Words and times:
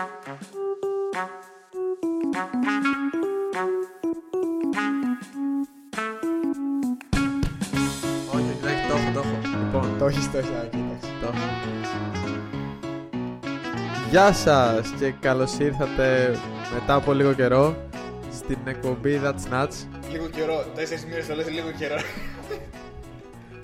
Όχι, 0.00 0.08
όχι, 8.64 8.86
το 8.88 8.94
έχω, 8.96 9.12
το 9.12 9.18
έχω. 9.18 9.38
Λοιπόν, 9.64 9.98
Το 9.98 10.06
έχεις, 10.06 10.30
το 10.30 10.38
έχεις. 10.38 10.50
Α, 10.50 10.64
κοίταξε. 10.70 11.08
το 11.20 11.26
έχω. 11.26 11.38
Γεια 14.10 14.32
σας 14.32 14.88
και 14.98 15.10
καλώς 15.20 15.58
ήρθατε 15.58 16.36
μετά 16.74 16.94
από 16.94 17.12
λίγο 17.12 17.32
καιρό 17.32 17.76
στην 18.32 18.58
εκπομπή 18.64 19.20
That's 19.24 19.52
Nuts. 19.54 19.86
Λίγο 20.10 20.26
καιρό. 20.28 20.64
Τέσσερις 20.74 21.04
μήνες 21.04 21.26
το 21.26 21.34
λες 21.34 21.50
λίγο 21.50 21.70
καιρό. 21.78 21.96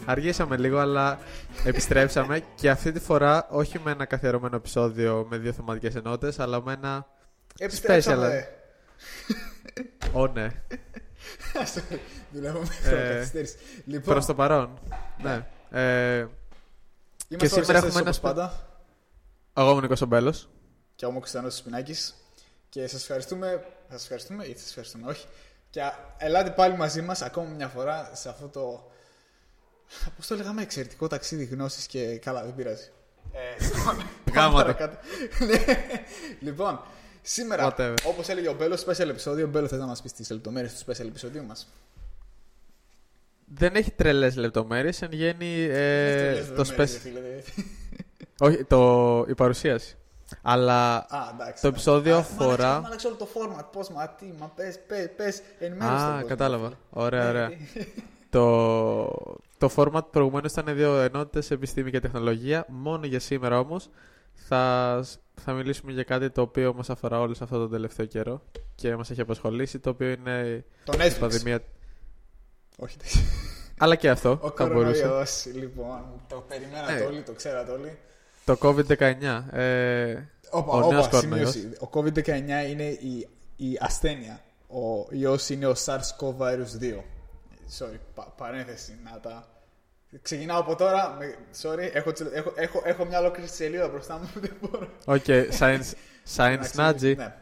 Αργήσαμε 0.07 0.57
λίγο, 0.57 0.79
αλλά 0.79 1.19
επιστρέψαμε 1.65 2.43
και 2.61 2.71
αυτή 2.71 2.93
τη 2.93 3.01
φορά 3.01 3.47
όχι 3.51 3.79
με 3.79 3.91
ένα 3.91 4.05
καθιερωμένο 4.05 4.57
επεισόδιο 4.57 5.27
με 5.31 5.37
δύο 5.37 5.53
θεματικές 5.53 5.95
ενότητες, 5.95 6.39
αλλά 6.39 6.63
με 6.63 6.73
ένα... 6.73 7.07
Επιστρέψαμε. 7.59 8.49
Ω, 10.13 10.27
ναι. 10.27 10.51
Sorry, 11.75 11.99
Δουλεύω 12.33 12.59
με 12.59 12.69
Ε, 12.85 12.89
χρονοκαθυστέρηση. 12.89 13.57
Λοιπόν, 13.85 14.15
Προς 14.15 14.27
το 14.27 14.35
παρόν. 14.35 14.79
Ναι. 15.23 15.47
Ε, 15.71 16.27
είμαστε 17.29 17.49
σήμερα 17.49 17.65
σήμερα 17.65 17.79
έχουμε 17.79 17.89
έχουμε 17.89 18.01
ένα 18.01 18.09
όπως 18.09 18.21
πάντα. 18.21 18.69
εγώ 19.55 19.69
είμαι 19.69 19.79
ο 19.79 19.81
Νίκος 19.81 20.01
Ομπέλος. 20.01 20.49
Και 20.95 21.05
εγώ 21.05 21.09
είμαι 21.09 21.17
ο 21.17 21.21
Κωνσταντίνος 21.21 21.57
Σπινάκης. 21.57 22.15
Και 22.69 22.87
σας 22.87 23.01
ευχαριστούμε. 23.01 23.65
Θα 23.89 23.93
σας 23.93 24.03
ευχαριστούμε 24.03 24.45
ή 24.45 24.53
θα 24.53 24.59
σας 24.59 24.69
ευχαριστούμε, 24.69 25.11
όχι. 25.11 25.27
Και 25.71 25.81
ελάτε 26.19 26.51
πάλι 26.51 26.77
μαζί 26.77 27.03
μας 27.03 27.23
ακόμα 27.23 27.49
μια 27.49 27.69
φορά 27.69 28.11
σε 28.15 28.29
αυτό 28.29 28.49
το. 28.49 28.91
Πώ 30.21 30.27
το 30.29 30.35
λέγαμε, 30.37 30.63
εξαιρετικό 30.63 31.07
ταξίδι 31.07 31.45
γνώσης 31.45 31.87
και 31.87 32.17
καλά, 32.19 32.43
δεν 32.45 32.55
πειράζει. 32.55 32.89
Ε, 33.33 33.65
λοιπόν, 33.65 33.97
Γάμα 34.35 34.51
πάμε 34.63 34.73
το. 34.73 34.75
παρακάτω. 34.75 34.97
Ναι. 35.47 35.77
λοιπόν, 36.41 36.81
σήμερα, 37.23 37.75
Whatever. 37.77 37.95
όπως 38.05 38.29
έλεγε 38.29 38.49
ο 38.49 38.55
Μπέλος, 38.55 38.85
special 38.87 39.09
επεισόδιο. 39.09 39.47
Μπέλο, 39.47 39.69
θες 39.69 39.79
να 39.79 39.87
μας 39.87 40.03
πεις 40.03 40.13
τις 40.13 40.31
λεπτομέρειες 40.31 40.75
του 40.75 40.93
special 40.93 41.07
επεισοδίου 41.07 41.45
μας; 41.45 41.69
Δεν 43.55 43.75
έχει 43.75 43.91
τρελές 43.91 44.37
λεπτομέρειες, 44.37 45.03
εν 45.03 45.13
γέννη 45.13 45.63
ε, 45.71 46.43
το 46.57 46.73
special... 46.77 46.87
Όχι, 48.39 48.65
το, 48.65 49.25
η 49.29 49.35
παρουσίαση. 49.35 49.97
Αλλά 50.43 50.97
Α, 50.97 51.31
εντάξει. 51.35 51.63
Το 51.63 51.69
επεισόδιο 51.69 52.15
Α, 52.17 52.19
αφορά- 52.19 52.81
Μ' 52.81 52.85
άλλαξε 52.87 53.07
όλο 53.07 53.17
το 53.17 53.29
format. 53.35 53.65
Πώς, 53.73 53.89
μα 53.89 54.09
τι, 54.09 54.25
μα 54.39 54.47
πες, 54.47 54.79
πες, 54.87 55.11
πες, 55.17 55.43
ενημέρωσε 55.59 55.97
τον 55.97 56.07
Α, 56.09 56.13
κόσμο. 56.13 56.27
κατάλαβα. 56.29 56.73
Ωραία, 56.91 57.23
Ναι, 57.23 57.29
ωραία. 57.29 57.51
Ναι. 58.31 58.41
το, 58.41 59.37
το 59.59 59.71
format 59.77 60.05
προηγουμένως 60.11 60.53
ήταν 60.53 60.75
δύο 60.75 61.01
ενότητες 61.01 61.51
επιστήμη 61.51 61.91
και 61.91 62.01
τεχνολογία. 62.01 62.67
Μόνο 62.69 63.07
για 63.07 63.21
σήμερα 63.21 63.59
όμως 63.59 63.89
θα, 64.35 65.05
θα 65.35 65.53
μιλήσουμε 65.53 65.93
για 65.93 66.03
κάτι 66.03 66.31
το 66.31 66.41
οποίο 66.43 66.75
μας 66.75 66.91
αφορά 66.91 67.21
όλους 67.21 67.41
αυτό 67.41 67.59
τον 67.59 67.71
τελευταίο 67.71 68.07
καιρό 68.07 68.43
και 68.75 68.97
μας 68.97 69.11
έχει 69.11 69.21
απασχολήσει, 69.21 69.79
το 69.79 69.91
οποίο 69.91 70.11
είναι 70.11 70.65
Το 70.85 70.93
η 70.93 70.97
Netflix. 71.01 71.17
πανδημία. 71.21 71.61
Όχι, 72.79 72.97
Αλλά 73.79 73.95
και 73.95 74.11
αυτό 74.11 74.39
Ο 74.43 74.51
θα 74.57 74.67
μπορούσε. 74.67 75.01
κορονοϊός, 75.03 75.47
λοιπόν. 75.55 76.01
Το 76.29 76.45
περιμένατε 76.49 77.03
Ε. 77.03 77.05
όλοι, 77.05 77.23
το 77.23 77.33
ξέρατε 77.33 77.71
όλοι. 77.73 77.99
Το 78.45 78.57
COVID-19. 78.61 79.45
Ε, 79.57 80.15
Όπα, 80.51 80.73
ο 80.73 80.79
όπα, 80.79 80.87
νέος 80.93 81.09
κορονοϊός. 81.09 81.51
σημείωση. 81.51 81.77
Ο 81.81 81.89
COVID-19 81.93 82.71
είναι 82.71 82.85
η, 82.89 83.29
η 83.57 83.79
ασθένεια. 83.81 84.41
Ο 84.69 85.07
ιός 85.11 85.49
είναι 85.49 85.67
ο 85.67 85.75
SARS-CoV-2. 85.85 87.01
Sorry, 87.79 87.99
πα- 88.15 88.33
παρένθεση 88.37 88.99
να 89.05 89.21
τα... 89.21 89.49
Ξεκινάω 90.23 90.61
από 90.61 90.77
τώρα. 90.77 91.17
Με, 91.19 91.35
sorry, 91.63 91.91
έχω, 91.93 92.13
τσι- 92.13 92.31
έχω, 92.33 92.53
έχω, 92.57 92.83
έχω 92.85 93.05
μια 93.05 93.19
ολόκληρη 93.19 93.49
σελίδα 93.49 93.89
μπροστά 93.89 94.19
μου. 94.19 94.31
Δεν 94.45 94.53
μπορώ. 94.61 94.89
Οκ, 95.05 95.25
science, 95.59 95.93
science 96.37 96.71
Να 96.75 96.91
Nazi. 96.91 96.95
ξεκινήσω. 96.95 97.15
Ναι. 97.23 97.35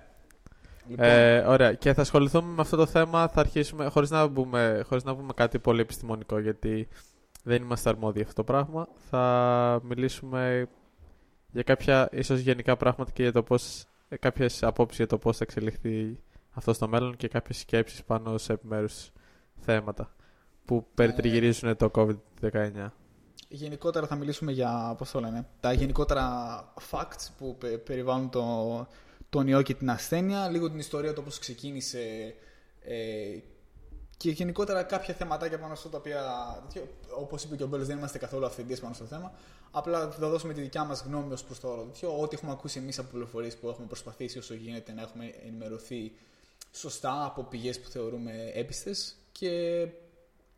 Λοιπόν, 0.88 1.06
Ε, 1.06 1.38
ωραία. 1.46 1.72
Και 1.74 1.92
θα 1.94 2.00
ασχοληθούμε 2.00 2.54
με 2.54 2.60
αυτό 2.60 2.76
το 2.76 2.86
θέμα. 2.86 3.28
Θα 3.28 3.40
αρχίσουμε 3.40 3.86
χωρίς 3.88 4.10
να, 4.10 4.26
μπούμε, 4.26 4.82
χωρίς 4.88 5.04
να 5.04 5.16
πούμε 5.16 5.32
κάτι 5.32 5.58
πολύ 5.58 5.80
επιστημονικό, 5.80 6.38
γιατί 6.38 6.88
δεν 7.42 7.62
είμαστε 7.62 7.88
αρμόδιοι 7.88 8.18
για 8.18 8.26
αυτό 8.28 8.42
το 8.44 8.52
πράγμα. 8.52 8.88
Θα 9.10 9.80
μιλήσουμε 9.82 10.68
για 11.52 11.62
κάποια 11.62 12.08
ίσως 12.12 12.38
γενικά 12.40 12.76
πράγματα 12.76 13.10
και 13.10 13.22
για 13.22 13.32
το 13.32 13.42
πώς, 13.42 13.84
ε, 14.08 14.16
κάποιες 14.16 14.62
απόψεις 14.62 14.96
για 14.98 15.06
το 15.06 15.18
πώς 15.18 15.36
θα 15.36 15.44
εξελιχθεί 15.48 16.18
αυτό 16.50 16.72
στο 16.72 16.88
μέλλον 16.88 17.16
και 17.16 17.28
κάποιες 17.28 17.58
σκέψεις 17.58 18.04
πάνω 18.04 18.38
σε 18.38 18.52
επιμέρους 18.52 19.10
θέματα 19.60 20.14
που 20.64 20.86
περιτριγυρίζουν 20.94 21.76
το 21.76 21.90
COVID-19. 21.94 22.90
Γενικότερα 23.48 24.06
θα 24.06 24.14
μιλήσουμε 24.14 24.52
για, 24.52 24.94
πώς 24.98 25.10
το 25.10 25.20
λένε, 25.20 25.46
τα 25.60 25.72
γενικότερα 25.72 26.24
facts 26.90 27.28
που 27.38 27.56
πε- 27.58 27.78
περιβάλλουν 27.78 28.30
το, 28.30 28.86
τον 29.30 29.46
ιό 29.48 29.62
και 29.62 29.74
την 29.74 29.90
ασθένεια, 29.90 30.48
λίγο 30.48 30.70
την 30.70 30.78
ιστορία 30.78 31.12
του 31.12 31.22
πώς 31.22 31.38
ξεκίνησε 31.38 32.34
ε, 32.80 33.38
και 34.16 34.30
γενικότερα 34.30 34.82
κάποια 34.82 35.14
θεματάκια 35.14 35.58
πάνω 35.58 35.74
στο 35.74 35.88
τα 35.88 35.98
οποία, 35.98 36.22
τέτοιο, 36.62 36.88
όπως 37.18 37.44
είπε 37.44 37.56
και 37.56 37.62
ο 37.62 37.66
Μπέλος, 37.66 37.86
δεν 37.86 37.98
είμαστε 37.98 38.18
καθόλου 38.18 38.46
αυθεντίες 38.46 38.80
πάνω 38.80 38.94
στο 38.94 39.04
θέμα. 39.04 39.32
Απλά 39.70 40.10
θα 40.10 40.28
δώσουμε 40.28 40.52
τη 40.52 40.60
δικιά 40.60 40.84
μας 40.84 41.02
γνώμη 41.06 41.32
ως 41.32 41.44
προς 41.44 41.60
το 41.60 41.68
όλο 41.68 41.82
τέτοιο, 41.82 42.20
ό,τι 42.20 42.36
έχουμε 42.36 42.52
ακούσει 42.52 42.78
εμείς 42.78 42.98
από 42.98 43.08
πληροφορίες 43.10 43.56
που 43.56 43.68
έχουμε 43.68 43.86
προσπαθήσει 43.86 44.38
όσο 44.38 44.54
γίνεται 44.54 44.92
να 44.92 45.02
έχουμε 45.02 45.34
ενημερωθεί 45.46 46.12
σωστά 46.72 47.24
από 47.24 47.42
πηγές 47.42 47.80
που 47.80 47.88
θεωρούμε 47.88 48.50
έπιστες 48.54 49.16
και 49.32 49.86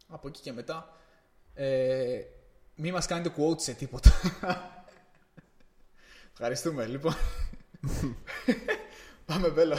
από 0.08 0.28
εκεί 0.28 0.40
και 0.40 0.52
μετά 0.52 0.96
ε, 1.54 2.20
μη 2.76 2.92
μας 2.92 3.06
κάνετε 3.06 3.32
quote 3.38 3.60
σε 3.60 3.72
τίποτα. 3.72 4.10
Ευχαριστούμε. 6.32 6.86
Λοιπόν, 6.86 7.14
πάμε 9.26 9.48
μπέλο. 9.50 9.76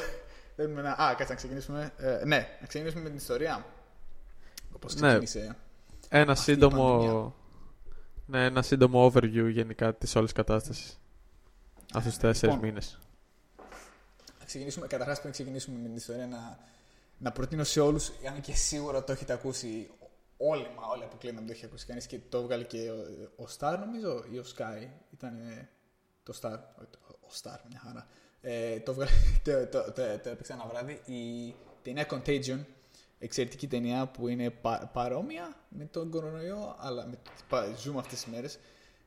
Θέλουμε 0.56 0.82
να... 0.82 0.92
Α, 0.92 1.10
κάτσε 1.16 1.32
να 1.34 1.36
ξεκινήσουμε. 1.36 1.94
Ε, 1.98 2.22
ναι, 2.26 2.58
να 2.62 2.68
ξεκινήσουμε 2.68 3.04
με 3.04 3.10
την 3.10 3.18
ιστορία. 3.18 3.66
Πώς 4.80 4.96
Ναι. 4.96 5.08
ξεκίνησε. 5.08 5.56
Ένα 6.10 6.32
Αυτή 6.32 6.52
η 6.52 6.54
σύντομο, 6.54 6.90
πανδημία. 6.98 7.34
ναι, 8.26 8.46
ένα 8.46 8.62
σύντομο 8.62 9.12
overview 9.14 9.50
γενικά 9.52 9.94
της 9.96 10.16
όλης 10.16 10.32
κατάστασης. 10.32 11.00
Αυτούς 11.94 12.12
τους 12.12 12.22
τέσσερις 12.22 12.56
Λοιπόν. 12.56 12.70
μήνες. 12.70 13.00
Να 14.40 14.46
ξεκινήσουμε, 14.46 14.88
καταρχάς 14.88 15.20
πριν 15.20 15.32
ξεκινήσουμε 15.32 15.78
με 15.78 15.88
την 15.88 15.96
ιστορία, 15.96 16.28
να, 16.28 16.60
να 17.18 17.32
προτείνω 17.32 17.64
σε 17.64 17.80
όλους, 17.80 18.12
αν 18.34 18.42
και 18.42 18.54
σίγουρα 18.54 19.04
το 19.04 19.12
έχετε 19.12 19.34
ακούσει, 19.34 19.90
όλοι, 20.38 20.68
μα 20.80 20.88
όλοι 20.88 21.04
αποκλείουν 21.04 21.36
να 21.36 21.44
το 21.44 21.52
έχει 21.52 21.66
ακούσει 21.66 21.86
κανείς 21.86 22.06
και 22.08 22.20
το 22.30 22.38
έβγαλε 22.38 22.64
και 22.64 22.92
ο, 22.92 23.44
ο 23.44 23.48
Star 23.60 23.76
νομίζω 23.80 24.24
ή 24.32 24.38
ο 24.38 24.44
Sky, 24.58 24.88
ήταν 25.14 25.36
ε, 25.40 25.70
το 26.24 26.34
Star, 26.42 26.58
όχι, 26.80 26.88
το- 26.90 27.00
ο 27.22 27.30
Star, 27.42 27.58
μια 27.70 27.80
χαρά. 27.84 28.08
Ε, 28.42 28.80
το, 28.80 28.92
έβγαλε, 28.92 29.12
το, 29.44 29.68
το, 29.68 29.92
το, 29.92 30.20
το 30.24 30.30
έπαιξε 30.30 30.54
ένα 30.54 30.66
βράδυ, 30.72 31.02
η 31.06 31.56
ταινία 31.82 32.08
Contagion, 32.10 32.60
εξαιρετική 33.20 33.68
ταινία 33.68 34.08
που 34.08 34.28
είναι 34.28 34.50
πα, 34.50 34.90
παρόμοια 34.94 35.56
με 35.70 35.86
τον 35.86 36.10
κορονοϊό, 36.10 36.76
αλλά 36.80 37.06
με, 37.08 37.18
πα, 37.50 37.74
ζούμε 37.78 38.00
αυτές 38.00 38.22
τις 38.24 38.32
μέρες, 38.34 38.60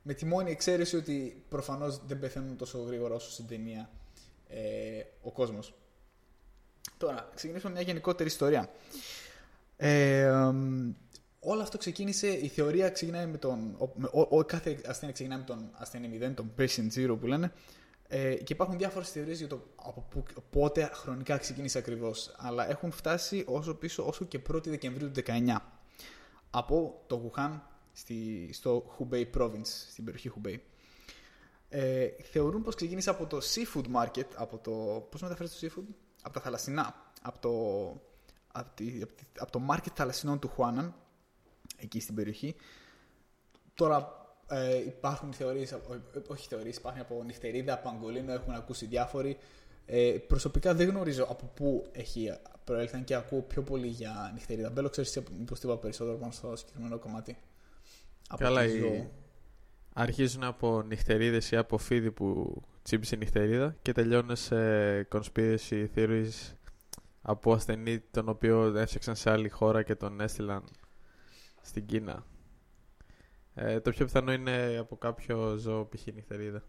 με 0.02 0.14
τη 0.14 0.24
μόνη 0.24 0.50
εξαίρεση 0.50 0.96
ότι 0.96 1.44
προφανώς 1.48 2.06
δεν 2.06 2.18
πεθαίνουν 2.18 2.56
τόσο 2.56 2.78
γρήγορα 2.78 3.14
όσο 3.14 3.30
στην 3.30 3.46
ταινία 3.46 3.90
ε, 4.48 5.02
ο 5.22 5.30
κόσμος. 5.32 5.74
Τώρα, 6.98 7.28
ξεκινήσουμε 7.34 7.72
μια 7.72 7.82
γενικότερη 7.82 8.28
ιστορία. 8.28 8.70
Ε, 9.76 10.22
εμ, 10.22 10.92
όλο 11.40 11.62
αυτό 11.62 11.78
ξεκίνησε, 11.78 12.28
η 12.28 12.48
θεωρία 12.48 12.90
ξεκινάει 12.90 13.26
με 13.26 13.38
τον. 13.38 13.76
Ο, 13.78 13.88
με, 13.94 14.08
ο, 14.12 14.26
ο- 14.38 14.44
κάθε 14.44 14.80
ασθένεια 14.86 15.14
ξεκινάει 15.14 15.38
με 15.38 15.44
τον 15.44 15.70
ασθενή 15.72 16.18
0, 16.22 16.32
τον 16.34 16.52
patient 16.58 16.92
zero 16.94 17.16
που 17.20 17.26
λένε. 17.26 17.52
Ε, 18.08 18.34
και 18.34 18.52
υπάρχουν 18.52 18.78
διάφορες 18.78 19.10
θεωρίες 19.10 19.38
για 19.38 19.48
το 19.48 19.62
από 19.76 20.06
που, 20.10 20.22
πότε 20.50 20.90
χρονικά 20.92 21.36
ξεκίνησε 21.38 21.78
ακριβώς. 21.78 22.34
Αλλά 22.36 22.70
έχουν 22.70 22.90
φτάσει 22.90 23.44
όσο 23.46 23.74
πίσω 23.74 24.06
όσο 24.06 24.24
και 24.24 24.40
1η 24.52 24.66
Δεκεμβρίου 24.68 25.10
του 25.10 25.22
19. 25.26 25.56
Από 26.50 27.02
το 27.06 27.32
Wuhan 27.36 27.60
στη, 27.92 28.48
στο 28.52 28.96
Hubei 28.98 29.24
province, 29.36 29.66
στην 29.90 30.04
περιοχή 30.04 30.32
Hubei. 30.36 30.56
Ε, 31.68 32.08
θεωρούν 32.22 32.62
πως 32.62 32.74
ξεκίνησε 32.74 33.10
από 33.10 33.26
το 33.26 33.38
seafood 33.54 33.84
market, 33.96 34.26
από 34.36 34.58
το... 34.58 34.70
Πώς 35.10 35.22
μεταφέρεις 35.22 35.58
το 35.58 35.66
seafood? 35.66 35.94
Από 36.22 36.34
τα 36.34 36.40
θαλασσινά. 36.40 37.12
Από 37.22 37.38
το, 37.38 37.50
από, 38.52 38.70
τη, 38.74 38.98
από, 39.02 39.12
τη- 39.14 39.24
από 39.38 39.50
το 39.52 39.60
market 39.70 39.92
θαλασσινών 39.94 40.38
του 40.38 40.48
Χουάναν, 40.48 40.94
εκεί 41.80 42.00
στην 42.00 42.14
περιοχή. 42.14 42.54
Τώρα 43.74 44.14
ε, 44.48 44.76
υπάρχουν 44.78 45.32
θεωρίες, 45.32 45.72
από- 45.72 45.94
ε, 45.94 45.98
όχι 46.28 46.48
θεωρίες, 46.48 46.76
υπάρχουν 46.76 47.00
από 47.00 47.22
νυχτερίδα, 47.24 47.78
παγκολίνο, 47.78 48.32
έχουν 48.32 48.52
ακούσει 48.54 48.86
διάφοροι. 48.86 49.36
Ε, 49.86 50.16
προσωπικά 50.26 50.74
δεν 50.74 50.88
γνωρίζω 50.88 51.26
από 51.28 51.50
πού 51.54 51.86
έχει 51.92 52.32
προέλθει, 52.64 52.96
αν 52.96 53.04
και 53.04 53.14
ακούω 53.14 53.40
πιο 53.40 53.62
πολύ 53.62 53.86
για 53.86 54.30
νυχτερίδα. 54.34 54.70
Μπέλο, 54.70 54.88
ξέρεις 54.88 55.16
εσύ 55.16 55.26
μήπως 55.38 55.60
τίποτα 55.60 55.78
περισσότερο 55.78 56.16
πάνω 56.16 56.32
στο 56.32 56.56
συγκεκριμένο 56.56 56.98
κομμάτι. 56.98 57.36
Από 58.28 58.42
Καλά, 58.42 58.64
τη 58.66 58.72
η- 58.72 58.78
ζώο. 58.78 59.10
Αρχίζουν 59.94 60.44
από 60.44 60.82
νυχτερίδες 60.82 61.50
ή 61.50 61.56
από 61.56 61.78
φίδι 61.78 62.10
που 62.10 62.60
τσίμπησε 62.82 63.14
η 63.14 63.18
νυχτερίδα 63.18 63.76
και 63.82 63.92
τελειώνουν 63.92 64.36
σε 64.36 64.56
conspiracy 65.12 65.86
theories 65.94 66.52
από 67.22 67.52
ασθενή 67.52 67.98
τον 68.10 68.28
οποίο 68.28 68.76
έφτιαξαν 68.78 69.16
σε 69.16 69.30
άλλη 69.30 69.48
χώρα 69.48 69.82
και 69.82 69.94
τον 69.94 70.20
έστειλαν 70.20 70.64
στην 71.70 71.86
Κίνα. 71.86 72.24
Ε, 73.54 73.80
το 73.80 73.90
πιο 73.90 74.04
πιθανό 74.04 74.32
είναι 74.32 74.76
από 74.80 74.96
κάποιο 74.96 75.56
ζώο 75.56 75.88
π.χ. 75.88 76.06
νυχτερίδα. 76.14 76.62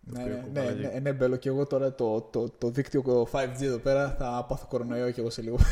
Ναι, 0.00 0.24
ναι, 0.24 0.44
ναι, 0.52 0.70
ναι, 0.70 0.98
ναι, 1.00 1.12
μπέλο 1.12 1.36
και 1.36 1.48
εγώ 1.48 1.66
τώρα 1.66 1.94
το, 1.94 2.20
το, 2.20 2.50
το 2.50 2.70
δίκτυο 2.70 3.28
5G 3.32 3.62
εδώ 3.62 3.78
πέρα 3.78 4.10
θα 4.10 4.44
πάθω 4.48 4.66
κορονοϊό 4.68 5.10
και 5.10 5.20
εγώ 5.20 5.30
σε 5.30 5.42
λίγο. 5.42 5.58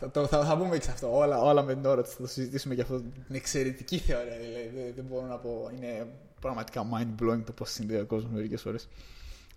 θα, 0.00 0.10
το, 0.10 0.26
θα, 0.26 0.44
θα 0.44 0.58
πούμε 0.58 0.76
και 0.78 0.84
σε 0.84 0.90
αυτό. 0.90 1.16
Όλα, 1.16 1.40
όλα 1.40 1.62
με 1.62 1.74
την 1.74 1.86
ώρα 1.86 2.04
θα 2.04 2.16
το 2.16 2.26
συζητήσουμε 2.26 2.74
για 2.74 2.82
αυτό 2.82 3.00
την 3.00 3.34
εξαιρετική 3.34 3.98
θεωρία. 3.98 4.36
Δηλαδή. 4.36 4.70
Δεν, 4.74 4.94
δεν 4.94 5.04
μπορώ 5.04 5.26
να 5.26 5.38
πω. 5.38 5.70
Είναι 5.76 6.06
πραγματικά 6.40 6.82
mind 6.94 7.22
blowing 7.22 7.42
το 7.44 7.52
πώς 7.52 7.70
συνδέει 7.70 8.00
ο 8.00 8.06
κόσμος 8.06 8.32
μερικές 8.32 8.62
φορές. 8.62 8.88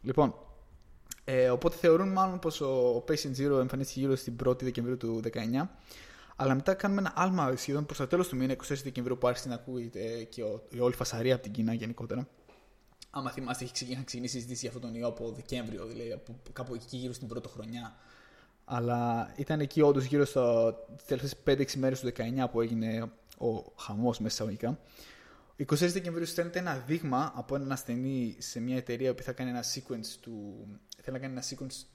Λοιπόν, 0.01 0.35
ε, 1.25 1.49
οπότε 1.49 1.75
θεωρούν 1.75 2.11
μάλλον 2.11 2.39
πως 2.39 2.61
ο 2.61 3.03
Patient 3.07 3.35
Zero 3.37 3.59
εμφανίστηκε 3.59 3.99
γύρω 3.99 4.15
στην 4.15 4.35
1η 4.45 4.61
Δεκεμβρίου 4.61 4.97
του 4.97 5.21
19. 5.33 5.67
Αλλά 6.35 6.55
μετά 6.55 6.73
κάνουμε 6.73 7.01
ένα 7.01 7.13
άλμα 7.15 7.55
σχεδόν 7.55 7.85
προς 7.85 7.97
το 7.97 8.07
τέλος 8.07 8.27
του 8.27 8.35
μήνα, 8.35 8.53
24 8.53 8.75
Δεκεμβρίου, 8.83 9.17
που 9.17 9.27
άρχισε 9.27 9.47
να 9.47 9.55
ακούγεται 9.55 10.23
και 10.23 10.43
ο, 10.43 10.63
η 10.69 10.79
όλη 10.79 10.93
φασαρία 10.93 11.33
από 11.33 11.43
την 11.43 11.51
Κίνα 11.51 11.73
γενικότερα. 11.73 12.27
Άμα 13.09 13.31
θυμάστε, 13.31 13.63
έχει 13.63 13.73
ξεκινήσει 13.73 14.17
η 14.17 14.27
συζήτηση 14.27 14.59
για 14.59 14.69
αυτόν 14.69 14.91
τον 14.91 14.99
ιό 14.99 15.07
από 15.07 15.31
Δεκέμβριο, 15.31 15.85
δηλαδή 15.85 16.11
από 16.11 16.35
κάπου 16.53 16.73
εκεί 16.73 16.97
γύρω 16.97 17.13
στην 17.13 17.27
πρώτη 17.27 17.49
χρονιά. 17.49 17.95
Αλλά 18.65 19.31
ήταν 19.35 19.59
εκεί 19.59 19.81
όντως 19.81 20.03
γύρω 20.03 20.25
στα 20.25 20.75
τελευταίες 21.07 21.35
5-6 21.45 21.73
μέρες 21.73 21.99
του 21.99 22.07
19 22.07 22.45
που 22.51 22.61
έγινε 22.61 23.11
ο 23.37 23.71
χαμός 23.77 24.19
μέσα 24.19 24.33
εισαγωγικά. 24.33 24.79
24 25.57 25.65
Δεκεμβρίου 25.77 26.25
στέλνεται 26.25 26.59
ένα 26.59 26.77
δείγμα 26.77 27.31
από 27.35 27.55
έναν 27.55 27.71
ασθενή 27.71 28.35
σε 28.39 28.59
μια 28.59 28.75
εταιρεία 28.75 29.15
που 29.15 29.23
θα 29.23 29.31
κάνει 29.31 29.49
ένα 29.49 29.63
sequence 29.63 30.17
του. 30.21 30.67
Θέλει 31.01 31.17
να 31.17 31.19
κάνει 31.19 31.33
ένα 31.33 31.43
sequence 31.43 31.85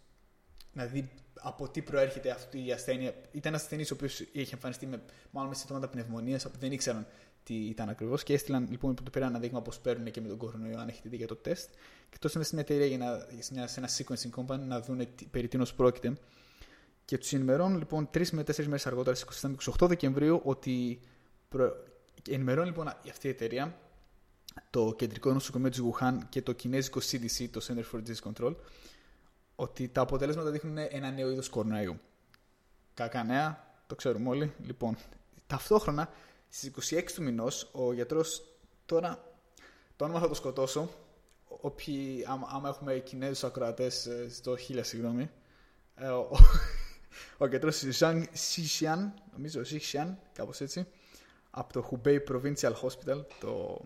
να 0.73 0.87
δει 0.87 1.11
από 1.35 1.69
τι 1.69 1.83
προέρχεται 1.83 2.31
αυτή 2.31 2.67
η 2.67 2.73
ασθένεια. 2.73 3.09
Ήταν 3.09 3.53
ένας 3.53 3.63
ασθενής 3.63 3.91
ο 3.91 3.95
οποίος 3.95 4.21
είχε 4.21 4.55
εμφανιστεί 4.55 4.87
με, 4.87 5.03
μάλλον 5.31 5.49
με 5.49 5.55
συμπτώματα 5.55 5.89
πνευμονίας, 5.89 6.47
δεν 6.59 6.73
ήξεραν 6.73 7.07
τι 7.43 7.55
ήταν 7.55 7.89
ακριβώς. 7.89 8.23
Και 8.23 8.33
έστειλαν 8.33 8.67
λοιπόν 8.71 8.95
που 8.95 9.03
του 9.03 9.11
πήραν 9.11 9.29
ένα 9.29 9.39
δείγμα 9.39 9.59
όπω 9.59 9.71
παίρνουν 9.83 10.11
και 10.11 10.21
με 10.21 10.29
τον 10.29 10.37
κορονοϊό, 10.37 10.79
αν 10.79 10.89
έχετε 10.89 11.09
δει 11.09 11.17
για 11.17 11.27
το 11.27 11.37
τεστ. 11.37 11.71
Και 12.11 12.17
το 12.21 12.29
στην 12.29 12.59
εταιρεία 12.59 12.87
για 12.87 12.99
να, 13.55 13.67
σε 13.67 13.81
ένα 13.81 13.89
sequencing 13.89 14.41
company 14.41 14.61
να 14.67 14.81
δουν 14.81 15.09
περί 15.31 15.49
τίνος 15.49 15.75
πρόκειται. 15.75 16.13
Και 17.05 17.19
τους 17.19 17.33
ενημερώνουν 17.33 17.79
λοιπόν 17.79 18.11
τρεις 18.11 18.31
με 18.33 18.45
τέσσερις 18.45 18.69
μέρες 18.71 18.87
αργότερα, 18.87 19.17
στις 19.17 19.45
28 19.81 19.89
Δεκεμβρίου, 19.89 20.41
ότι. 20.45 21.01
Προ... 21.49 21.73
Ενημερώνει 22.31 22.67
λοιπόν 22.67 22.89
αυτή 22.89 23.27
η 23.27 23.31
εταιρεία 23.31 23.79
το 24.71 24.95
κεντρικό 24.97 25.33
νοσοκομείο 25.33 25.71
της 25.71 25.83
Wuhan 25.83 26.19
και 26.29 26.43
το 26.43 26.53
κινέζικο 26.53 27.01
CDC, 27.11 27.49
το 27.51 27.67
Center 27.69 27.97
for 27.97 28.03
Disease 28.03 28.33
Control, 28.33 28.55
ότι 29.57 29.89
τα 29.89 30.01
αποτελέσματα 30.01 30.51
δείχνουν 30.51 30.79
ένα 30.79 31.11
νέο 31.11 31.31
είδος 31.31 31.49
κορονοϊού. 31.49 32.01
Κακά 32.95 33.25
νέα, 33.25 33.75
το 33.87 33.95
ξέρουμε 33.95 34.29
όλοι. 34.29 34.53
Λοιπόν, 34.65 34.97
ταυτόχρονα 35.47 36.11
στις 36.49 36.93
26 36.93 37.03
του 37.15 37.23
μηνός, 37.23 37.69
ο 37.73 37.93
γιατρός 37.93 38.43
τώρα. 38.87 39.23
Το 39.97 40.05
όνομα 40.05 40.21
θα 40.21 40.29
το 40.29 40.35
σκοτώσω. 40.35 40.91
Όποιοι, 41.49 42.25
άμα, 42.29 42.69
έχουμε 42.69 42.99
Κινέζους 42.99 43.45
ακροατές, 43.45 44.09
στο 44.31 44.57
χίλια 44.57 44.85
συγγνώμη. 44.85 45.31
Ε, 45.95 46.09
ο, 46.09 46.31
ο 47.39 47.47
γιατρός 47.47 47.79
Ζαν 47.79 48.29
Σισιαν, 48.33 49.15
νομίζω 49.33 49.65
Σισιαν, 49.65 50.19
κάπως 50.33 50.61
έτσι, 50.61 50.87
από 51.51 51.73
το 51.73 51.89
Hubei 51.91 52.19
Provincial 52.29 52.73
Hospital. 52.73 53.25
Το 53.41 53.81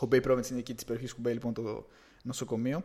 Hubei 0.00 0.22
Province 0.22 0.50
είναι 0.50 0.58
εκεί 0.58 0.74
της 0.74 0.84
περιοχής 0.84 1.14
Hubei, 1.18 1.32
λοιπόν, 1.32 1.54
το 1.54 1.86
νοσοκομείο 2.22 2.84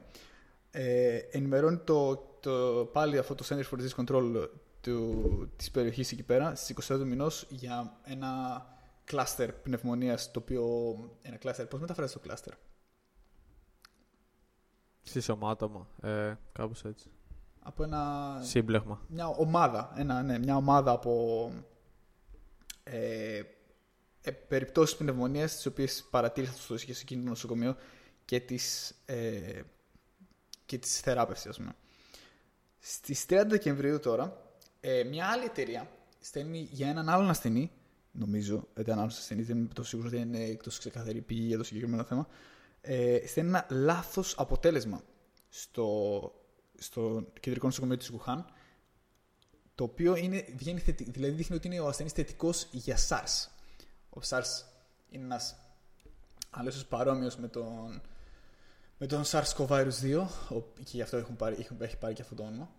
ε, 0.72 1.18
ενημερώνει 1.18 1.78
το, 1.78 2.16
το, 2.40 2.90
πάλι 2.94 3.18
αυτό 3.18 3.36
το 3.36 3.46
Center 3.50 3.64
for 3.64 3.82
Disease 3.82 4.06
Control 4.06 4.50
του, 4.82 5.52
της 5.56 5.72
περιοχής 5.72 6.12
εκεί 6.12 6.24
πέρα 6.24 6.56
στις 6.56 6.90
22 6.92 7.00
μηνός 7.06 7.46
για 7.50 8.00
ένα 8.04 8.66
κλάστερ 9.04 9.54
πνευμονίας 9.54 10.32
το 10.32 10.40
οποίο 10.40 10.66
ένα 11.22 11.38
κλάστερ, 11.38 11.66
πώς 11.66 11.80
μεταφράζεις 11.80 12.14
το 12.14 12.20
κλάστερ; 12.20 12.54
Συσσωμάτωμα, 15.02 15.88
ε, 16.02 16.34
κάπως 16.52 16.86
έτσι 16.86 17.10
από 17.64 17.84
ένα 17.84 18.38
σύμπλεγμα 18.42 19.02
μια 19.08 19.28
ομάδα, 19.28 19.94
ένα, 19.96 20.22
ναι, 20.22 20.40
μια 20.40 20.56
ομάδα 20.56 20.92
από 20.92 21.52
ε, 22.92 23.42
ε, 24.22 24.32
περιπτώσεις 24.32 24.98
πνευμονίας 24.98 25.56
τις 25.56 25.66
οποίες 25.66 26.08
παρατήρησα 26.10 26.54
στο 26.54 26.78
σε 26.78 26.92
εκείνο 27.02 27.24
το 27.24 27.30
νοσοκομείο 27.30 27.76
και 28.26 28.40
τις 28.40 28.96
ε, 29.06 29.62
και 30.66 30.78
τη 30.78 30.88
θεράπευση, 30.88 31.50
ας 31.50 31.58
πούμε. 31.58 31.76
Στις 32.80 33.26
30 33.30 33.44
Δεκεμβρίου 33.48 34.00
τώρα, 34.00 34.54
ε, 34.80 35.04
μια 35.04 35.28
άλλη 35.28 35.44
εταιρεία 35.44 35.90
στέλνει 36.20 36.68
για 36.72 36.90
έναν 36.90 37.10
άλλον 37.10 37.30
ασθενή, 37.30 37.72
νομίζω, 38.12 38.68
ήταν 38.80 39.00
άλλος 39.00 39.18
ασθενής, 39.18 39.48
δεν 39.48 39.58
είμαι 39.58 39.68
τόσο 39.74 39.90
σίγουρος 39.90 40.12
ότι 40.12 40.22
είναι 40.22 40.44
εκτός 40.44 40.78
ξεκαθαρή 40.78 41.22
πηγή 41.22 41.46
για 41.46 41.58
το 41.58 41.64
συγκεκριμένο 41.64 42.04
θέμα, 42.04 42.28
ε, 42.82 43.28
στέλνει 43.28 43.50
ένα 43.50 43.68
λάθος 43.70 44.36
αποτέλεσμα 44.38 45.04
στο, 45.50 46.32
στο 46.78 47.28
κεντρικό 47.40 47.66
νοσοκομείο 47.66 47.98
της 47.98 48.08
Γουχάν, 48.08 48.46
το 49.82 49.88
οποίο 49.88 50.16
είναι, 50.16 50.46
βγαίνει 50.56 50.80
δηλαδή 50.98 51.34
δείχνει 51.34 51.56
ότι 51.56 51.68
είναι 51.68 51.80
ο 51.80 51.88
ασθενής 51.88 52.12
θετικός 52.14 52.68
για 52.72 52.98
SARS. 53.10 53.48
Ο 54.10 54.20
SARS 54.30 54.64
είναι 55.10 55.24
ένας 55.24 55.56
άλλο 56.50 56.72
παρόμοιος 56.90 57.38
με 57.38 57.48
τον 57.48 58.02
με 58.98 59.08
τον 59.08 59.24
SARS-CoV-2 59.26 60.26
και 60.84 60.92
γι' 60.92 61.02
αυτό 61.02 61.18
έχουν 61.18 61.36
πάρει, 61.36 61.56
έχουν, 61.60 61.82
έχει 61.82 61.98
πάρει 61.98 62.14
και 62.14 62.22
αυτό 62.22 62.36
το 62.36 62.44
όνομα. 62.44 62.70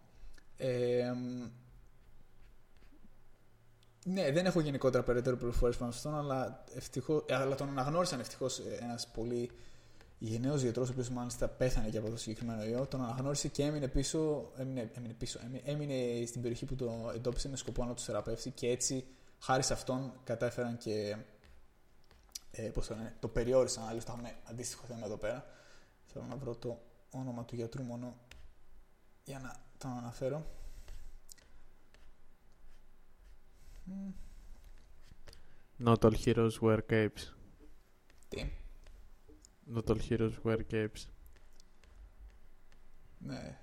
Ε, 0.57 1.13
ναι, 4.05 4.33
δεν 4.33 4.47
έχω 4.47 4.61
γενικότερα 4.61 5.03
περαιτέρω 5.03 5.37
πληροφορίες 5.37 5.77
πάνω 5.77 5.93
σε 5.93 5.97
αυτόν, 5.99 6.15
αλλά, 6.15 6.65
ευτυχώς, 6.75 7.25
ε, 7.27 7.35
αλλά 7.35 7.55
τον 7.55 7.69
αναγνώρισαν 7.69 8.21
ευτυχώς 8.21 8.59
ένας 8.81 9.09
πολύ 9.09 9.51
γενναίος 10.25 10.63
γιατρός, 10.63 10.89
ο 10.89 10.93
οποίος 10.93 11.11
μάλιστα 11.11 11.49
πέθανε 11.49 11.89
και 11.89 11.99
από 11.99 12.11
το 12.11 12.17
συγκεκριμένο 12.17 12.65
ιό. 12.65 12.87
Τον 12.87 13.03
αναγνώρισε 13.03 13.49
και 13.49 13.63
έμεινε 13.63 13.89
πίσω, 13.89 14.51
έμεινε, 14.57 14.91
έμεινε 14.95 15.13
πίσω, 15.13 15.41
έμεινε 15.65 16.27
στην 16.27 16.41
περιοχή 16.41 16.65
που 16.65 16.75
το 16.75 17.11
εντόπισε 17.15 17.49
με 17.49 17.57
σκοπό 17.57 17.85
να 17.85 17.95
του 17.95 18.03
θεραπεύσει 18.03 18.51
και 18.51 18.69
έτσι, 18.69 19.05
χάρη 19.39 19.63
σε 19.63 19.73
αυτόν, 19.73 20.13
κατάφεραν 20.25 20.77
και. 20.77 21.17
Ε, 22.51 22.63
πώς 22.63 22.87
το, 22.87 22.95
λένε, 22.95 23.17
το 23.21 23.29
περιόρισαν. 23.29 23.89
Άλλωστε, 23.89 24.13
έχουμε 24.13 24.35
αντίστοιχο 24.45 24.87
θέμα 24.87 25.07
εδώ 25.07 25.17
πέρα. 25.17 25.47
Θέλω 26.05 26.25
να 26.29 26.37
βρω 26.37 26.55
το 26.55 26.81
όνομα 27.11 27.45
του 27.45 27.55
γιατρού 27.55 27.83
μόνο 27.83 28.17
για 29.25 29.39
να 29.39 29.57
το 29.79 29.89
αναφέρω. 29.89 30.47
Not 35.85 36.05
all 36.05 36.15
heroes 36.25 36.61
wear 36.61 36.79
capes. 36.91 37.35
Τι; 38.29 38.62
Not 39.67 39.91
all 39.91 39.99
heroes 40.09 40.33
wear 40.45 40.61
capes. 40.71 41.07
Ναι. 43.19 43.59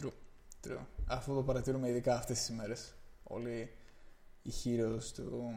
True. 0.00 0.12
True. 0.66 0.78
Αυτό 1.06 1.34
το 1.34 1.42
παρατηρούμε 1.42 1.88
ειδικά 1.88 2.16
αυτές 2.16 2.38
τις 2.38 2.48
ημέρες. 2.48 2.94
Όλοι 3.22 3.70
οι 4.42 4.52
heroes 4.64 5.02
του... 5.14 5.54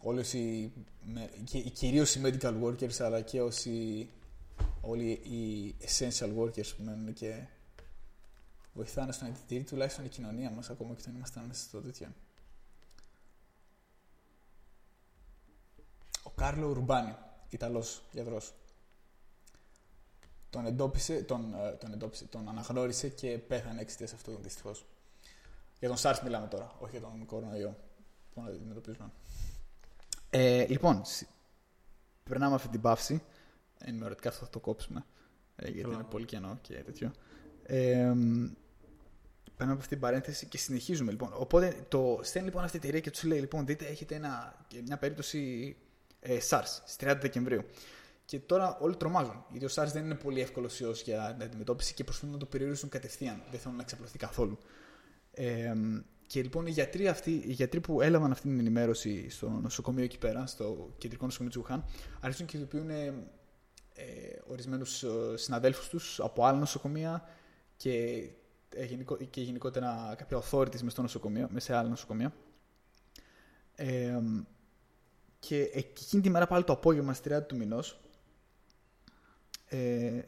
Όλοι 0.00 0.18
όσοι... 0.18 0.72
Κυρίως 1.72 2.14
οι 2.14 2.20
medical 2.24 2.62
workers 2.62 3.00
αλλά 3.00 3.20
και 3.20 3.42
όσοι 3.42 4.08
όλοι 4.80 5.10
οι 5.10 5.74
essential 5.80 6.38
workers 6.38 6.76
που 6.76 6.82
μένουν 6.82 7.12
και 7.12 7.46
βοηθάνε 8.72 9.12
στο 9.12 9.24
να 9.24 9.30
επιτηρεί 9.30 9.64
τουλάχιστον 9.64 10.04
η 10.04 10.08
κοινωνία 10.08 10.50
μας 10.50 10.70
ακόμα 10.70 10.94
και 10.94 11.00
όταν 11.00 11.14
είμαστε 11.14 11.40
μέσα 11.46 11.62
στο 11.62 11.80
τέτοιο. 11.80 12.08
Ο 16.22 16.30
Κάρλο 16.30 16.72
Ρουμπάνι, 16.72 17.14
Ιταλός 17.50 18.02
γιατρός, 18.12 18.52
τον 20.50 20.66
εντόπισε, 20.66 21.22
τον, 21.22 21.54
ε, 21.54 21.70
τον, 21.70 21.92
εντόπισε, 21.92 22.24
τον 22.24 22.48
αναγνώρισε 22.48 23.08
και 23.08 23.38
πέθανε 23.38 23.80
εξαιτίας 23.80 24.12
αυτού 24.12 24.38
δυστυχώς. 24.42 24.86
Για 25.78 25.88
τον 25.88 25.96
SARS 26.00 26.18
μιλάμε 26.24 26.46
τώρα, 26.46 26.74
όχι 26.78 26.90
για 26.90 27.00
τον 27.00 27.26
κορονοϊό 27.26 27.76
που 28.34 28.42
αντιμετωπίζουμε. 28.48 29.10
Ε, 30.30 30.66
λοιπόν, 30.66 31.02
περνάμε 32.22 32.54
αυτή 32.54 32.68
την 32.68 32.80
παύση 32.80 33.22
ενημερωτικά 33.78 34.28
αυτό 34.28 34.44
θα 34.44 34.50
το 34.50 34.58
κόψουμε. 34.58 35.04
Ε, 35.56 35.70
γιατί 35.70 35.90
είναι 35.90 36.02
πολύ 36.02 36.24
κενό 36.24 36.58
και 36.62 36.74
τέτοιο. 36.74 37.12
Ε, 37.62 38.12
Παίρνουμε 39.58 39.78
από 39.78 39.86
αυτή 39.86 39.94
την 39.98 40.06
παρένθεση 40.06 40.46
και 40.46 40.58
συνεχίζουμε 40.58 41.10
λοιπόν. 41.10 41.30
Οπότε 41.34 41.86
το 41.88 42.20
στέλνει 42.22 42.48
λοιπόν 42.48 42.64
αυτή 42.64 42.76
η 42.76 42.80
εταιρεία 42.82 43.00
και 43.00 43.10
τους 43.10 43.22
λέει: 43.22 43.40
Λοιπόν, 43.40 43.66
δείτε, 43.66 43.86
έχετε 43.86 44.14
ένα, 44.14 44.66
μια 44.86 44.96
περίπτωση 44.96 45.76
ε, 46.20 46.38
SARS 46.48 46.62
στις 46.64 46.96
30 47.00 47.16
Δεκεμβρίου. 47.20 47.64
Και 48.28 48.38
τώρα 48.40 48.78
όλοι 48.80 48.96
τρομάζουν. 48.96 49.44
Γιατί 49.50 49.64
ο 49.66 49.68
SARS 49.74 49.88
δεν 49.92 50.04
είναι 50.04 50.14
πολύ 50.14 50.40
εύκολος 50.40 50.80
ιός 50.80 51.02
για 51.02 51.34
την 51.36 51.46
αντιμετώπιση 51.46 51.94
και 51.94 52.04
προσπαθούν 52.04 52.30
να 52.30 52.38
το 52.38 52.46
περιορίσουν 52.46 52.88
κατευθείαν. 52.88 53.42
Δεν 53.50 53.60
θέλουν 53.60 53.76
να 53.76 53.82
εξαπλωθεί 53.82 54.18
καθόλου. 54.18 54.58
Ε, 55.30 55.72
και 56.26 56.42
λοιπόν 56.42 56.66
οι 56.66 56.70
γιατροί, 56.70 57.08
αυτοί, 57.08 57.30
οι 57.30 57.52
γιατροί 57.52 57.80
που 57.80 58.00
έλαβαν 58.00 58.30
αυτή 58.30 58.48
την 58.48 58.58
ενημέρωση 58.58 59.30
στο 59.30 59.48
νοσοκομείο 59.48 60.04
εκεί 60.04 60.18
πέρα, 60.18 60.46
στο 60.46 60.94
κεντρικό 60.98 61.24
νοσοκομείο 61.24 61.52
του 61.52 61.60
Ουχάν, 61.64 61.84
αρχίζουν 62.20 62.46
και 62.46 62.56
ειδοποιούν 62.56 62.90
ε, 62.90 63.12
ορισμένους 64.46 65.02
ε, 65.02 65.08
συναδέλφους 65.34 65.88
τους 65.88 66.20
από 66.20 66.44
άλλα 66.44 66.58
νοσοκομεία 66.58 67.28
και, 67.76 68.28
ε, 68.68 68.86
και 69.30 69.40
γενικότερα 69.40 70.14
κάποια 70.18 70.42
authorities 70.42 70.80
μες 70.80 70.92
στο 70.92 71.02
νοσοκομείο, 71.02 71.48
μέσα 71.50 71.66
σε 71.66 71.74
άλλα 71.76 71.88
νοσοκομεία. 71.88 72.32
Ε, 73.74 74.20
και 75.38 75.70
εκείνη 75.72 76.22
τη 76.22 76.30
μέρα 76.30 76.46
πάλι 76.46 76.64
το 76.64 76.72
απόγευμα, 76.72 77.14
στις 77.14 77.32
30 77.32 77.46
του 77.46 77.56
μηνός, 77.56 78.00
Ε, 79.68 80.22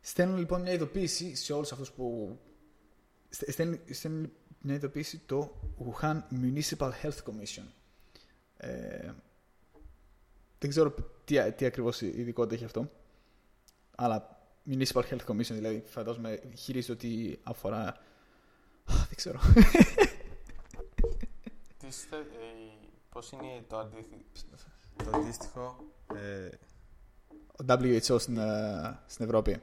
στέλνουν 0.00 0.38
λοιπόν 0.38 0.60
μια 0.60 0.72
ειδοποίηση 0.72 1.34
σε 1.34 1.52
όλους 1.52 1.72
αυτούς 1.72 1.92
που... 1.92 2.38
Στέλνουν, 3.28 3.80
στέλνουν 3.90 4.32
μια 4.60 4.74
ειδοποίηση 4.74 5.18
το 5.18 5.52
Wuhan 5.78 6.20
Municipal 6.30 6.90
Health 7.02 7.18
Commission. 7.24 7.64
Ε, 8.56 9.12
δεν 10.58 10.70
ξέρω 10.70 10.94
τι, 11.24 11.52
τι 11.52 11.64
ακριβώς 11.64 12.00
ειδικότητα 12.00 12.54
έχει 12.54 12.64
αυτό. 12.64 12.90
Αλλά 13.96 14.44
Municipal 14.66 15.02
Health 15.02 15.24
Commission, 15.26 15.52
δηλαδή 15.52 15.82
φαντάζομαι 15.86 16.40
χειρίζεται 16.56 16.92
ότι 16.92 17.40
αφορά... 17.42 17.96
Δεν 18.84 19.14
ξέρω. 19.14 19.40
Πώς 23.08 23.30
είναι 23.30 23.64
το 23.68 23.78
αντίστοιχο, 23.78 24.22
το 24.96 25.10
αντίστοιχο 25.14 25.84
ε... 26.14 26.48
ο 27.46 27.49
WHO 27.68 28.20
στην, 28.20 28.36
ε, 28.36 28.98
στην 29.06 29.24
Ευρώπη. 29.24 29.60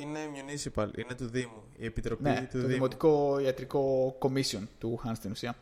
Είναι 0.00 0.18
municipal, 0.34 0.98
είναι 0.98 1.14
του 1.14 1.26
Δήμου. 1.26 1.62
Η 1.76 1.84
Επιτροπή 1.84 2.22
ναι, 2.22 2.40
του 2.40 2.46
το 2.52 2.58
Δήμου. 2.58 2.72
Δημοτικό 2.72 3.38
Ιατρικό 3.38 4.16
Commission 4.20 4.62
του 4.78 5.00
Wuhan 5.00 5.12
στην 5.14 5.30
ουσία. 5.30 5.56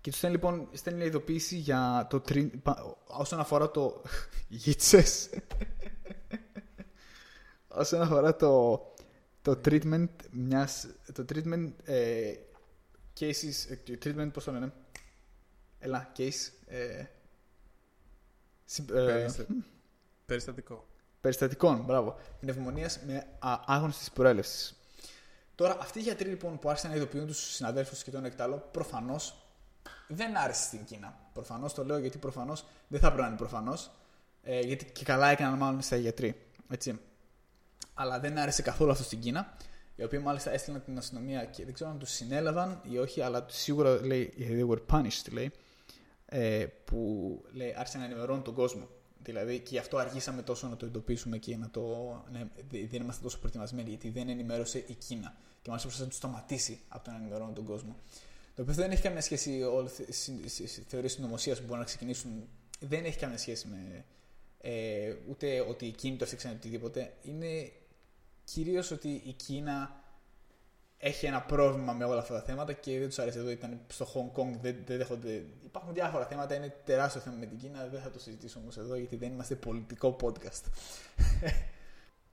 Και 0.00 0.10
τους 0.10 0.18
στέλνει 0.18 0.36
λοιπόν 0.36 0.68
στέλνει 0.72 1.04
ειδοποίηση 1.04 1.56
για 1.56 2.06
το 2.10 2.20
τρι... 2.20 2.62
όσον 3.06 3.40
αφορά 3.40 3.70
το. 3.70 4.02
Γίτσες. 4.48 5.30
όσον 7.68 8.00
αφορά 8.00 8.36
το, 8.36 8.82
το 9.42 9.60
treatment 9.64 10.08
μιας. 10.30 10.86
Το 11.12 11.24
treatment 11.28 11.72
ε, 11.84 12.34
cases. 13.20 13.68
Ε, 13.68 13.96
treatment, 14.04 14.30
πώς 14.32 14.44
το 14.44 14.52
λένε. 14.52 14.72
Έλα, 15.78 16.12
case. 16.16 16.50
Ε, 16.66 17.04
ε, 18.94 19.26
Περιστατικό. 20.28 20.86
Περιστατικών, 21.20 21.84
μπράβο. 21.84 22.16
Πνευμονία 22.40 22.90
με 23.06 23.26
άγνωστης 23.66 24.10
προέλευσης. 24.10 24.74
Τώρα, 25.54 25.76
αυτοί 25.80 25.98
οι 25.98 26.02
γιατροί 26.02 26.28
λοιπόν 26.28 26.58
που 26.58 26.68
άρχισαν 26.68 26.90
να 26.90 26.96
ειδοποιούν 26.96 27.26
τους 27.26 27.54
συναδέλφους 27.54 28.02
και 28.02 28.10
τον 28.10 28.24
εκτάλο, 28.24 28.68
προφανώς 28.70 29.34
δεν 30.08 30.36
άρεσε 30.36 30.62
στην 30.62 30.84
Κίνα. 30.84 31.18
Προφανώς 31.32 31.74
το 31.74 31.84
λέω 31.84 31.98
γιατί 31.98 32.18
προφανώς 32.18 32.64
δεν 32.88 33.00
θα 33.00 33.06
πρέπει 33.06 33.22
να 33.22 33.28
είναι 33.28 33.36
προφανώς. 33.36 33.90
Ε, 34.42 34.60
γιατί 34.60 34.84
και 34.84 35.04
καλά 35.04 35.28
έκαναν 35.28 35.58
μάλλον 35.58 35.80
στα 35.80 35.96
γιατροί. 35.96 36.42
Έτσι. 36.70 37.00
Αλλά 37.94 38.20
δεν 38.20 38.38
άρεσε 38.38 38.62
καθόλου 38.62 38.90
αυτό 38.90 39.04
στην 39.04 39.20
Κίνα. 39.20 39.56
Οι 39.96 40.04
οποίοι 40.04 40.20
μάλιστα 40.22 40.50
έστειλαν 40.50 40.84
την 40.84 40.98
αστυνομία 40.98 41.44
και 41.44 41.64
δεν 41.64 41.74
ξέρω 41.74 41.90
αν 41.90 41.98
τους 41.98 42.10
συνέλαβαν 42.10 42.80
ή 42.82 42.98
όχι, 42.98 43.20
αλλά 43.20 43.46
σίγουρα 43.48 44.06
λέει 44.06 44.34
they 44.38 44.68
were 44.70 44.82
punished, 44.90 45.32
λέει. 45.32 45.52
Ε, 46.26 46.66
που 46.84 47.44
λέει, 47.52 47.74
άρχισαν 47.78 48.00
να 48.00 48.06
ενημερώνουν 48.06 48.42
τον 48.42 48.54
κόσμο. 48.54 48.88
Δηλαδή 49.22 49.58
και 49.58 49.68
γι' 49.70 49.78
αυτό 49.78 49.96
αργήσαμε 49.96 50.42
τόσο 50.42 50.68
να 50.68 50.76
το 50.76 50.86
εντοπίσουμε 50.86 51.38
και 51.38 51.56
να 51.56 51.70
το. 51.70 51.82
Ναι, 52.32 52.48
δεν 52.70 53.02
είμαστε 53.02 53.22
τόσο 53.22 53.38
προετοιμασμένοι, 53.38 53.88
γιατί 53.88 54.10
δεν 54.10 54.28
ενημέρωσε 54.28 54.78
η 54.78 54.94
Κίνα. 54.94 55.36
Και 55.62 55.70
μάλιστα 55.70 55.88
προσπαθούσε 55.88 56.02
να 56.02 56.08
τους 56.08 56.16
σταματήσει 56.16 56.80
από 56.88 57.04
το 57.04 57.10
να 57.10 57.16
ενημερώνουν 57.16 57.54
τον 57.54 57.64
κόσμο. 57.64 57.96
Το 58.54 58.62
οποίο 58.62 58.74
δεν 58.74 58.90
έχει 58.90 59.02
καμία 59.02 59.20
σχέση 59.20 59.62
όλε 59.62 59.88
τι 59.88 60.66
θεωρίες 60.88 61.12
συνωμοσίας 61.12 61.58
που 61.58 61.64
μπορούν 61.64 61.78
να 61.78 61.84
ξεκινήσουν. 61.84 62.48
Δεν 62.80 63.04
έχει 63.04 63.18
καμία 63.18 63.38
σχέση 63.38 63.68
με. 63.68 64.04
Ε, 64.60 65.14
ούτε 65.28 65.60
ότι 65.60 65.86
η 65.86 65.90
Κίνα 65.90 66.16
το 66.16 66.24
έφτιαξαν 66.24 66.52
οτιδήποτε. 66.52 67.14
Είναι 67.22 67.72
κυρίως 68.44 68.90
ότι 68.90 69.08
η 69.08 69.32
Κίνα 69.32 69.97
έχει 70.98 71.26
ένα 71.26 71.40
πρόβλημα 71.42 71.92
με 71.92 72.04
όλα 72.04 72.20
αυτά 72.20 72.34
τα 72.34 72.42
θέματα 72.42 72.72
και 72.72 72.98
δεν 72.98 73.08
τους 73.08 73.18
αρέσει 73.18 73.38
εδώ. 73.38 73.50
Ήταν 73.50 73.80
στο 73.86 74.06
Hong 74.14 74.40
Kong, 74.40 74.50
δεν, 74.60 74.76
δεν 74.86 74.98
δέχονται. 74.98 75.44
Υπάρχουν 75.64 75.94
διάφορα 75.94 76.26
θέματα, 76.26 76.54
είναι 76.54 76.74
τεράστιο 76.84 77.20
θέμα 77.20 77.36
με 77.36 77.46
την 77.46 77.58
Κίνα. 77.58 77.88
Δεν 77.90 78.00
θα 78.00 78.10
το 78.10 78.18
συζητήσω 78.18 78.58
όμως 78.60 78.78
εδώ 78.78 78.96
γιατί 78.96 79.16
δεν 79.16 79.32
είμαστε 79.32 79.54
πολιτικό 79.54 80.16
podcast. 80.22 80.62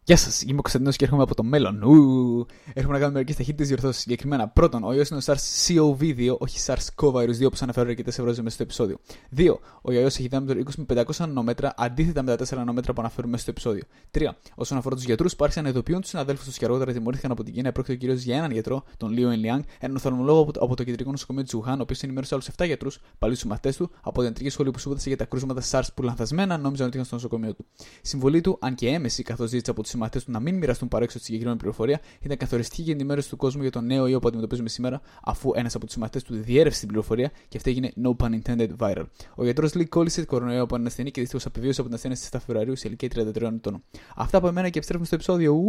Γεια 0.08 0.18
σας, 0.18 0.42
είμαι 0.42 0.58
ο 0.58 0.62
Κωνσταντινό 0.62 0.92
και 0.92 1.04
έρχομαι 1.04 1.24
από 1.24 1.36
το 1.36 1.44
μέλλον. 1.44 1.84
Ου, 1.84 2.46
έχουμε 2.74 2.94
να 2.94 3.00
κάνουμε 3.00 3.12
μερικές 3.12 3.36
ταχύτητες 3.36 3.68
διορθώσεις. 3.68 4.02
Συγκεκριμένα, 4.02 4.48
πρώτον, 4.48 4.84
ο 4.84 4.94
ιός 4.94 5.10
είναι 5.10 5.20
ο 5.20 5.34
SARS-CoV-2, 5.34 6.38
όχι 6.38 6.60
SARS-CoV-2 6.66 7.46
όπως 7.46 7.62
αναφέρω 7.62 7.90
αρκετέ 7.90 8.10
ευρώ 8.10 8.26
μέσα 8.26 8.50
στο 8.50 8.64
επεισόδιο. 8.64 8.98
Δύο, 9.30 9.60
ο 9.82 9.92
ιός 9.92 10.18
έχει 10.18 10.28
διάμετρο 10.28 10.60
20 10.60 10.84
με 10.88 11.04
500 11.04 11.18
νανόμετρα 11.18 11.74
αντίθετα 11.78 12.24
με 12.24 12.36
τα 12.36 12.46
4 12.46 12.58
νανόμετρα 12.58 12.94
που 12.94 13.02
αναφέρουμε 13.02 13.32
μέσα 13.32 13.42
στο 13.42 13.52
επεισόδιο. 13.52 13.84
Τρία, 14.12 14.38
όσον 14.56 14.78
αφορά 14.78 14.96
τους 14.96 15.04
γιατρούς, 15.04 15.36
που 15.36 15.44
άρχισαν 15.44 15.64
να 15.64 15.70
ειδοποιούν 15.70 16.02
τους 16.02 16.10
συναδέλφους 16.10 16.46
τους 16.46 16.58
και 16.58 16.66
αργότερα 16.66 16.94
τιμωρήθηκαν 16.94 17.32
από 17.32 17.44
την 17.44 17.54
Κίνα, 17.54 17.72
πρόκειται 17.72 17.96
κυρίως 17.96 18.16
για 18.16 18.38
έναν 18.38 18.52
γιατρό, 18.52 18.84
τον 18.98 19.12
Λι 19.12 19.30
Ουενλιάνγκ, 19.30 19.64
έναν 19.80 19.96
οφθαλμολόγο 19.96 20.42
από, 20.42 20.52
από 20.60 20.76
το 20.76 20.84
κεντρικό 20.84 21.12
νοσοκομείο 21.12 21.44
του 21.44 21.50
Γουχάν, 21.50 21.80
ο 21.80 21.82
οποίος 21.82 22.02
ενημέρωσε 22.02 22.36
άλλους 22.36 22.44
7 22.58 22.66
γιατρούς, 22.66 23.00
παλιούς 23.20 23.40
συμμαθητές 23.40 23.74
του, 23.78 23.92
από 24.02 24.18
την 24.18 24.24
ιατρική 24.24 24.50
σχολή 24.50 24.72
που 24.72 24.80
σπούδασε 24.80 25.08
για 25.08 25.18
τα 25.18 25.26
κρούσματα 25.26 25.62
SARS 25.72 25.88
που 25.96 26.04
λανθασμένα 26.04 26.58
νόμιζαν 26.58 26.86
ότι 26.86 26.96
είχαν 26.96 27.06
στο 27.06 27.16
νοσοκομείο 27.16 27.54
του. 27.54 27.66
Συμβολή 28.02 28.42
του, 28.42 28.58
αν 28.62 28.76
και 28.76 28.88
έμμεση, 28.88 29.24
καθώς 29.24 29.50
ζήτησε 29.50 29.72
από 29.72 29.82
τους 29.82 29.94
συμμαθητές 29.96 30.20
του 30.20 30.32
να 30.32 30.40
μην 30.40 30.58
μοιραστούν 30.58 30.88
παρέξω 30.88 31.18
τη 31.18 31.24
συγκεκριμένη 31.24 31.58
πληροφορία, 31.58 32.00
ήταν 32.22 32.38
καθοριστική 32.38 32.82
για 32.82 32.92
την 32.92 33.00
ενημέρωση 33.00 33.30
του 33.30 33.38
κόσμου 33.38 33.62
για 33.62 33.72
τον 33.72 33.86
νέο 33.86 34.08
ιό 34.08 34.20
που 34.20 34.28
αντιμετωπίζουμε 34.28 34.70
σήμερα, 34.70 35.02
αφού 35.24 35.52
ένας 35.56 35.76
από 35.76 35.86
τους 35.86 35.94
συμμαθητές 35.94 36.22
του 36.22 36.36
διέρρευσε 36.36 36.80
την 36.80 36.88
πληροφορία 36.88 37.32
και 37.48 37.58
αυτή 37.58 37.70
έγινε 37.70 37.92
no 38.04 38.16
pun 38.18 38.42
intended 38.42 38.70
viral. 38.78 39.04
Ο 39.36 39.44
γιατρός 39.44 39.74
Λί 39.76 39.86
κόλλησε 39.86 40.26
κορονοϊό 40.26 40.64
από 40.64 40.76
έναν 40.76 40.88
ασθενή 40.88 41.12
και 41.12 41.20
δυστυχώς 41.20 41.46
απεβίωσε 41.46 41.80
από 41.80 41.90
την 41.90 41.96
ασθένεια 41.96 42.18
στις 42.18 42.30
7 42.32 42.38
Φεβρουαρίου 42.46 42.76
σε 42.76 42.88
ηλικία 42.88 43.10
33 43.16 43.42
ετών. 43.42 43.84
Αυτά 44.16 44.38
από 44.38 44.48
εμένα 44.48 44.70
και 44.70 44.78
επιστρέφουμε 44.78 45.06
στο 45.06 45.16
επεισόδιο. 45.16 45.62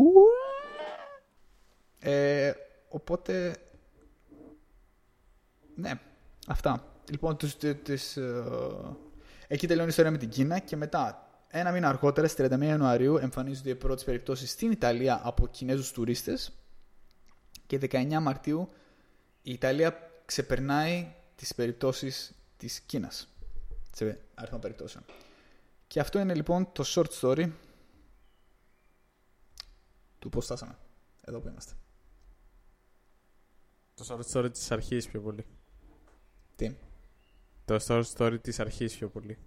Ε, 1.98 2.52
οπότε. 2.88 3.56
Ναι, 5.74 5.90
αυτά. 6.46 6.84
Λοιπόν, 7.10 7.36
τους, 7.36 7.56
τους, 7.84 8.16
ε, 8.16 8.44
εκεί 9.48 9.66
τελειώνει 9.66 9.86
η 9.86 9.90
ιστορία 9.90 10.10
με 10.10 10.18
την 10.18 10.28
Κίνα 10.28 10.58
και 10.58 10.76
μετά 10.76 11.25
ένα 11.58 11.72
μήνα 11.72 11.88
αργότερα, 11.88 12.28
στις 12.28 12.46
31 12.46 12.62
Ιανουαρίου, 12.62 13.16
εμφανίζονται 13.16 13.70
οι 13.70 13.74
πρώτες 13.74 14.04
περιπτώσεις 14.04 14.50
στην 14.50 14.70
Ιταλία 14.70 15.20
από 15.24 15.46
Κινέζους 15.46 15.92
τουρίστες. 15.92 16.52
Και 17.66 17.78
19 17.78 18.20
Μαρτίου 18.20 18.68
η 19.42 19.52
Ιταλία 19.52 20.10
ξεπερνάει 20.24 21.14
τις 21.36 21.54
περιπτώσεις 21.54 22.34
της 22.56 22.80
Κίνας. 22.80 23.28
Σε 23.92 24.20
αριθμό 24.34 24.58
περιπτώσεων. 24.58 25.04
Και 25.86 26.00
αυτό 26.00 26.18
είναι 26.18 26.34
λοιπόν 26.34 26.72
το 26.72 26.84
short 26.86 27.20
story 27.20 27.50
του 30.18 30.28
πώς 30.28 30.44
φτάσαμε. 30.44 30.78
Εδώ 31.24 31.40
που 31.40 31.48
είμαστε. 31.48 31.72
Το 33.94 34.06
short 34.08 34.32
story 34.32 34.52
της 34.52 34.70
αρχής 34.70 35.08
πιο 35.08 35.20
πολύ. 35.20 35.46
Τι; 36.56 36.76
Το 37.64 37.78
short 37.86 38.04
story 38.16 38.38
της 38.42 38.60
αρχής 38.60 38.96
πιο 38.96 39.08
πολύ. 39.08 39.38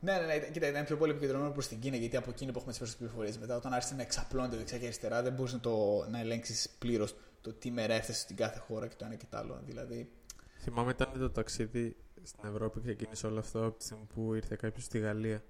Ναι, 0.00 0.12
ναι, 0.12 0.26
ναι, 0.26 0.50
κοίτα, 0.50 0.68
ήταν 0.68 0.84
πιο 0.84 0.96
πολύ 0.96 1.10
επικεντρωμένο 1.10 1.52
προς 1.52 1.68
την 1.68 1.80
Κίνα 1.80 1.96
γιατί 1.96 2.16
από 2.16 2.30
εκείνη 2.30 2.52
που 2.52 2.58
έχουμε 2.58 2.72
τις 2.72 2.80
περισσότερες 2.80 3.10
πληροφορίες. 3.10 3.38
Μετά, 3.38 3.56
όταν 3.56 3.72
άρχισε 3.72 3.94
να 3.94 4.02
εξαπλώνεται 4.02 4.56
δεξιά 4.56 4.78
και 4.78 4.84
αριστερά, 4.84 5.22
δεν 5.22 5.32
μπορούσε 5.32 5.54
να, 5.54 5.60
το, 5.60 6.06
να 6.10 6.18
ελέγξεις 6.20 6.68
πλήρως 6.78 7.16
το 7.40 7.52
τι 7.52 7.70
μέρα 7.70 7.94
έφτασε 7.94 8.20
στην 8.20 8.36
κάθε 8.36 8.58
χώρα 8.58 8.86
και 8.86 8.94
το 8.98 9.04
ένα 9.04 9.14
και 9.14 9.26
το 9.30 9.36
άλλο. 9.36 9.62
Δηλαδή... 9.64 10.10
Θυμάμαι 10.58 10.90
ήταν 10.90 11.12
το 11.18 11.30
ταξίδι 11.30 11.96
στην 12.22 12.48
Ευρώπη 12.48 12.80
ξεκίνησε 12.80 13.26
όλο 13.26 13.38
αυτό 13.38 13.64
από 13.64 13.78
τη 13.78 13.84
στιγμή 13.84 14.04
που 14.14 14.34
ήρθε 14.34 14.56
κάποιος 14.56 14.84
στη 14.84 14.98
Γαλλία 14.98 15.42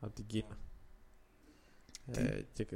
από 0.00 0.14
την 0.14 0.26
Κίνα. 0.26 0.58
Ε, 2.06 2.42
και 2.52 2.66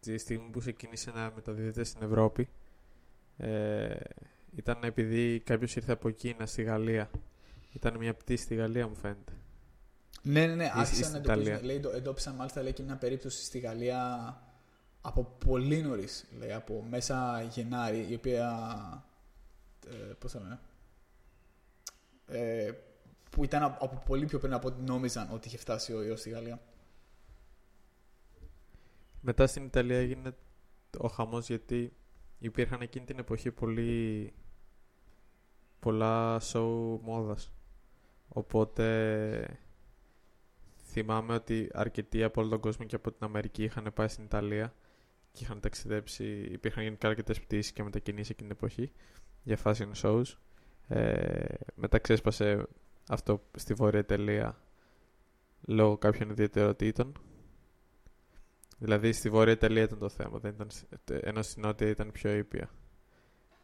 τη 0.00 0.18
στιγμή 0.18 0.50
που 0.50 0.58
ξεκίνησε 0.58 1.10
να 1.10 1.32
μεταδίδεται 1.34 1.84
στην 1.84 2.02
Ευρώπη 2.02 2.48
ε, 3.36 3.96
ήταν 4.56 4.82
επειδή 4.82 5.40
κάποιος 5.40 5.76
ήρθε 5.76 5.92
από 5.92 6.10
Κίνα 6.10 6.46
στη 6.46 6.62
Γαλλία. 6.62 7.10
Ήταν 7.72 7.96
μια 7.96 8.14
πτήση 8.14 8.42
στη 8.42 8.54
Γαλλία 8.54 8.88
μου 8.88 8.94
φαίνεται. 8.94 9.32
Ναι, 10.26 10.46
ναι, 10.46 10.54
ναι. 10.54 10.70
Άρχισαν 10.74 11.12
να 11.12 11.18
εντοπίσουν. 11.18 11.64
Λέει, 11.64 11.82
εντόπισαν 11.94 12.34
μάλιστα 12.34 12.62
λέει, 12.62 12.72
και 12.72 12.82
μια 12.82 12.96
περίπτωση 12.96 13.44
στη 13.44 13.58
Γαλλία 13.58 14.42
από 15.00 15.24
πολύ 15.46 15.82
νωρίς. 15.82 16.24
Από 16.54 16.84
μέσα 16.90 17.42
Γενάρη, 17.42 18.06
η 18.10 18.14
οποία. 18.14 19.04
Ε, 19.86 20.12
Πώς 20.18 20.32
θα 20.32 20.40
λένε. 20.40 20.58
Ε, 22.26 22.72
που 23.30 23.44
ήταν 23.44 23.62
από 23.62 24.02
πολύ 24.06 24.26
πιο 24.26 24.38
πριν 24.38 24.52
από 24.52 24.68
ό,τι 24.68 24.82
νόμιζαν 24.82 25.28
ότι 25.32 25.48
είχε 25.48 25.58
φτάσει 25.58 25.92
ο 25.92 26.02
ιός 26.02 26.20
στη 26.20 26.30
Γαλλία. 26.30 26.60
Μετά 29.20 29.46
στην 29.46 29.64
Ιταλία 29.64 29.98
έγινε 29.98 30.34
ο 30.98 31.08
χαμός 31.08 31.46
γιατί 31.46 31.92
υπήρχαν 32.38 32.80
εκείνη 32.80 33.06
την 33.06 33.18
εποχή 33.18 33.50
πολύ 33.50 34.32
πολλά 35.80 36.40
show 36.52 36.98
μόδας. 37.02 37.52
Οπότε 38.28 39.58
θυμάμαι 40.94 41.34
ότι 41.34 41.68
αρκετοί 41.72 42.22
από 42.22 42.40
όλο 42.40 42.50
τον 42.50 42.60
κόσμο 42.60 42.86
και 42.86 42.96
από 42.96 43.12
την 43.12 43.24
Αμερική 43.24 43.62
είχαν 43.64 43.90
πάει 43.94 44.08
στην 44.08 44.24
Ιταλία 44.24 44.74
και 45.32 45.44
είχαν 45.44 45.60
ταξιδέψει, 45.60 46.24
υπήρχαν 46.50 46.82
γίνει 46.82 46.96
αρκετές 47.02 47.40
πτήσεις 47.40 47.72
και 47.72 47.82
μετακινήσεις 47.82 48.30
εκείνη 48.30 48.48
την 48.48 48.58
εποχή 48.58 48.92
για 49.42 49.58
fashion 49.64 49.92
shows. 50.02 50.24
Ε, 50.88 51.44
μετά 51.74 51.98
ξέσπασε 51.98 52.66
αυτό 53.08 53.42
στη 53.56 53.74
Βόρεια 53.74 54.00
Ιταλία 54.00 54.58
λόγω 55.66 55.98
κάποιων 55.98 56.30
ιδιαιτεροτήτων. 56.30 57.12
Δηλαδή 58.78 59.12
στη 59.12 59.30
Βόρεια 59.30 59.52
Ιταλία 59.52 59.82
ήταν 59.82 59.98
το 59.98 60.08
θέμα, 60.08 60.38
δεν 60.38 60.52
ήταν, 60.54 60.68
ενώ 61.20 61.42
στην 61.42 61.62
Νότια 61.62 61.88
ήταν 61.88 62.12
πιο 62.12 62.36
ήπια. 62.36 62.70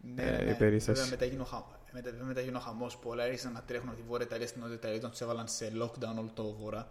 Ναι, 0.01 0.23
ε, 0.23 0.45
ναι, 0.45 0.51
η 0.51 0.55
περίσταση. 0.55 1.11
μετά 1.11 1.25
έγινε 1.25 1.43
ο, 1.43 1.65
μετά, 1.93 2.59
ο 2.59 2.61
χαμός. 2.61 2.99
Πολλά 2.99 3.23
άρχισαν 3.23 3.53
να 3.53 3.63
τρέχουν 3.63 3.89
από 3.89 3.97
τη 3.97 4.03
Βόρεια 4.03 4.27
Ιταλία 4.27 4.47
στην 4.47 4.61
Νότια 4.61 4.77
Ιταλία, 4.77 4.97
όταν 4.97 5.11
τους 5.11 5.21
έβαλαν 5.21 5.49
σε 5.49 5.73
lockdown 5.83 6.19
όλο 6.19 6.31
το 6.35 6.53
βορρά. 6.53 6.89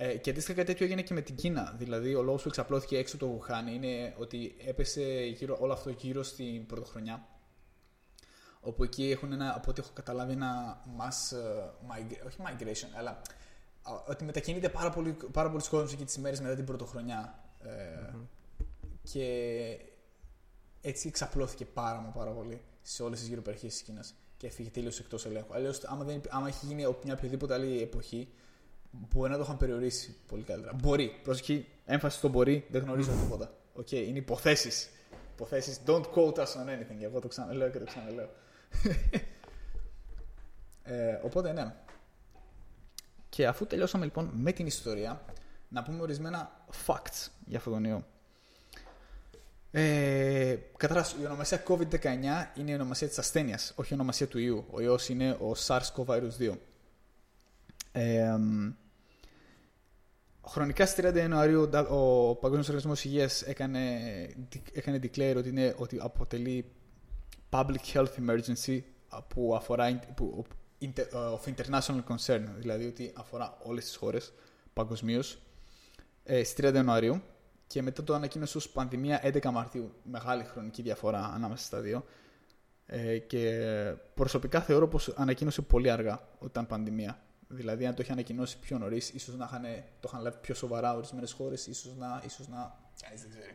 Ε, 0.00 0.16
και 0.16 0.30
αντίστοιχα 0.30 0.56
κάτι 0.56 0.72
τέτοιο 0.72 0.86
έγινε 0.86 1.02
και 1.02 1.14
με 1.14 1.20
την 1.20 1.34
Κίνα. 1.34 1.74
Δηλαδή, 1.78 2.14
ο 2.14 2.22
λόγος 2.22 2.42
που 2.42 2.48
εξαπλώθηκε 2.48 2.98
έξω 2.98 3.16
το 3.16 3.26
Γουχάν 3.26 3.66
είναι 3.66 4.14
ότι 4.18 4.56
έπεσε 4.66 5.02
γύρω, 5.24 5.56
όλο 5.60 5.72
αυτό 5.72 5.90
γύρω 5.90 6.22
στην 6.22 6.66
πρωτοχρονιά. 6.66 7.28
Όπου 8.60 8.84
εκεί 8.84 9.10
έχουν 9.10 9.32
ένα, 9.32 9.54
από 9.56 9.70
ό,τι 9.70 9.80
έχω 9.80 9.90
καταλάβει, 9.94 10.32
ένα 10.32 10.82
mass, 10.98 11.36
uh, 11.36 12.26
όχι 12.26 12.36
migration, 12.40 12.88
αλλά 12.98 13.20
ότι 14.08 14.24
μετακινείται 14.24 14.68
πάρα 14.68 14.90
πολύ, 14.90 15.16
πάρα 15.32 15.50
πολλοί 15.50 15.62
κόσμοι 15.68 15.90
εκεί 15.92 16.04
τις 16.04 16.18
μέρε 16.18 16.40
μετά 16.40 16.54
την 16.54 16.64
πρωτοχρονιά. 16.64 17.44
Ε, 17.62 17.68
mm-hmm. 17.68 18.26
Και 19.02 19.24
έτσι 20.80 21.08
εξαπλώθηκε 21.08 21.64
πάρα 21.64 22.00
μα 22.00 22.10
πάρα 22.10 22.30
πολύ 22.30 22.60
σε 22.82 23.02
όλες 23.02 23.18
τις 23.18 23.28
γύρω 23.28 23.42
περιοχές 23.42 23.72
της 23.72 23.82
Κίνας 23.82 24.14
και 24.36 24.46
έφυγε 24.46 24.70
τελείως 24.70 24.98
εκτός 24.98 25.26
ελέγχου. 25.26 25.54
Αλλιώς, 25.54 25.84
άμα, 25.84 26.04
δεν, 26.04 26.20
άμα 26.28 26.48
έχει 26.48 26.66
γίνει 26.66 26.86
μια 27.04 27.14
οποιαδήποτε 27.14 27.54
άλλη 27.54 27.82
εποχή, 27.82 28.28
μπορεί 28.90 29.30
να 29.30 29.36
το 29.36 29.42
είχαν 29.42 29.56
περιορίσει 29.56 30.16
πολύ 30.26 30.42
καλύτερα. 30.42 30.74
Μπορεί. 30.74 31.20
Προσοχή, 31.22 31.66
έμφαση 31.86 32.18
στο 32.18 32.28
μπορεί, 32.28 32.66
δεν 32.70 32.82
γνωρίζω 32.82 33.10
τίποτα. 33.22 33.52
Οκ, 33.74 33.86
okay, 33.90 34.04
είναι 34.06 34.18
υποθέσεις. 34.18 34.90
Υποθέσεις. 35.34 35.80
Don't 35.86 36.04
quote 36.14 36.34
us 36.34 36.42
on 36.42 36.68
anything. 36.68 37.02
Εγώ 37.02 37.20
το 37.20 37.28
ξαναλέω 37.28 37.70
και 37.70 37.78
το 37.78 37.84
ξαναλέω. 37.84 38.28
ε, 40.82 41.20
οπότε, 41.22 41.52
ναι. 41.52 41.74
Και 43.28 43.46
αφού 43.46 43.66
τελειώσαμε 43.66 44.04
λοιπόν 44.04 44.30
με 44.34 44.52
την 44.52 44.66
ιστορία, 44.66 45.24
να 45.68 45.82
πούμε 45.82 46.02
ορισμένα 46.02 46.64
facts 46.86 47.28
για 47.44 47.58
αυτόν 47.58 47.72
τον 47.72 47.84
ιό. 47.84 48.06
Ε, 49.70 50.56
Καταρχάς, 50.76 51.16
η 51.20 51.26
ονομασία 51.26 51.62
COVID-19 51.68 52.04
είναι 52.58 52.70
η 52.70 52.74
ονομασία 52.74 53.08
της 53.08 53.18
ασθένειας, 53.18 53.72
όχι 53.76 53.92
η 53.92 53.94
ονομασία 53.94 54.26
του 54.26 54.38
ιού. 54.38 54.64
Ο 54.70 54.80
ιός 54.80 55.08
είναι 55.08 55.30
ο 55.30 55.54
SARS-CoV-2. 55.66 56.52
Ε, 57.92 58.36
χρονικά 60.46 60.86
στις 60.86 61.04
30 61.04 61.16
Ιανουαρίου 61.16 61.70
ο 61.88 62.34
Παγκόσμιος 62.34 62.66
Οργανισμός 62.68 63.04
Υγείας 63.04 63.42
έκανε, 63.42 64.00
έκανε 64.72 64.98
declare 65.02 65.34
ότι, 65.36 65.48
είναι, 65.48 65.74
ότι 65.78 65.98
αποτελεί 66.00 66.64
public 67.50 67.92
health 67.92 68.12
emergency 68.26 68.80
που 69.28 69.54
αφορά 69.56 70.00
που, 70.14 70.44
of 71.12 71.54
international 71.54 72.02
concern, 72.08 72.44
δηλαδή 72.58 72.86
ότι 72.86 73.12
αφορά 73.16 73.56
όλες 73.62 73.84
τις 73.84 73.96
χώρες 73.96 74.32
παγκοσμίως 74.72 75.38
ε, 76.24 76.44
στις 76.44 76.66
30 76.66 76.74
Ιανουαρίου 76.74 77.22
και 77.66 77.82
μετά 77.82 78.04
το 78.04 78.14
ανακοίνωσε 78.14 78.56
ως 78.56 78.68
πανδημία 78.68 79.20
11 79.24 79.50
Μαρτίου. 79.50 79.92
Μεγάλη 80.02 80.44
χρονική 80.44 80.82
διαφορά 80.82 81.32
ανάμεσα 81.34 81.64
στα 81.64 81.80
δύο. 81.80 82.04
Ε, 82.86 83.18
και 83.18 83.60
προσωπικά 84.14 84.60
θεωρώ 84.60 84.88
πως 84.88 85.08
ανακοίνωσε 85.16 85.62
πολύ 85.62 85.90
αργά 85.90 86.28
ότι 86.34 86.46
ήταν 86.46 86.66
πανδημία. 86.66 87.22
Δηλαδή, 87.48 87.86
αν 87.86 87.94
το 87.94 88.02
είχε 88.02 88.12
ανακοινώσει 88.12 88.58
πιο 88.58 88.78
νωρίς, 88.78 89.10
ίσως 89.10 89.36
να 89.36 89.44
είχαν, 89.44 89.62
το 90.00 90.08
είχαν 90.12 90.22
λάβει 90.22 90.38
πιο 90.40 90.54
σοβαρά 90.54 90.94
ορισμένες 90.94 91.32
χώρες, 91.32 91.66
ίσως 91.66 91.96
να. 91.96 92.22
Ίσως 92.24 92.48
να... 92.48 92.78
Κανείς 93.02 93.20
δεν 93.20 93.30
ξέρει. 93.30 93.54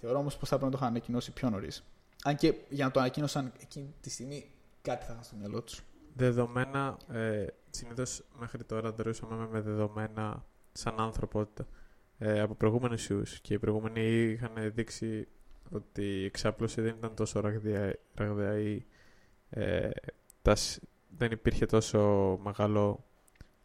Θεωρώ 0.00 0.18
όμως 0.18 0.36
πως 0.36 0.48
θα 0.48 0.54
έπρεπε 0.54 0.72
να 0.72 0.78
το 0.78 0.84
είχαν 0.84 0.96
ανακοινώσει 0.96 1.32
πιο 1.32 1.50
νωρίς. 1.50 1.84
Αν 2.24 2.36
και 2.36 2.54
για 2.68 2.84
να 2.84 2.90
το 2.90 3.00
ανακοίνωσαν 3.00 3.52
εκείνη 3.60 3.94
τη 4.00 4.10
στιγμή, 4.10 4.50
κάτι 4.82 5.04
θα 5.04 5.12
είχαν 5.12 5.24
στο 5.24 5.36
μυαλό 5.36 5.62
τους. 5.62 5.82
Δεδομένα, 6.14 6.96
ε, 7.12 7.46
συνήθως 7.70 8.24
μέχρι 8.38 8.64
τώρα 8.64 8.92
δρούσαμε 8.92 9.48
με 9.48 9.60
δεδομένα 9.60 10.44
σαν 10.72 11.00
ανθρωπότητα 11.00 11.66
ε, 12.18 12.40
από 12.40 12.54
προηγούμενους 12.54 13.08
ιούς. 13.08 13.40
Και 13.40 13.54
οι 13.54 13.58
προηγούμενοι 13.58 14.00
είχαν 14.00 14.72
δείξει 14.74 15.28
ότι 15.70 16.02
η 16.02 16.24
εξάπλωση 16.24 16.80
δεν 16.80 16.94
ήταν 16.98 17.14
τόσο 17.14 17.40
ραγδαία, 18.14 18.58
ή 18.58 18.84
ε, 19.50 19.90
δεν 21.08 21.30
υπήρχε 21.30 21.66
τόσο 21.66 22.00
μεγάλο 22.42 23.07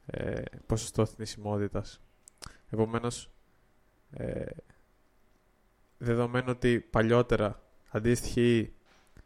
ε, 0.05 0.41
ποσοστό 0.65 1.05
θνησιμότητας. 1.05 2.01
Επομένως, 2.69 3.29
ε, 4.12 4.45
δεδομένου 5.98 6.48
ότι 6.50 6.79
παλιότερα 6.79 7.61
αντίστοιχοι 7.89 8.74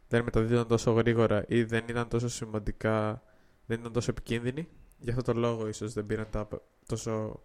δεν 0.08 0.24
μεταδίδονταν 0.24 0.66
τόσο 0.66 0.92
γρήγορα 0.92 1.44
ή 1.48 1.64
δεν 1.64 1.84
ήταν 1.88 2.08
τόσο 2.08 2.28
σημαντικά, 2.28 3.22
δεν 3.66 3.80
ήταν 3.80 3.92
τόσο 3.92 4.10
επικίνδυνοι, 4.10 4.68
γι' 4.98 5.10
αυτό 5.10 5.22
το 5.22 5.32
λόγο 5.32 5.68
ίσως 5.68 5.92
δεν 5.92 6.06
πήραν 6.06 6.30
τα 6.30 6.48
τόσο, 6.86 7.42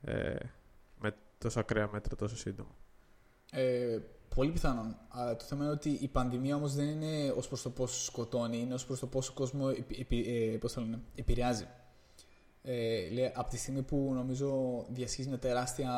ε, 0.00 0.36
με 1.00 1.14
τόσο 1.38 1.60
ακραία 1.60 1.88
μέτρα 1.92 2.16
τόσο 2.16 2.36
σύντομα. 2.36 2.76
Ε, 3.50 3.98
πολύ 4.34 4.50
πιθανόν. 4.50 4.96
Α, 5.08 5.36
το 5.36 5.44
θέμα 5.44 5.64
είναι 5.64 5.72
ότι 5.72 5.90
η 5.90 6.08
πανδημία 6.08 6.56
όμως 6.56 6.74
δεν 6.74 6.88
είναι 6.88 7.30
ως 7.30 7.48
προς 7.48 7.62
το 7.62 7.70
πόσο 7.70 8.04
σκοτώνει, 8.04 8.58
είναι 8.58 8.74
ως 8.74 8.86
προς 8.86 8.98
το 8.98 9.06
πόσο 9.06 9.32
κόσμος 9.32 9.72
επι, 9.98 10.50
ε, 10.52 10.56
πώς 10.56 10.76
επηρεάζει. 11.14 11.66
Ε, 12.70 13.08
λέει, 13.10 13.32
από 13.34 13.50
τη 13.50 13.56
στιγμή 13.56 13.82
που 13.82 14.10
νομίζω 14.14 14.84
διασχίζει 14.88 15.28
μια 15.28 15.38
τεράστια 15.38 15.90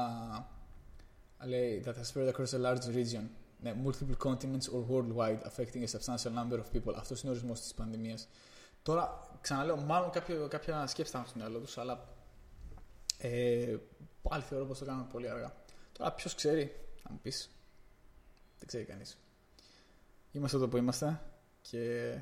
λέει, 1.44 1.82
that 1.86 1.92
has 1.92 2.12
spread 2.12 2.34
across 2.34 2.52
a 2.52 2.64
large 2.64 2.94
region 2.94 3.22
ναι, 3.62 3.74
multiple 3.84 4.28
continents 4.28 4.68
or 4.72 4.82
worldwide 4.90 5.42
affecting 5.42 5.82
a 5.82 5.88
substantial 5.88 6.32
number 6.32 6.58
of 6.58 6.76
people. 6.76 6.94
Αυτός 6.96 7.22
είναι 7.22 7.30
ο 7.30 7.34
ορισμός 7.34 7.60
της 7.60 7.74
πανδημίας. 7.74 8.28
Τώρα, 8.82 9.28
ξαναλέω, 9.40 9.76
μάλλον 9.76 10.10
κάποιο, 10.10 10.48
κάποια 10.48 10.86
σκέψη 10.86 11.12
θα 11.12 11.18
έχουν 11.18 11.30
στο 11.30 11.38
μυαλό 11.38 11.58
τους, 11.58 11.78
αλλά 11.78 12.08
ε, 13.18 13.76
πάλι 14.22 14.42
θεωρώ 14.42 14.64
πως 14.64 14.78
το 14.78 14.84
κάνουμε 14.84 15.06
πολύ 15.12 15.28
αργά. 15.28 15.54
Τώρα, 15.92 16.12
ποιος 16.12 16.34
ξέρει, 16.34 16.76
θα 17.02 17.08
μου 17.10 17.18
πεις. 17.22 17.50
Δεν 18.58 18.68
ξέρει 18.68 18.84
κανείς. 18.84 19.18
Είμαστε 20.32 20.56
εδώ 20.56 20.68
που 20.68 20.76
είμαστε 20.76 21.20
και 21.60 22.14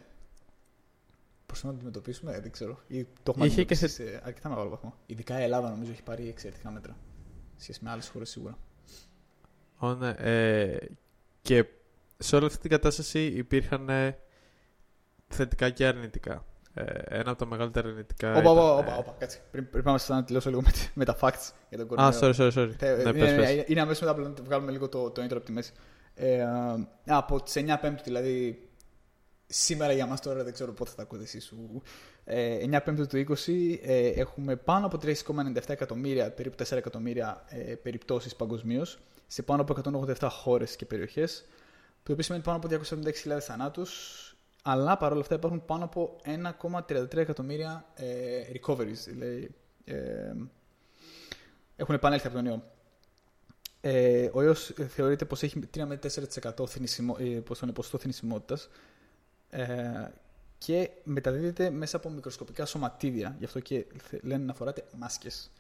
προσπαθούμε 1.49 1.73
να 1.73 1.83
το 1.83 1.89
αντιμετωπίσουμε, 1.89 2.41
δεν 2.41 2.51
ξέρω. 2.51 2.79
Ή 2.87 3.05
το 3.05 3.31
έχουμε 3.31 3.47
Είχε 3.47 3.65
και 3.65 3.75
σε... 3.75 3.89
σε 3.89 4.21
αρκετά 4.25 4.49
μεγάλο 4.49 4.69
βαθμό. 4.69 4.95
Ειδικά 5.07 5.41
η 5.41 5.43
Ελλάδα 5.43 5.71
νομίζω 5.71 5.91
έχει 5.91 6.03
πάρει 6.03 6.29
εξαιρετικά 6.29 6.71
μέτρα. 6.71 6.97
Σχέση 7.57 7.81
με 7.83 7.91
άλλες 7.91 8.09
χώρες 8.09 8.31
σίγουρα. 8.31 8.59
Oh, 9.81 9.97
ναι. 9.97 10.15
ε, 10.19 10.77
και 11.43 11.65
σε 12.19 12.37
όλη 12.37 12.47
αυτή 12.47 12.59
την 12.59 12.71
κατάσταση 12.71 13.27
υπήρχαν 13.27 13.89
ε, 13.89 14.19
θετικά 15.29 15.71
και 15.71 15.87
αρνητικά. 15.87 16.45
Ε, 16.75 16.85
ένα 17.07 17.31
από 17.31 17.39
τα 17.39 17.47
μεγαλύτερα 17.47 17.89
αρνητικά. 17.89 18.37
Όπα, 18.37 18.51
όπα, 18.51 18.77
όπα, 18.77 18.97
όπα, 18.97 19.15
κάτσε. 19.19 19.41
Πριν, 19.51 19.71
πριν 19.71 19.85
πάμε 19.85 19.99
να 20.09 20.25
τελειώσω 20.25 20.49
λίγο 20.49 20.63
με, 20.63 20.71
με 20.95 21.05
τα 21.05 21.17
facts 21.21 21.53
για 21.69 21.79
τον 21.79 21.87
κορονοϊό. 21.87 22.17
Α, 22.17 22.21
sorry, 22.21 22.35
sorry, 22.35 22.53
sorry. 22.53 22.71
ναι, 22.81 22.89
είναι, 22.89 23.13
πες, 23.13 23.35
πες. 23.35 23.65
είναι 23.67 23.81
αμέσως 23.81 24.01
μετά 24.01 24.33
που 24.33 24.45
βγάλουμε 24.45 24.71
λίγο 24.71 24.89
το, 24.89 25.11
το 25.11 25.23
intro 25.23 25.37
από 25.37 25.45
τη 25.45 25.53
μέση. 25.53 25.73
Ε, 26.15 26.45
από 27.07 27.43
τις 27.43 27.55
9 27.57 27.77
Πέμπτου, 27.81 28.03
δηλαδή 28.03 28.68
σήμερα 29.49 29.93
για 29.93 30.07
μας 30.07 30.21
τώρα 30.21 30.45
δεν 30.45 30.53
ξέρω 30.53 30.73
πότε 30.73 30.91
θα 30.91 30.97
τα 30.97 31.03
ακούτε 31.03 31.23
εσείς. 31.23 31.53
Ε, 32.25 32.59
9 32.65 32.81
Πέμπτου 32.85 33.07
του 33.07 33.37
20 33.47 33.79
ε, 33.83 34.09
έχουμε 34.09 34.57
πάνω 34.57 34.87
από 34.87 34.99
3,97 35.03 35.61
εκατομμύρια, 35.67 36.31
περίπου 36.31 36.65
4 36.65 36.77
εκατομμύρια 36.77 37.45
ε, 37.49 37.75
περιπτώσεις 37.75 38.37
παγκοσμίως 38.37 38.99
σε 39.27 39.43
πάνω 39.43 39.63
από 39.63 39.77
187 40.19 40.29
χώρες 40.31 40.77
και 40.77 40.87
περιοχές, 40.87 41.45
το 42.03 42.13
οποίο 42.13 42.25
σημαίνει 42.25 42.45
πάνω 42.45 42.57
από 42.57 42.69
276.000 43.25 43.39
θανάτους, 43.41 43.93
αλλά 44.63 44.97
παρόλα 44.97 45.21
αυτά 45.21 45.35
υπάρχουν 45.35 45.65
πάνω 45.65 45.85
από 45.85 46.17
1,33 46.89 47.17
εκατομμύρια 47.17 47.87
ε, 47.95 48.07
recoveries, 48.53 49.05
δηλαδή 49.07 49.55
ε, 49.85 50.33
έχουν 51.77 51.95
επανέλθει 51.95 52.27
από 52.27 52.37
τον 52.37 52.47
ιό. 52.47 52.63
Ε, 53.81 54.31
ο 54.33 54.43
ιός 54.43 54.73
θεωρείται 54.89 55.25
πως 55.25 55.43
έχει 55.43 55.69
3 55.77 55.83
με 55.87 55.99
4% 56.57 56.67
θνησιμο, 56.67 57.17
ε, 57.19 57.25
ποσοστό 57.73 57.99
θνησιμότητας 57.99 58.69
ε, 59.51 60.11
και 60.59 60.91
μεταδίδεται 61.05 61.71
μέσα 61.71 61.97
από 61.97 62.11
μικροσκοπικά 62.11 62.67
σωματίδια. 62.67 63.37
Γι' 63.39 63.45
αυτό 63.45 63.61
και 63.61 63.87
λένε 64.23 64.45
να 64.45 64.55
φοράτε 64.55 64.85
μάσκες. 64.97 65.51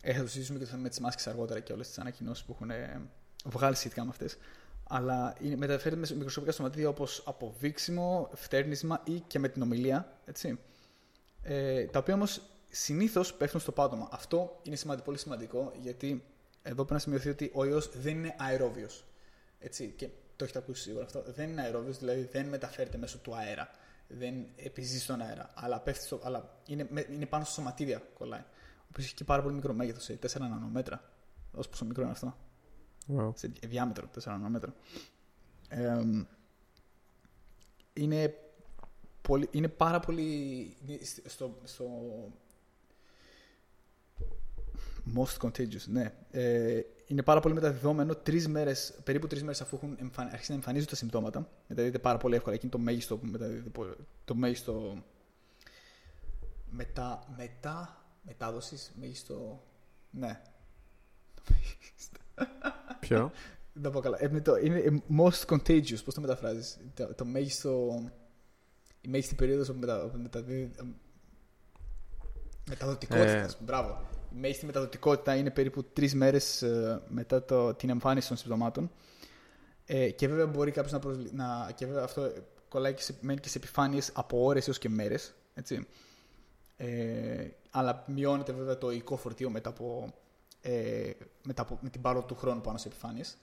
Ε, 0.00 0.12
θα 0.12 0.20
το 0.20 0.26
συζητήσουμε 0.26 0.58
και 0.58 0.64
το 0.64 0.70
θέμα 0.70 0.82
με 0.82 0.88
τις 0.88 1.00
μάσκες 1.00 1.26
αργότερα 1.26 1.60
και 1.60 1.72
όλες 1.72 1.88
τις 1.88 1.98
ανακοινώσεις 1.98 2.44
που 2.44 2.52
έχουν 2.52 2.70
ε, 2.70 3.00
βγάλει 3.44 3.76
σχετικά 3.76 4.04
με 4.04 4.10
αυτές. 4.10 4.36
Αλλά 4.88 5.34
είναι, 5.40 5.56
μεταφέρεται 5.56 6.00
με 6.00 6.06
μικροσκοπικά 6.14 6.52
σωματίδια 6.52 6.88
όπως 6.88 7.22
αποβήξιμο, 7.26 8.30
φτέρνισμα 8.34 9.02
ή 9.04 9.20
και 9.26 9.38
με 9.38 9.48
την 9.48 9.62
ομιλία. 9.62 10.18
Έτσι. 10.24 10.58
Ε, 11.42 11.84
τα 11.84 11.98
οποία 11.98 12.14
όμως 12.14 12.42
συνήθως 12.70 13.34
πέφτουν 13.34 13.60
στο 13.60 13.72
πάτωμα. 13.72 14.08
Αυτό 14.12 14.60
είναι 14.62 14.76
σημαντικό, 14.76 15.04
πολύ 15.04 15.18
σημαντικό 15.18 15.72
γιατί 15.82 16.24
εδώ 16.62 16.74
πρέπει 16.74 16.92
να 16.92 16.98
σημειωθεί 16.98 17.28
ότι 17.28 17.50
ο 17.54 17.64
ιός 17.64 17.90
δεν 18.00 18.14
είναι 18.16 18.34
αερόβιος. 18.38 19.04
Έτσι. 19.58 19.94
Και 19.96 20.08
το 20.44 20.50
έχετε 20.50 20.58
ακούσει 20.58 20.82
σίγουρα 20.82 21.04
αυτό. 21.04 21.22
Δεν 21.26 21.48
είναι 21.48 21.62
αερόβιο, 21.62 21.92
δηλαδή 21.92 22.28
δεν 22.32 22.46
μεταφέρεται 22.46 22.98
μέσω 22.98 23.18
του 23.18 23.36
αέρα. 23.36 23.70
Δεν 24.08 24.46
επιζεί 24.56 25.00
στον 25.00 25.20
αέρα. 25.20 25.50
Αλλά, 25.54 25.80
πέφτει 25.80 26.04
στο, 26.04 26.20
αλλά 26.24 26.60
είναι, 26.66 26.88
είναι 27.10 27.26
πάνω 27.26 27.44
στο 27.44 27.52
σωματίδια 27.52 28.02
κολλάει 28.14 28.44
που 28.92 29.00
έχει 29.00 29.14
και 29.14 29.24
πάρα 29.24 29.42
πολύ 29.42 29.54
μικρό 29.54 29.72
μέγεθος, 29.72 30.02
σε 30.02 30.18
4 30.22 30.38
νανόμετρα. 30.38 31.12
Όσο 31.52 31.68
πόσο 31.68 31.84
μικρό 31.84 32.02
είναι 32.02 32.12
αυτό. 32.12 32.36
Wow. 33.16 33.30
Σε 33.34 33.52
διάμετρο, 33.66 34.10
4 34.20 34.24
νανόμετρα. 34.24 34.74
Ε, 35.68 36.02
είναι, 37.92 38.34
πολύ, 39.22 39.48
είναι 39.50 39.68
πάρα 39.68 40.00
πολύ. 40.00 40.76
Στο, 41.26 41.58
στο 41.64 41.86
most 45.16 45.48
contagious, 45.48 45.86
ναι. 45.86 46.14
Ε, 46.30 46.80
είναι 47.06 47.22
πάρα 47.22 47.40
πολύ 47.40 47.54
μεταδιδόμενο 47.54 48.14
τρεις 48.14 48.48
μέρες, 48.48 48.94
περίπου 49.04 49.26
τρεις 49.26 49.42
μέρες 49.42 49.60
αφού 49.60 49.76
έχουν 49.76 49.96
εμφαν, 50.00 50.26
αρχίσει 50.26 50.50
να 50.50 50.56
εμφανίζονται 50.56 50.90
τα 50.90 50.96
συμπτώματα. 50.96 51.48
Μεταδίδεται 51.66 51.98
πάρα 52.02 52.18
πολύ 52.18 52.34
εύκολα. 52.34 52.54
Εκεί 52.54 52.66
είναι 52.66 52.74
το 52.74 52.80
μέγιστο 52.80 53.16
που 53.16 53.26
μεταδίδεται. 53.26 53.96
Το 54.24 54.34
μέγιστο. 54.34 55.02
Μετά, 56.70 57.34
μετά 57.36 58.04
μετάδοσης, 58.22 58.92
μέγιστο. 59.00 59.62
Ναι. 60.10 60.40
Ποιο; 63.00 63.32
Δεν 63.72 63.82
τα 63.82 63.90
πω 63.90 64.00
καλά. 64.00 64.22
Ε, 64.22 64.28
με 64.28 64.40
το, 64.40 64.56
είναι 64.56 64.78
ε, 64.78 65.02
most 65.18 65.44
contagious, 65.46 66.04
πώς 66.04 66.14
το 66.14 66.20
μεταφράζεις; 66.20 66.78
Το, 66.94 67.14
το 67.14 67.24
μέγιστο... 67.24 68.02
Η 69.00 69.08
μέγιστη 69.08 69.34
περίοδος 69.34 69.68
όπου 69.68 69.78
μετα, 69.78 70.04
όπου 70.04 70.18
μεταδίδει... 70.18 70.70
ε, 70.76 70.82
Μεταδοτικότητα. 72.68 73.30
Ε. 73.30 73.48
Μπράβο. 73.60 74.08
Η 74.34 74.36
μέγιστη 74.40 74.66
μεταδοτικότητα 74.66 75.34
είναι 75.36 75.50
περίπου 75.50 75.84
τρεις 75.84 76.14
μέρες 76.14 76.64
μετά 77.08 77.44
το, 77.44 77.74
την 77.74 77.90
εμφάνιση 77.90 78.28
των 78.28 78.36
συμπτωμάτων. 78.36 78.90
Ε, 79.86 80.10
και 80.10 80.28
βέβαια 80.28 80.46
μπορεί 80.46 80.70
κάποιος 80.70 80.92
να, 80.92 80.98
προσλη... 80.98 81.30
να. 81.32 81.72
Και 81.74 81.86
βέβαια 81.86 82.02
αυτό 82.04 82.32
κολλάει 82.68 82.94
και 82.94 83.02
σε, 83.02 83.14
μένει 83.20 83.40
και 83.40 83.48
σε 83.48 83.58
επιφάνειες 83.58 84.10
από 84.14 84.44
ώρες 84.44 84.66
έως 84.66 84.78
και 84.78 84.88
μέρες. 84.88 85.34
Έτσι. 85.54 85.86
Ε, 86.76 87.48
αλλά 87.70 88.04
μειώνεται 88.06 88.52
βέβαια 88.52 88.78
το 88.78 88.90
οικό 88.90 89.16
φορτίο 89.16 89.50
μετά 89.50 89.68
από, 89.68 90.14
ε, 90.60 91.10
μετά 91.42 91.62
από, 91.62 91.78
με 91.82 91.88
την 91.88 92.00
πάροδο 92.00 92.26
του 92.26 92.34
χρόνου 92.34 92.60
πάνω 92.60 92.78
σε 92.78 92.88
επιφάνειες. 92.88 93.36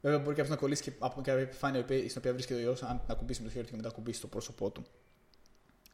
Βέβαια, 0.00 0.18
μπορεί 0.18 0.30
κάποιος 0.30 0.48
να 0.48 0.56
κολλήσει 0.56 0.82
και 0.82 0.92
από 0.98 1.14
κάποια 1.20 1.42
επιφάνεια 1.42 1.78
η 1.78 1.82
οποία- 1.82 1.98
στην 1.98 2.14
οποία 2.18 2.32
βρίσκεται 2.32 2.60
ο 2.60 2.62
ιός, 2.62 2.82
αν 2.82 3.00
την 3.00 3.10
ακουμπήσει 3.10 3.40
με 3.40 3.46
το 3.46 3.52
χέρι 3.52 3.64
του 3.64 3.70
και 3.70 3.76
μετά 3.76 3.88
ακουμπήσει 3.88 4.20
το 4.20 4.26
πρόσωπό 4.26 4.70
του. 4.70 4.82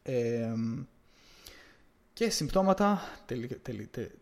Ε, 0.02 0.54
και 2.12 2.30
συμπτώματα, 2.30 3.00
τελει- 3.26 3.62
τελει- 3.62 3.90
τε- 3.90 4.08
τε- 4.08 4.12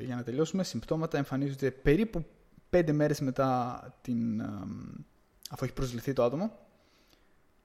για 0.00 0.14
να 0.16 0.22
τελειώσουμε, 0.22 0.64
συμπτώματα 0.64 1.18
εμφανίζονται 1.18 1.70
περίπου 1.70 2.24
5 2.70 2.92
μέρες 2.92 3.20
μετά 3.20 3.82
την, 4.02 4.40
εμ, 4.40 4.94
αφού 5.50 5.64
έχει 5.64 5.72
προσβληθεί 5.72 6.12
το 6.12 6.22
άτομο. 6.24 6.58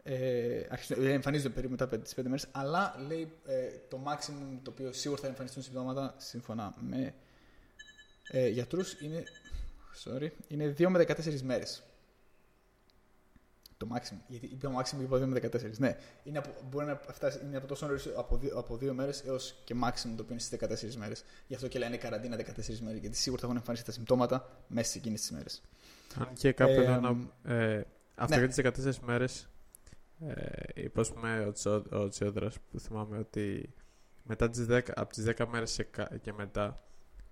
Ε, 0.04 0.62
αρχίζουν- 0.70 1.06
ε, 1.06 1.12
εμφανίζονται 1.12 1.50
περίπου 1.50 1.72
μετά 1.72 1.88
τις 2.00 2.14
5 2.14 2.24
μέρες, 2.30 2.48
αλλά 2.52 2.96
λέει 3.08 3.32
ε, 3.46 3.68
το 3.90 4.04
maximum 4.08 4.60
το 4.64 4.72
οποίο 4.72 4.92
σίγουρα 4.94 5.22
θα 5.22 5.28
εμφανιστούν 5.28 5.64
συμπτώματα 5.64 6.16
σύμφωνα 6.18 6.74
με 6.80 7.14
ε, 8.32 8.48
γιατρούς 8.48 9.02
είναι, 9.02 9.24
sorry, 10.04 10.28
είναι 10.48 10.74
2 10.78 10.88
με 10.90 11.06
14 11.08 11.42
μέρες. 11.42 11.84
Το 13.88 13.96
maximum. 13.96 14.18
Γιατί 14.28 14.46
είπα 14.46 14.70
maximum 14.84 15.02
είπα 15.02 15.18
2 15.18 15.26
με 15.26 15.40
14. 15.40 15.78
Ναι, 15.78 15.98
είναι 16.24 16.38
από, 16.38 16.50
μπορεί 16.70 16.86
να 16.86 17.02
φτάσει 17.12 17.40
είναι 17.46 17.58
από 17.58 17.68
τόσο 17.68 17.86
νωρίς 17.86 18.08
από 18.16 18.40
2 18.44 18.50
από 18.56 18.78
δύο 18.78 18.94
μέρες 18.94 19.24
έως 19.26 19.56
και 19.64 19.76
maximum 19.84 20.14
το 20.16 20.22
οποίο 20.24 20.26
είναι 20.30 20.40
στις 20.40 20.60
14 20.94 20.96
μέρες. 20.96 21.24
Γι' 21.48 21.56
αυτό 21.56 21.68
και 21.68 21.80
λένε 21.80 21.98
καραντίνα 21.98 22.36
14 22.38 22.80
μέρες. 22.80 23.00
Γιατί 23.00 23.16
σίγουρα 23.18 23.42
θα 23.42 23.48
έχουν 23.48 23.58
εμφανίσει 23.58 23.86
τα 23.86 23.92
συμπτώματα 23.92 24.50
μέσα 24.68 24.92
σε 24.92 24.98
εκείνες 24.98 25.20
τις 25.20 25.32
μέρες. 25.32 25.62
Αν 26.20 26.34
και 26.34 26.52
κάπου 26.52 26.72
Ε, 26.72 26.76
εδώ 26.84 27.00
να. 27.00 27.54
Ε, 27.54 27.84
αυτό 28.16 28.36
ναι. 28.40 28.46
για 28.46 28.72
τις 28.72 28.84
14 29.00 29.00
μέρες. 29.06 29.48
Ε, 30.28 30.42
είπε 30.74 31.00
ας 31.00 31.12
πούμε, 31.14 31.46
ο, 31.46 31.52
Τσο, 31.52 31.84
ο 31.92 32.08
Τσιόδρας 32.08 32.58
που 32.72 32.80
θυμάμαι 32.80 33.18
ότι 33.18 33.74
μετά 34.24 34.50
τις 34.50 34.66
10, 34.70 34.80
από 34.96 35.14
τις 35.14 35.24
10 35.38 35.46
μέρες 35.46 35.76
και, 35.76 35.84
κα- 35.84 36.18
και 36.22 36.34
μετά 36.34 36.84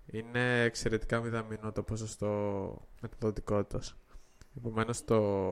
είναι 0.06 0.62
εξαιρετικά 0.62 1.20
μηδαμινό 1.20 1.72
το 1.72 1.82
ποσοστό 1.82 2.28
μεταδοτικότητας. 3.00 3.96
Επομένως 4.56 5.04
το, 5.04 5.50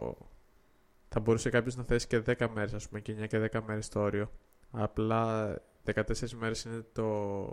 θα 1.12 1.20
μπορούσε 1.20 1.50
κάποιος 1.50 1.76
να 1.76 1.84
θέσει 1.84 2.06
και 2.06 2.22
10 2.26 2.48
μέρες 2.54 2.72
ας 2.74 2.88
πούμε 2.88 3.00
και 3.00 3.12
9 3.20 3.26
και 3.26 3.48
10 3.52 3.60
μέρες 3.66 3.88
το 3.88 4.00
όριο. 4.00 4.30
Απλά 4.70 5.54
14 5.84 6.30
μέρες 6.30 6.62
είναι 6.64 6.84
το, 6.92 7.46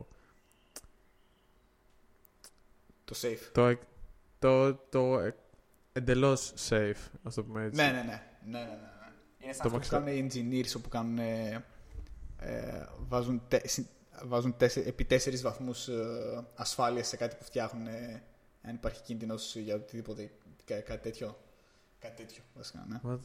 Το 3.06 3.16
safe. 3.22 3.50
το, 3.52 3.66
εκ- 3.66 3.82
το, 4.40 4.74
το, 4.76 5.20
ε, 5.20 5.36
εντελώς 5.94 6.54
safe, 6.70 7.10
ας 7.24 7.34
το 7.34 7.44
πούμε 7.44 7.64
έτσι. 7.64 7.82
Ναι, 7.82 7.92
ναι, 7.92 8.02
ναι. 8.02 8.04
ναι, 8.46 8.60
ναι, 8.60 8.66
ναι, 8.66 8.72
ναι. 8.76 9.12
Είναι 9.40 9.54
σαν 9.54 9.72
Το 9.72 9.78
αυτό 9.78 9.80
που 9.80 9.86
maximum. 9.86 10.06
κάνουν 10.06 10.08
οι 10.08 10.28
engineers 10.64 10.74
όπου 10.78 10.90
κάνουν, 10.90 11.18
ε, 11.18 11.66
ε, 12.40 12.86
βάζουν, 13.08 13.42
τε, 13.48 13.68
συ- 13.68 13.88
βάζουν 14.26 14.58
τέσσε, 14.58 14.80
επί 14.80 15.06
τέσσερις 15.06 15.42
βαθμούς 15.42 15.88
ε, 15.88 16.48
ασφάλειας 16.56 17.08
σε 17.08 17.18
κάτι 17.18 17.36
που 17.36 17.44
φτιάχνουν 17.44 17.88
ε, 17.88 18.24
αν 18.62 18.76
υπάρχει 18.76 19.02
κίνδυνος 19.02 19.56
για 19.56 19.76
οτιδήποτε, 19.76 20.32
κα, 20.66 20.82
κάτι 20.82 21.02
τέτοιο. 21.02 21.38
Κάτι 22.00 22.16
τέτοιο, 22.16 22.44
βασικά, 22.56 22.86
ναι. 22.90 23.00
What? 23.04 23.20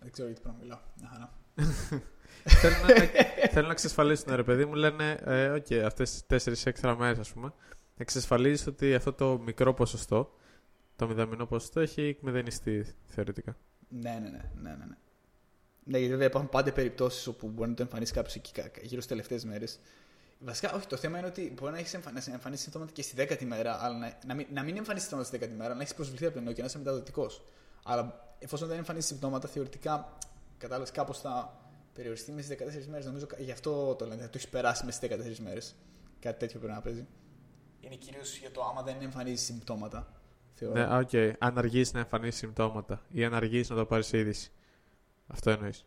Δεν 0.00 0.10
ξέρω 0.12 0.28
γιατί 0.28 0.42
πρέπει 0.42 0.56
να 0.56 0.62
μιλάω. 0.62 0.78
Μια 1.00 1.08
χαρά. 1.12 1.32
θέλουν, 2.44 2.80
να, 2.80 2.94
θέλουν 3.52 3.66
να 3.66 3.72
εξασφαλίσουν, 3.72 4.34
ρε 4.34 4.42
παιδί 4.42 4.64
μου, 4.64 4.74
λένε, 4.74 5.18
ε, 5.24 5.48
οκ, 5.48 5.72
αυτές 5.84 6.10
τις 6.10 6.26
τέσσερις 6.26 6.66
έξτρα 6.66 6.96
μέρες, 6.96 7.18
ας 7.18 7.32
πούμε, 7.32 7.52
εξασφαλίζεις 7.96 8.66
ότι 8.66 8.94
αυτό 8.94 9.12
το 9.12 9.38
μικρό 9.38 9.74
ποσοστό, 9.74 10.32
το 10.96 11.06
μηδαμινό 11.06 11.46
ποσοστό, 11.46 11.80
έχει 11.80 12.02
εκμηδενιστεί 12.02 12.94
θεωρητικά. 13.06 13.56
Ναι, 13.88 14.10
ναι, 14.10 14.28
ναι. 14.28 14.50
ναι, 14.54 14.70
ναι, 14.70 14.84
ναι. 14.84 14.96
Ναι, 15.84 15.98
γιατί 15.98 16.12
βέβαια 16.12 16.26
υπάρχουν 16.26 16.50
πάντα 16.50 16.72
περιπτώσεις 16.72 17.26
όπου 17.26 17.48
μπορεί 17.48 17.68
να 17.70 17.74
το 17.76 17.82
εμφανίσεις 17.82 18.14
κάποιος 18.14 18.34
εκεί 18.34 18.52
κα- 18.52 18.68
κα- 18.68 18.80
γύρω 18.82 19.00
στις 19.00 19.06
τελευταίες 19.06 19.44
μέρες. 19.44 19.80
Βασικά, 20.38 20.72
όχι, 20.74 20.86
το 20.86 20.96
θέμα 20.96 21.18
είναι 21.18 21.26
ότι 21.26 21.52
μπορεί 21.60 21.72
να 21.72 21.78
έχεις 21.78 21.94
εμφανίσει, 21.94 22.30
εμφανίσεις 22.32 22.64
συμπτώματα 22.64 22.92
και 22.92 23.02
στη 23.02 23.16
δέκατη 23.16 23.44
μέρα, 23.44 23.84
αλλά 23.84 23.98
να, 23.98 24.18
να, 24.26 24.34
μην, 24.34 24.46
να 24.52 24.62
μην 24.62 24.76
εμφανίσεις 24.76 25.08
συμπτώματα 25.08 25.28
στη 25.28 25.38
δέκατη 25.38 25.58
μέρα, 25.58 25.74
να 25.74 25.80
έχεις 25.80 25.94
προσβληθεί 25.94 26.26
από 26.26 26.34
τον 26.34 26.54
και 26.54 26.60
να 26.60 26.66
είσαι 26.66 26.78
μεταδοτικός. 26.78 27.42
Αλλά 27.84 28.27
εφόσον 28.38 28.68
δεν 28.68 28.78
εμφανίσει 28.78 29.06
συμπτώματα, 29.06 29.48
θεωρητικά 29.48 30.18
κατάλαβες 30.58 30.90
κάπως 30.90 31.20
θα 31.20 31.60
περιοριστεί 31.92 32.32
μέσα 32.32 32.52
στις 32.52 32.58
14 32.84 32.86
μέρες. 32.90 33.06
Νομίζω 33.06 33.26
κα- 33.26 33.36
γι' 33.40 33.50
αυτό 33.50 33.94
το 33.94 34.04
λένε, 34.06 34.20
θα 34.20 34.26
το 34.26 34.32
έχεις 34.34 34.48
περάσει 34.48 34.84
μέσα 34.84 34.96
στις 34.96 35.08
14 35.08 35.38
μέρες. 35.44 35.74
Κάτι 36.20 36.38
τέτοιο 36.38 36.58
πρέπει 36.58 36.74
να 36.74 36.80
παίζει. 36.80 37.06
Είναι 37.80 37.94
κυρίως 37.94 38.38
για 38.38 38.50
το 38.50 38.62
άμα 38.70 38.82
δεν 38.82 38.96
εμφανίζει 39.02 39.44
συμπτώματα. 39.44 40.12
Θεωρώ. 40.54 40.74
Ναι, 40.74 40.82
α, 40.94 40.96
οκ, 40.98 41.10
αν 41.38 41.58
αργείς 41.58 41.92
να 41.92 41.98
εμφανίσεις 41.98 42.38
συμπτώματα 42.38 43.02
ή 43.12 43.24
αν 43.24 43.34
αργείς 43.34 43.68
να 43.70 43.76
το 43.76 43.84
πάρεις 43.86 44.12
είδηση. 44.12 44.50
Αυτό 45.26 45.50
εννοείς. 45.50 45.84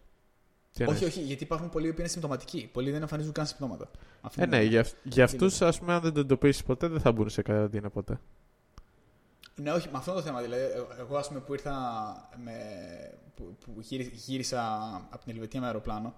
Τι 0.73 0.83
εννοείς; 0.83 1.01
όχι, 1.01 1.09
όχι, 1.09 1.21
γιατί 1.21 1.43
υπάρχουν 1.43 1.69
πολλοί 1.69 1.93
που 1.93 1.99
είναι 1.99 2.09
ασυμπτωματικοί. 2.09 2.69
Πολλοί 2.73 2.91
δεν 2.91 3.01
εμφανίζουν 3.01 3.31
καν 3.31 3.45
συμπτώματα. 3.45 3.89
Αυτό 4.21 4.41
Ε, 4.41 4.45
είναι- 4.45 4.57
ναι, 4.57 4.63
για, 4.63 4.79
αυ- 4.81 4.95
για 5.03 5.23
αυτούς, 5.23 5.61
ας 5.61 5.79
πούμε, 5.79 5.93
αν 5.93 6.01
δεν 6.01 6.13
το 6.13 6.19
εντοπίσεις 6.19 6.63
ποτέ, 6.63 6.87
δεν 6.87 6.99
θα 6.99 7.11
μπουν 7.11 7.29
σε 7.29 7.41
καραντίνα 7.41 7.89
ποτέ. 7.89 8.19
Ναι, 9.61 9.71
όχι, 9.71 9.89
με 9.91 9.97
αυτό 9.97 10.13
το 10.13 10.21
θέμα. 10.21 10.41
Δηλαδή, 10.41 10.61
ε- 10.63 10.85
εγώ 10.99 11.17
ας 11.17 11.27
πούμε, 11.27 11.39
που 11.39 11.53
ήρθα 11.53 11.71
με, 12.43 12.53
που, 13.35 13.57
που 13.65 13.75
γύρι- 13.81 14.13
γύρισα 14.13 14.61
από 15.09 15.23
την 15.23 15.33
Ελβετία 15.33 15.59
με 15.59 15.65
αεροπλάνο, 15.65 16.15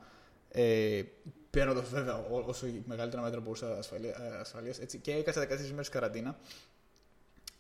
ε, 0.49 1.01
παίρνοντας 1.49 1.89
βέβαια 1.89 2.17
ό- 2.17 2.43
όσο 2.47 2.67
μεγαλύτερα 2.86 3.21
μέτρα 3.21 3.39
μπορούσα 3.39 3.77
ασφαλεία, 3.77 4.15
ε, 4.21 4.38
ασφαλείας, 4.39 4.79
έτσι, 4.79 4.97
και 4.97 5.12
έκανα 5.13 5.45
14 5.47 5.69
μέρες 5.71 5.89
καραντίνα. 5.89 6.38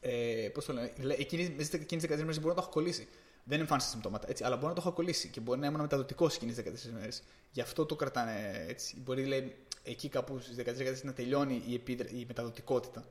Ε, 0.01 0.49
Πώς 0.53 0.65
το 0.65 0.73
λένε, 0.73 0.91
δηλαδή, 0.95 1.21
εκείνες, 1.21 1.49
μέσα 1.49 1.69
σε 1.69 1.75
εκείνε 1.75 2.01
τι 2.01 2.07
14 2.07 2.19
μέρες 2.19 2.35
μπορεί 2.39 2.47
να 2.49 2.53
το 2.55 2.61
έχω 2.61 2.69
κολλήσει. 2.69 3.07
Δεν 3.43 3.59
εμφάνισα 3.59 3.87
συμπτώματα, 3.87 4.29
έτσι, 4.29 4.43
αλλά 4.43 4.55
μπορεί 4.55 4.67
να 4.67 4.73
το 4.73 4.81
έχω 4.85 4.91
κολλήσει 4.91 5.27
και 5.27 5.39
μπορεί 5.39 5.59
να 5.59 5.67
ήμουν 5.67 5.81
μεταδοτικός 5.81 6.35
εκείνε 6.35 6.51
τι 6.51 6.61
14 6.61 6.91
μέρες. 6.93 7.23
Γι' 7.51 7.61
αυτό 7.61 7.85
το 7.85 7.95
κρατάνε 7.95 8.65
έτσι. 8.67 8.99
Μπορεί 8.99 9.25
λέει, 9.25 9.55
εκεί 9.83 10.09
κάπου 10.09 10.39
στις 10.39 10.55
14 10.55 11.03
να 11.03 11.13
τελειώνει 11.13 11.63
η, 11.67 11.73
επίδρα- 11.73 12.09
η 12.09 12.23
μεταδοτικότητα 12.27 13.05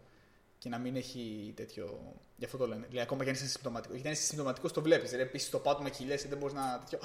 και 0.62 0.68
να 0.68 0.78
μην 0.78 0.96
έχει 0.96 1.52
τέτοιο. 1.56 2.14
Γι' 2.36 2.44
αυτό 2.44 2.56
το 2.56 2.66
λένε. 2.66 2.86
Δηλαδή, 2.86 3.00
ακόμα 3.00 3.22
και 3.22 3.28
αν 3.28 3.34
είσαι 3.34 3.46
συμπτωματικός. 3.46 3.94
Γιατί 3.94 4.08
αν 4.08 4.14
είσαι 4.14 4.24
συμπτωματικός, 4.26 4.72
το 4.72 4.82
βλέπεις. 4.82 5.10
Δηλαδή, 5.10 5.28
επίσης 5.28 5.50
το 5.50 5.58
πάτωμα 5.58 5.88
χιλιέσαι, 5.88 6.28
δεν 6.28 6.38
μπορείς 6.38 6.54
να. 6.54 6.78
τέτοιο. 6.78 6.98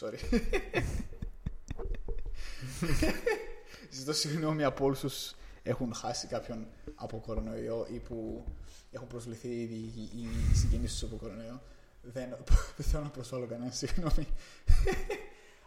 Sorry. 0.00 0.40
Ζητώ 3.90 4.12
συγγνώμη 4.12 4.64
από 4.64 4.84
όλους 4.84 5.04
όσους 5.04 5.34
έχουν 5.62 5.94
χάσει 5.94 6.26
κάποιον 6.26 6.66
από 6.94 7.18
κορονοϊό 7.18 7.86
ή 7.92 7.98
που 7.98 8.44
έχουν 8.90 9.06
προσβληθεί 9.06 9.48
ήδη 9.48 9.74
οι, 9.74 10.02
οι 10.02 10.54
συγγενείς 10.54 10.92
τους 10.92 11.02
από 11.02 11.16
κορονοϊό. 11.16 11.62
Δεν, 12.02 12.36
δεν 12.76 12.86
θέλω 12.86 13.02
να 13.02 13.10
προσβάλλω 13.10 13.46
κανένα, 13.46 13.70
συγγνώμη. 13.70 14.26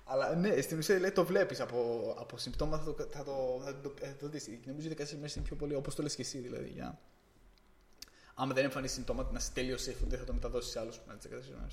Αλλά 0.04 0.36
ναι, 0.36 0.62
στην 0.62 0.78
ουσία 0.78 1.00
λέει, 1.00 1.12
το 1.12 1.26
βλέπεις 1.26 1.60
από, 1.60 2.14
από 2.20 2.38
συμπτώματα, 2.38 2.84
θα 2.84 2.94
το, 2.94 3.08
θα 3.12 3.24
το, 3.24 3.62
θα 3.64 3.82
το, 3.82 3.94
θα 4.00 4.16
το 4.20 4.28
δεις. 4.28 4.44
Και 4.44 4.60
νομίζω 4.66 4.90
ότι 4.92 5.02
οι 5.02 5.06
14 5.06 5.14
μέρε 5.14 5.34
είναι 5.36 5.46
πιο 5.46 5.56
πολύ 5.56 5.76
όπως 5.76 5.96
το 5.96 6.02
λες 6.02 6.16
και 6.16 6.22
εσύ. 6.22 6.38
Δηλαδή, 6.38 6.70
για... 6.70 7.00
Άμα 8.34 8.54
δεν 8.54 8.64
εμφανίσει 8.64 8.94
συμπτώματα, 8.94 9.32
να 9.32 9.38
είσαι 9.38 9.52
τελείως 9.54 9.88
safe, 9.88 10.08
δεν 10.08 10.20
θα 10.20 10.26
το 10.26 10.34
μεταδώσεις 10.34 10.72
σε 10.72 10.80
άλλους 10.80 11.00
μετά 11.06 11.18
τις 11.18 11.30
14 11.32 11.54
μέρες. 11.56 11.68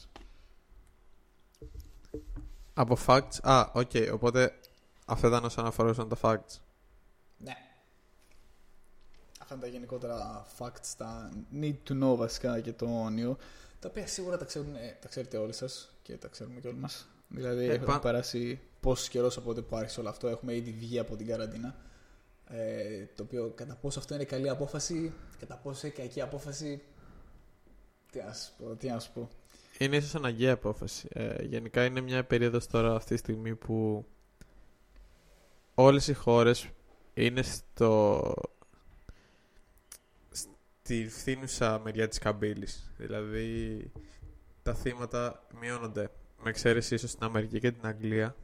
Από 2.74 2.98
facts. 3.06 3.40
Α, 3.42 3.70
οκ, 3.72 3.90
οπότε 4.12 4.58
αυτό 5.04 5.26
ήταν 5.26 5.44
όσον 5.44 5.66
αφορούσαν 5.66 6.08
τα 6.08 6.16
facts. 6.22 6.58
Ναι. 7.38 7.56
Αυτά 9.40 9.54
είναι 9.54 9.62
τα 9.62 9.68
γενικότερα 9.68 10.46
facts, 10.58 10.94
τα 10.96 11.30
need 11.60 11.76
to 11.88 12.02
know 12.02 12.16
βασικά 12.16 12.58
για 12.58 12.74
τον 12.74 13.02
ιό 13.02 13.16
ρε. 13.16 13.36
Τα 13.80 13.88
οποία 13.88 14.06
σίγουρα 14.06 14.38
τα, 14.38 14.44
ξέρουν, 14.44 14.74
ε, 14.74 14.98
τα 15.00 15.08
ξέρετε 15.08 15.36
όλοι 15.36 15.52
σας 15.52 15.94
και 16.02 16.16
τα 16.16 16.28
ξέρουμε 16.28 16.60
και 16.60 16.68
όλοι 16.68 16.76
μας. 16.76 17.08
Δηλαδή, 17.30 17.64
Ε, 17.64 17.72
έχουμε 17.72 17.86
πα- 17.86 17.98
περάσει 18.00 18.60
πόσος 18.80 19.08
καιρός 19.08 19.36
από 19.36 19.46
τότε 19.48 19.60
που 19.60 19.76
άρχισε 19.76 20.00
όλο 20.00 20.08
αυτό. 20.08 20.28
Έχουμε 20.28 20.54
ήδη 20.56 20.70
βγει 20.72 20.98
από 20.98 21.16
την 21.16 21.26
καραντίνα. 21.26 21.76
Ε, 22.48 23.04
το 23.14 23.22
οποίο 23.22 23.52
κατά 23.54 23.74
πόσο 23.74 23.98
αυτό 23.98 24.14
είναι 24.14 24.24
καλή 24.24 24.48
απόφαση, 24.48 25.12
κατά 25.40 25.56
πόσο 25.56 25.86
είναι 25.86 25.96
κακή 25.96 26.20
απόφαση. 26.20 26.82
Τι 28.12 28.18
να 28.22 28.32
σου 28.32 28.52
πω, 28.58 28.76
τι 28.76 28.88
να 28.88 28.98
σου 28.98 29.12
πω. 29.12 29.28
Είναι 29.78 29.96
ίσως 29.96 30.14
αναγκαία 30.14 30.52
απόφαση. 30.52 31.08
Ε, 31.12 31.42
γενικά 31.44 31.84
είναι 31.84 32.00
μια 32.00 32.24
περίοδος 32.24 32.66
τώρα 32.66 32.94
αυτή 32.94 33.14
τη 33.14 33.16
στιγμή 33.16 33.54
που 33.54 34.06
όλες 35.74 36.08
οι 36.08 36.12
χώρες 36.14 36.68
είναι 37.14 37.42
στο... 37.42 38.34
στη 40.82 41.08
φθήνουσα 41.08 41.78
μεριά 41.84 42.08
της 42.08 42.18
καμπύλης. 42.18 42.90
Δηλαδή 42.96 43.90
τα 44.62 44.74
θύματα 44.74 45.46
μειώνονται. 45.60 46.10
Με 46.42 46.50
εξαίρεση 46.50 46.94
ίσως 46.94 47.10
στην 47.10 47.24
Αμερική 47.24 47.60
και 47.60 47.70
την 47.70 47.86
Αγγλία. 47.86 48.36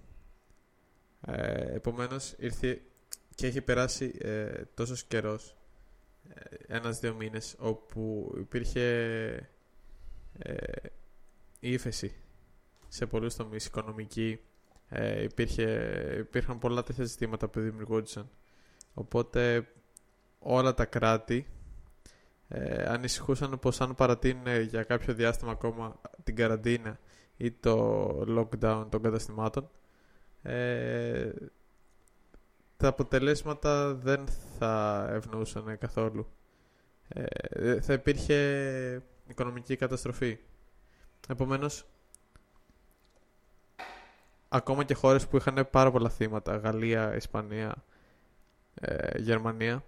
Ε, 1.27 1.75
επομένως 1.75 2.35
ήρθε 2.39 2.81
και 3.35 3.47
έχει 3.47 3.61
περάσει 3.61 4.19
ε, 4.19 4.65
τόσος 4.75 5.05
καιρός, 5.05 5.57
ε, 6.35 6.77
ένας-δύο 6.77 7.15
μήνες, 7.15 7.55
όπου 7.59 8.35
υπήρχε 8.39 8.81
ε, 10.39 10.55
ύφεση 11.61 12.15
σε 12.89 13.07
πολλούς 13.07 13.35
τομείς, 13.35 13.67
οικονομική, 13.67 14.41
ε, 14.89 15.23
υπήρχε, 15.23 15.65
υπήρχαν 16.19 16.59
πολλά 16.59 16.83
τέτοια 16.83 17.05
ζητήματα 17.05 17.49
που 17.49 17.61
δημιουργούνταν. 17.61 18.31
Οπότε 18.95 19.69
όλα 20.39 20.75
τα 20.75 20.85
κράτη 20.85 21.47
ε, 22.49 22.85
ανησυχούσαν 22.85 23.59
πως 23.59 23.81
αν 23.81 23.95
παρατείνουν 23.95 24.61
για 24.61 24.83
κάποιο 24.83 25.15
διάστημα 25.15 25.51
ακόμα 25.51 26.01
την 26.25 26.37
καραντίνα 26.37 26.99
ή 27.37 27.51
το 27.51 28.09
lockdown 28.29 28.87
των 28.91 29.03
καταστημάτων 29.03 29.71
ε, 30.43 31.33
τα 32.77 32.89
αποτελέσματα 32.89 33.95
δεν 33.95 34.27
θα 34.59 35.07
ευνοούσαν 35.13 35.79
καθόλου. 35.79 36.27
Ε, 37.09 37.81
θα 37.81 37.93
υπήρχε 37.93 39.03
οικονομική 39.27 39.77
καταστροφή. 39.77 40.39
Επομένως, 41.29 41.87
ακόμα 44.49 44.85
και 44.85 44.95
χώρες 44.95 45.27
που 45.27 45.37
είχαν 45.37 45.69
πάρα 45.71 45.91
πολλά 45.91 46.09
θύματα, 46.09 46.57
Γαλλία, 46.57 47.15
Ισπανία, 47.15 47.85
ε, 48.75 49.19
Γερμανία, 49.19 49.85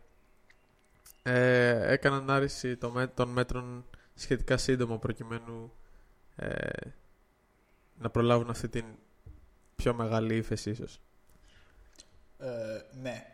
ε, 1.23 1.93
έκαναν 1.93 2.31
άρση 2.31 2.77
των 3.15 3.29
μέτρων 3.29 3.85
σχετικά 4.15 4.57
σύντομα 4.57 4.99
προκειμένου 4.99 5.73
ε, 6.37 6.69
να 7.99 8.11
προλάβουν 8.11 8.51
αυτή 8.51 8.69
την 8.69 8.85
πιο 9.77 9.95
μεγάλη 9.95 10.37
ύφεση 10.37 10.71
ίσως. 10.71 11.01
Ε, 12.39 12.47
ναι. 13.03 13.27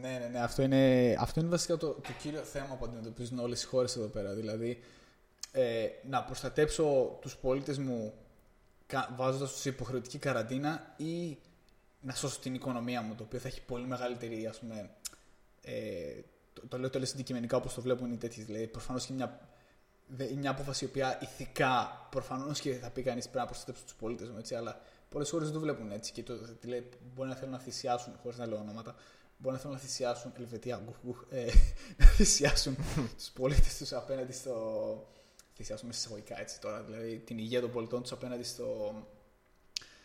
Ναι, 0.00 0.18
ναι, 0.18 0.28
ναι. 0.32 0.40
Αυτό 0.40 0.62
είναι, 0.62 1.14
αυτό 1.18 1.40
είναι 1.40 1.48
βασικά 1.48 1.76
το, 1.76 1.88
το 1.88 2.10
κύριο 2.22 2.42
θέμα 2.42 2.74
που 2.74 2.84
αντιμετωπίζουν 2.84 3.38
όλες 3.38 3.62
οι 3.62 3.66
χώρες 3.66 3.96
εδώ 3.96 4.06
πέρα. 4.06 4.34
Δηλαδή, 4.34 4.80
ε, 5.52 5.88
να 6.08 6.22
προστατέψω 6.22 7.18
τους 7.20 7.36
πολίτες 7.36 7.78
μου 7.78 8.14
βάζοντας 9.16 9.50
τους 9.52 9.60
σε 9.60 9.68
υποχρεωτική 9.68 10.18
καραντίνα 10.18 10.94
ή 10.96 11.38
να 12.00 12.14
σώσω 12.14 12.40
την 12.40 12.54
οικονομία 12.54 13.02
μου, 13.02 13.14
το 13.14 13.22
οποίο 13.22 13.38
θα 13.38 13.48
έχει 13.48 13.62
πολύ 13.62 13.86
μεγαλύτερη, 13.86 14.46
ας 14.46 14.58
πούμε, 14.58 14.90
ε, 15.62 16.20
το, 16.52 16.66
το 16.68 16.78
λέω 16.78 16.90
τέλος 16.90 17.12
αντικειμενικά 17.12 17.56
όπως 17.56 17.74
το 17.74 17.80
βλέπουν 17.80 18.12
οι 18.12 18.16
τέτοιοι. 18.16 18.42
Δηλαδή, 18.42 18.66
προφανώς 18.66 19.06
και 19.06 19.12
μια, 19.12 19.48
μια 20.36 20.50
απόφαση 20.50 20.84
η 20.84 20.88
οποία 20.88 21.18
ηθικά 21.22 22.06
προφανώς 22.10 22.60
και 22.60 22.74
θα 22.74 22.90
πει 22.90 23.02
κανείς 23.02 23.24
πρέπει 23.24 23.38
να 23.38 23.46
προστατέψω 23.46 23.82
τους 23.84 23.94
πολίτες 23.94 24.30
μου, 24.30 24.38
έτσι, 24.38 24.54
αλλά 24.54 24.80
πολλές 25.08 25.30
χώρε 25.30 25.44
δεν 25.44 25.52
το 25.52 25.60
βλέπουν 25.60 25.92
έτσι 25.92 26.12
και 26.12 26.22
το, 26.22 26.38
λέει, 26.64 26.88
μπορεί 27.14 27.28
να 27.28 27.34
θέλουν 27.34 27.52
να 27.52 27.58
θυσιάσουν, 27.58 28.12
χωρίς 28.22 28.38
να 28.38 28.46
λέω 28.46 28.58
ονόματα, 28.58 28.94
μπορεί 29.38 29.54
να 29.54 29.60
θέλουν 29.60 29.76
να 29.76 29.82
θυσιάσουν, 29.82 30.32
Ελβετία, 30.38 30.82
ε, 31.30 31.44
να 31.98 32.06
θυσιάσουν 32.06 32.76
τους 33.16 33.30
πολίτες 33.30 33.76
τους 33.76 33.92
απέναντι 33.92 34.32
στο. 34.32 35.06
θυσιάσουν 35.54 35.86
μέσα 35.86 35.98
εισαγωγικά 36.00 36.40
έτσι 36.40 36.60
τώρα, 36.60 36.82
δηλαδή 36.82 37.18
την 37.18 37.38
υγεία 37.38 37.60
των 37.60 37.70
πολιτών 37.70 38.02
τους 38.02 38.12
απέναντι 38.12 38.42
στο, 38.42 38.94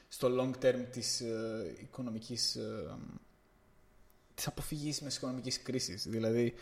στο 0.07 0.27
long 0.39 0.65
term 0.65 0.85
της 0.91 1.21
ε, 1.21 1.75
οικονομικής. 1.81 2.55
Ε, 2.55 2.97
της 4.35 4.47
αποφυγής 4.47 5.01
μιας 5.01 5.15
οικονομικής 5.15 5.61
κρίσης. 5.61 6.07
Δηλαδή, 6.07 6.53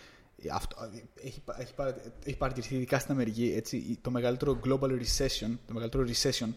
αυτό, 0.52 0.78
έχει, 1.24 1.41
έχει, 1.58 1.74
έχει 2.26 2.38
παρατηρηθεί 2.38 2.76
ειδικά 2.76 3.00
στην 3.00 3.12
Αμερική 3.12 3.54
έτσι, 3.56 3.98
το 4.02 4.12
μεγαλύτερο 4.12 4.60
global 4.65 5.00
recession, 5.00 5.58
το 5.67 5.74
μεγαλύτερο 5.74 6.06
recession 6.08 6.50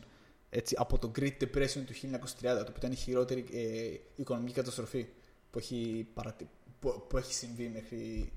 έτσι, 0.50 0.74
από 0.78 0.98
το 0.98 1.10
Great 1.18 1.37
Depression 1.40 1.82
του 1.87 1.92
1930, 1.92 2.24
το 2.40 2.48
οποίο 2.60 2.74
ήταν 2.76 2.92
η 2.92 2.94
χειρότερη 2.94 3.44
ε, 3.52 3.96
οικονομική 4.16 4.54
καταστροφή 4.54 5.06
που 5.50 5.58
έχει, 5.58 6.06
παρατη... 6.14 6.48
που, 6.80 7.06
που 7.08 7.16
έχει 7.16 7.34
συμβεί 7.34 7.68
μέχρι, 7.74 8.32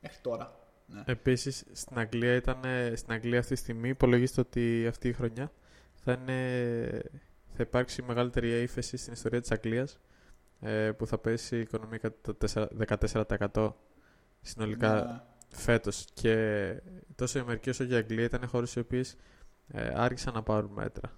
μέχρι 0.00 0.18
τώρα. 0.22 0.60
Ναι. 0.86 1.02
Επίσης, 1.06 1.64
στην 1.72 1.98
Αγγλία, 1.98 2.34
ήταν, 2.34 2.60
στην 2.94 3.12
Αγγλία 3.12 3.38
αυτή 3.38 3.54
τη 3.54 3.60
στιγμή 3.60 3.88
υπολογίζεται 3.88 4.40
ότι 4.40 4.86
αυτή 4.86 5.08
η 5.08 5.12
χρονιά 5.12 5.52
θα, 5.94 6.12
είναι, 6.12 7.02
θα 7.56 7.62
υπάρξει 7.62 8.02
μεγαλύτερη 8.02 8.62
ύφεση 8.62 8.96
στην 8.96 9.12
ιστορία 9.12 9.40
της 9.40 9.50
Αγγλίας 9.50 9.98
ε, 10.60 10.90
που 10.90 11.06
θα 11.06 11.18
πέσει 11.18 11.56
η 11.56 11.60
οικονομία 11.60 11.98
κατά 11.98 12.68
14% 13.52 13.72
συνολικά 14.46 15.04
ναι. 15.04 15.20
φέτος. 15.48 16.04
Και 16.14 16.34
τόσο 17.14 17.38
η 17.38 17.40
Αμερική 17.40 17.70
όσο 17.70 17.84
και 17.84 17.94
η 17.94 17.96
Αγγλία 17.96 18.24
ήταν 18.24 18.48
χώρες 18.48 18.74
οι 18.74 18.78
οποίες 18.78 19.16
ε, 19.68 19.92
άρχισαν 19.94 20.34
να 20.34 20.42
πάρουν 20.42 20.70
μέτρα. 20.70 21.12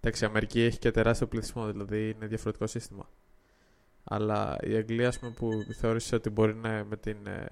Εντάξει, 0.00 0.24
η 0.24 0.26
Αμερική 0.26 0.60
έχει 0.60 0.78
και 0.78 0.90
τεράστιο 0.90 1.26
πληθυσμό, 1.26 1.66
δηλαδή 1.66 2.10
είναι 2.10 2.26
διαφορετικό 2.26 2.66
σύστημα. 2.66 3.08
Αλλά 4.04 4.56
η 4.60 4.74
Αγγλία, 4.74 5.08
ας 5.08 5.18
πούμε, 5.18 5.32
που 5.32 5.50
θεώρησε 5.78 6.14
ότι 6.14 6.30
μπορεί 6.30 6.54
να, 6.54 6.84
με 6.84 6.96
την 6.96 7.26
ε, 7.26 7.46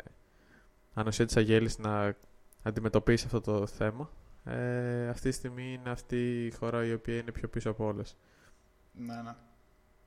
ανοσία 0.95 1.27
της 1.27 1.37
αγέλης 1.37 1.79
να 1.79 2.17
αντιμετωπίσει 2.63 3.25
αυτό 3.27 3.41
το 3.41 3.67
θέμα, 3.67 4.11
ε, 4.45 5.09
αυτή 5.09 5.29
τη 5.29 5.35
στιγμή 5.35 5.73
είναι 5.73 5.91
αυτή 5.91 6.47
η 6.47 6.51
χώρα 6.51 6.87
η 6.87 6.93
οποία 6.93 7.17
είναι 7.17 7.33
πιο 7.33 7.49
πίσω 7.49 7.71
από 7.71 7.87
όλες. 7.87 8.17
Ναι, 8.93 9.15
ναι. 9.23 9.35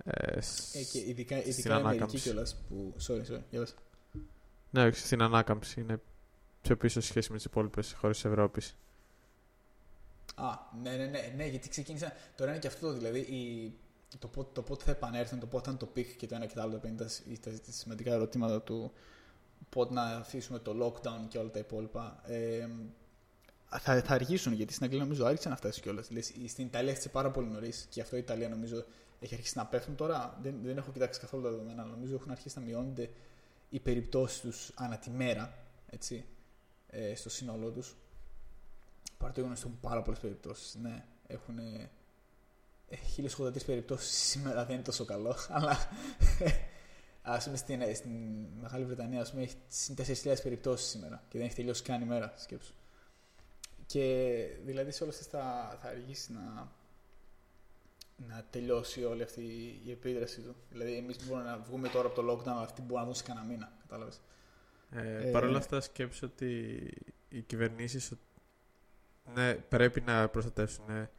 Ε, 0.04 0.38
ε, 0.74 0.84
και 0.92 1.00
ειδικά, 1.00 1.44
ειδικά 1.44 1.70
η 1.70 1.80
Αμερική 1.80 2.20
κιόλας 2.20 2.64
που... 2.68 2.96
Sorry, 3.08 3.34
sorry, 3.34 3.42
για 3.50 3.68
Ναι, 4.74 4.92
στην 4.92 5.22
ανάκαμψη 5.22 5.82
είναι 5.82 6.02
πιο 6.62 6.78
πίσω 6.78 7.02
σε 7.02 7.08
σχέση 7.08 7.32
με 7.32 7.38
τις 7.38 7.46
υπόλοιπες 7.46 7.94
χώρες 7.94 8.16
της 8.16 8.26
Ευρώπης. 8.26 8.76
Α, 10.36 10.50
ναι, 10.82 10.96
ναι, 10.96 11.06
ναι, 11.06 11.34
ναι, 11.36 11.46
γιατί 11.46 11.70
ξεκίνησα. 11.70 12.14
Τώρα 12.36 12.52
είναι 12.52 12.60
και 12.60 12.68
αυτό, 12.68 12.92
δηλαδή 12.92 13.20
η, 13.20 13.74
το, 14.20 14.28
πότε, 14.28 14.50
το 14.54 14.62
πότε 14.62 14.84
θα 14.84 14.92
επανέλθουν, 14.92 15.40
το 15.40 15.46
πότε 15.46 15.64
θα 15.64 15.70
είναι 15.70 15.80
το 15.80 15.86
peak 15.86 16.16
και 16.16 16.28
το 16.28 16.36
ένα 16.36 16.46
και 16.46 16.54
το 16.54 16.62
άλλο, 16.62 16.78
τα, 16.78 16.90
τα, 17.42 17.52
τα 17.52 17.72
σημαντικά 17.72 18.12
ερωτήματα 18.12 18.62
του 18.62 18.92
πότε 19.70 19.94
να 19.94 20.04
αφήσουμε 20.04 20.60
το 20.60 20.76
lockdown 20.86 21.28
και 21.28 21.38
όλα 21.38 21.50
τα 21.50 21.60
υπόλοιπα. 21.60 22.22
Ε, 22.26 22.68
θα, 23.80 24.02
θα 24.02 24.14
αργήσουν 24.14 24.54
γιατί 24.54 24.74
στην 24.74 24.86
Αγγλία 24.86 25.02
νομίζω 25.02 25.26
άρχισαν 25.26 25.52
να 25.52 25.58
φτάσει 25.58 25.82
κιόλας. 25.82 26.08
Δηλαδή, 26.08 26.48
στην 26.48 26.66
Ιταλία 26.66 26.90
έφτιαξε 26.90 27.10
πάρα 27.10 27.32
πολύ 27.32 27.48
νωρίς 27.48 27.88
και 27.90 28.02
αυτό 28.02 28.16
η 28.16 28.20
Ιταλία 28.20 28.50
νομίζω 28.50 28.86
έχει 29.20 29.34
αρχίσει 29.34 29.58
να 29.58 29.66
πέφτουν 29.66 29.96
τώρα. 29.96 30.38
Δεν, 30.42 30.56
δεν 30.64 30.78
έχω 30.78 30.92
κοιτάξει 30.92 31.20
καθόλου 31.20 31.44
τα 31.44 31.50
δεδομένα, 31.50 31.82
αλλά 31.82 31.92
νομίζω 31.92 32.16
έχουν 32.16 32.32
αρχίσει 32.32 32.60
να 32.60 32.66
μειώνονται 32.66 33.10
οι 33.74 33.80
περιπτώσεις 33.80 34.40
τους 34.40 34.72
ανά 34.76 34.98
τη 34.98 35.10
μέρα 35.10 35.58
έτσι, 35.90 36.26
ε, 36.90 37.16
στο 37.16 37.30
σύνολό 37.30 37.70
τους. 37.70 37.96
Παρά 39.18 39.34
το 39.34 39.40
γεγονός 39.40 39.60
έχουν 39.62 39.80
πάρα 39.80 40.02
πολλές 40.02 40.20
περιπτώσεις. 40.20 40.76
Ναι, 40.76 41.06
έχουν. 41.28 41.60
1083 43.18 43.66
περιπτώσεις 43.66 44.18
σήμερα 44.32 44.66
δεν 44.66 44.74
είναι 44.74 44.84
τόσο 44.84 45.06
καλό, 45.06 45.36
αλλά 45.56 45.78
ας 47.22 47.46
πούμε 47.46 47.58
στην, 47.58 47.82
ε, 47.82 47.94
στην 47.94 48.12
Μεγάλη 48.62 48.86
Βρετανία 48.86 49.22
ας 49.22 49.32
πούμε, 49.32 49.42
έχει 49.44 49.56
4.000 50.24 50.36
περιπτώσεις 50.44 50.88
σήμερα 50.88 51.24
και 51.30 51.38
δεν 51.38 51.48
έχει 51.48 51.56
τελειώσει 51.56 51.84
καν 51.84 52.02
η 52.02 52.06
μέρα. 52.06 52.34
Σκέψου. 52.38 52.74
Και 53.86 54.46
δηλαδή 54.66 54.92
σε 54.92 55.04
όλες 55.04 55.20
αυτές 55.20 55.40
θα, 55.40 55.78
θα 55.82 55.88
αργήσει 55.88 56.34
να, 56.34 56.72
να 58.16 58.46
τελειώσει 58.50 59.04
όλη 59.04 59.24
αυτή 59.24 59.42
η 59.86 59.92
επίδραση 59.92 60.42
του. 60.42 60.56
Δηλαδή, 60.70 60.98
εμείς 60.98 61.28
μπορούμε 61.28 61.50
να 61.50 61.58
βγούμε 61.58 61.90
τώρα 61.90 62.08
από 62.08 62.22
το 62.22 62.32
lockdown, 62.32 62.48
αλλά 62.48 62.62
αυτοί 62.62 62.82
μπορούν 62.82 62.98
να 62.98 63.04
βγουν 63.04 63.16
σε 63.16 63.24
κανένα 63.24 63.46
μήνα. 63.46 63.72
Κατάλαβες. 63.82 64.22
Ε, 64.92 65.28
ε, 65.28 65.32
Παρ' 65.32 65.44
όλα 65.44 65.58
αυτά, 65.58 65.82
σκέψω 65.82 66.26
ότι 66.26 66.78
οι 67.30 67.42
κυβερνήσεις 67.42 68.14
ναι, 69.34 69.54
πρέπει 69.54 70.02
να 70.02 70.30
προστατεύσουν 70.30 70.90
ε, 70.90 71.10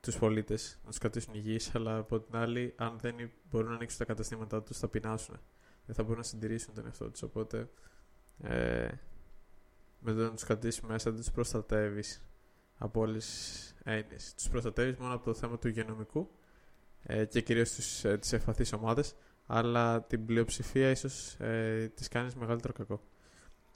τους 0.00 0.18
πολίτες, 0.18 0.78
να 0.84 0.90
τους 0.90 0.98
κρατήσουν 0.98 1.34
υγιείς, 1.34 1.74
αλλά 1.74 1.96
από 1.96 2.20
την 2.20 2.36
άλλη, 2.36 2.74
αν 2.76 2.98
δεν 3.00 3.30
μπορούν 3.50 3.68
να 3.68 3.74
ανοίξουν 3.74 3.98
τα 3.98 4.04
καταστήματά 4.04 4.62
τους, 4.62 4.78
θα 4.78 4.88
πεινάσουν. 4.88 5.40
Δεν 5.86 5.94
θα 5.94 6.02
μπορούν 6.02 6.18
να 6.18 6.24
συντηρήσουν 6.24 6.74
τον 6.74 6.86
εαυτό 6.86 7.10
τους, 7.10 7.22
οπότε 7.22 7.68
ε, 8.42 8.88
με 10.00 10.12
το 10.12 10.22
να 10.22 10.30
τους 10.30 10.44
κρατήσεις 10.44 10.80
μέσα 10.80 11.10
δεν 11.10 11.20
τους 11.20 11.30
προστατεύεις 11.30 12.22
από 12.82 13.00
όλες 13.00 13.24
τις 13.24 13.74
έννοιες. 13.84 14.34
Τους 14.34 14.48
προστατεύεις 14.48 14.96
μόνο 14.96 15.14
από 15.14 15.24
το 15.24 15.34
θέμα 15.34 15.58
του 15.58 15.68
υγειονομικού 15.68 16.30
ε, 17.02 17.24
και 17.24 17.40
κυρίως 17.40 17.72
τους, 17.72 18.04
ε, 18.04 18.18
τις 18.18 18.32
ευπαθείς 18.32 18.72
ομάδες, 18.72 19.14
αλλά 19.46 20.02
την 20.02 20.26
πλειοψηφία 20.26 20.90
ίσως 20.90 21.34
ε, 21.34 21.92
τις 21.94 22.08
κάνεις 22.08 22.34
μεγαλύτερο 22.34 22.72
κακό. 22.72 23.00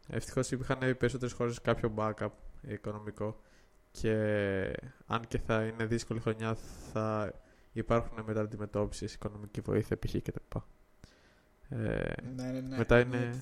Ευτυχώς 0.09 0.51
υπήρχαν 0.51 0.88
οι 0.88 0.95
περισσότερες 0.95 1.35
χώρες 1.35 1.61
κάποιο 1.61 1.95
backup 1.97 2.29
οικονομικό 2.61 3.40
και 3.90 4.12
αν 5.07 5.27
και 5.29 5.38
θα 5.38 5.64
είναι 5.64 5.85
δύσκολη 5.85 6.21
χρονιά 6.21 6.57
θα 6.92 7.33
υπάρχουν 7.73 8.23
μεταντιμετώπιση, 8.27 9.05
οικονομική 9.05 9.61
βοήθεια 9.61 9.99
π.χ. 9.99 10.16
κτλ. 10.23 10.59
Ε, 11.69 11.77
ναι, 12.37 12.51
ναι, 12.51 12.61
ναι. 12.61 12.77
Μετά 12.77 13.01
είναι, 13.01 13.40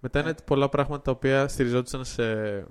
μετά 0.00 0.20
είναι 0.20 0.34
πολλά 0.44 0.68
πράγματα 0.68 1.02
τα 1.02 1.10
οποία 1.10 1.48
στηριζόντουσαν 1.48 2.04
σε, 2.04 2.64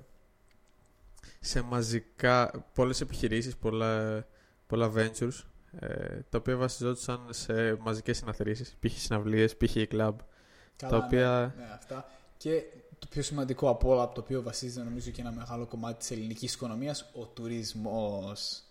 σε 1.40 1.62
μαζικά, 1.62 2.64
πολλές 2.74 3.00
επιχειρήσεις, 3.00 3.56
πολλά, 3.56 4.26
πολλά 4.66 4.92
ventures, 4.96 5.44
ε, 5.80 6.20
τα 6.28 6.38
οποία 6.38 6.56
βασιζόντουσαν 6.56 7.20
σε 7.30 7.76
μαζικές 7.76 8.16
συναθρήσεις, 8.16 8.76
π.χ. 8.80 8.98
συναυλίες, 8.98 9.56
π.χ. 9.56 9.76
club. 9.90 10.14
τα 10.76 10.96
οποία... 10.96 11.54
ναι, 11.56 11.64
ναι, 11.64 11.70
αυτά. 11.72 12.08
Και 12.36 12.62
το 12.98 13.06
πιο 13.10 13.22
σημαντικό 13.22 13.68
από 13.68 13.90
όλα, 13.90 14.02
από 14.02 14.14
το 14.14 14.20
οποίο 14.20 14.42
βασίζεται 14.42 14.84
νομίζω 14.84 15.10
και 15.10 15.20
ένα 15.20 15.32
μεγάλο 15.32 15.66
κομμάτι 15.66 15.98
της 15.98 16.10
ελληνικής 16.10 16.54
οικονομίας, 16.54 17.10
ο 17.14 17.24
τουρισμός. 17.26 18.62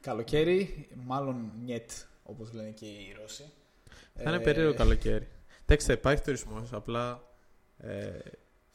Καλοκαίρι, 0.00 0.88
μάλλον 1.04 1.52
νιέτ, 1.64 1.90
όπως 2.22 2.52
λένε 2.52 2.70
και 2.70 2.86
οι 2.86 3.16
Ρώσοι. 3.20 3.52
Θα 4.14 4.22
είναι 4.30 4.36
Ε, 4.36 4.44
περίεργο 4.44 4.74
καλοκαίρι. 4.74 5.28
Εντάξει, 5.62 5.86
θα 5.86 5.92
υπάρχει 5.92 6.22
τουρισμός. 6.22 6.72
Απλά. 6.72 7.22
Ε, 7.78 8.18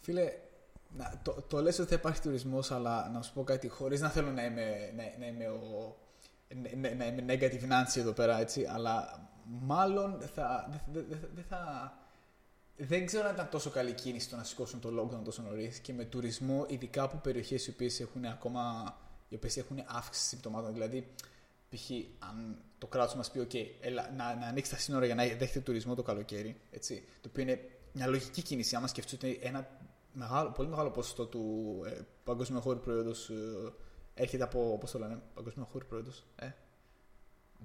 Φίλε, 0.01 0.31
να, 0.97 1.19
το, 1.23 1.41
το 1.47 1.61
λες 1.61 1.79
ότι 1.79 1.89
θα 1.89 1.95
υπάρχει 1.95 2.21
τουρισμός, 2.21 2.71
αλλά 2.71 3.09
να 3.09 3.21
σου 3.21 3.33
πω 3.33 3.43
κάτι, 3.43 3.67
χωρίς 3.67 4.01
να 4.01 4.09
θέλω 4.09 4.31
να 4.31 4.45
είμαι, 4.45 4.93
να, 4.95 5.03
να 5.19 5.27
είμαι, 5.27 5.47
ο, 5.47 5.95
να, 6.75 6.93
να 6.95 7.05
είμαι 7.05 7.25
negative 7.27 7.63
Nancy 7.63 7.97
εδώ 7.97 8.11
πέρα, 8.11 8.39
έτσι, 8.39 8.65
αλλά 8.65 9.27
μάλλον 9.45 10.21
θα, 10.35 10.67
δεν 10.69 10.81
δε, 10.93 11.15
δε, 11.15 11.27
δε 11.35 11.41
θα... 11.41 11.93
Δεν 12.77 13.05
ξέρω 13.05 13.27
αν 13.27 13.33
ήταν 13.33 13.49
τόσο 13.49 13.69
καλή 13.69 13.93
κίνηση 13.93 14.29
το 14.29 14.35
να 14.35 14.43
σηκώσουν 14.43 14.79
το 14.79 14.89
lockdown 14.89 15.23
τόσο 15.23 15.41
νωρίς 15.41 15.79
και 15.79 15.93
με 15.93 16.05
τουρισμό, 16.05 16.65
ειδικά 16.69 17.03
από 17.03 17.17
περιοχές 17.17 17.67
οι 17.67 17.69
οποίες 17.69 17.99
έχουν 17.99 18.25
ακόμα. 18.25 18.95
οι 19.29 19.35
οποίες 19.35 19.57
έχουν 19.57 19.83
αύξηση 19.85 20.27
συμπτωμάτων. 20.27 20.73
Δηλαδή, 20.73 21.07
π.χ. 21.69 21.89
αν 22.19 22.57
το 22.77 22.87
κράτος 22.87 23.15
μας 23.15 23.31
πει: 23.31 23.47
OK, 23.51 23.85
έλα, 23.85 24.11
να, 24.17 24.35
να 24.35 24.45
ανοίξεις 24.45 24.73
τα 24.73 24.79
σύνορα 24.79 25.05
για 25.05 25.15
να 25.15 25.23
δέχεται 25.23 25.59
τουρισμό 25.59 25.95
το 25.95 26.03
καλοκαίρι. 26.03 26.59
Έτσι, 26.71 27.03
το 27.21 27.29
οποίο 27.29 27.43
είναι 27.43 27.59
μια 27.93 28.07
λογική 28.07 28.41
κίνηση. 28.41 28.75
Άμα 28.75 28.87
σκεφτείτε 28.87 29.27
ότι 29.27 29.39
ένα 29.41 29.67
μεγάλο, 30.13 30.51
πολύ 30.51 30.69
μεγάλο 30.69 30.91
ποσοστό 30.91 31.25
του 31.25 31.81
ε, 31.85 31.99
παγκόσμιου 32.23 32.61
χώρου 32.61 32.79
προϊόντος 32.79 33.29
ε, 33.29 33.73
έρχεται 34.13 34.43
από. 34.43 34.77
Πώς 34.79 34.91
το 34.91 34.99
λένε, 34.99 35.21
παγκόσμιο 35.33 35.65
χώρο 35.65 35.85
προϊόντος. 35.85 36.25
Ε, 36.35 36.49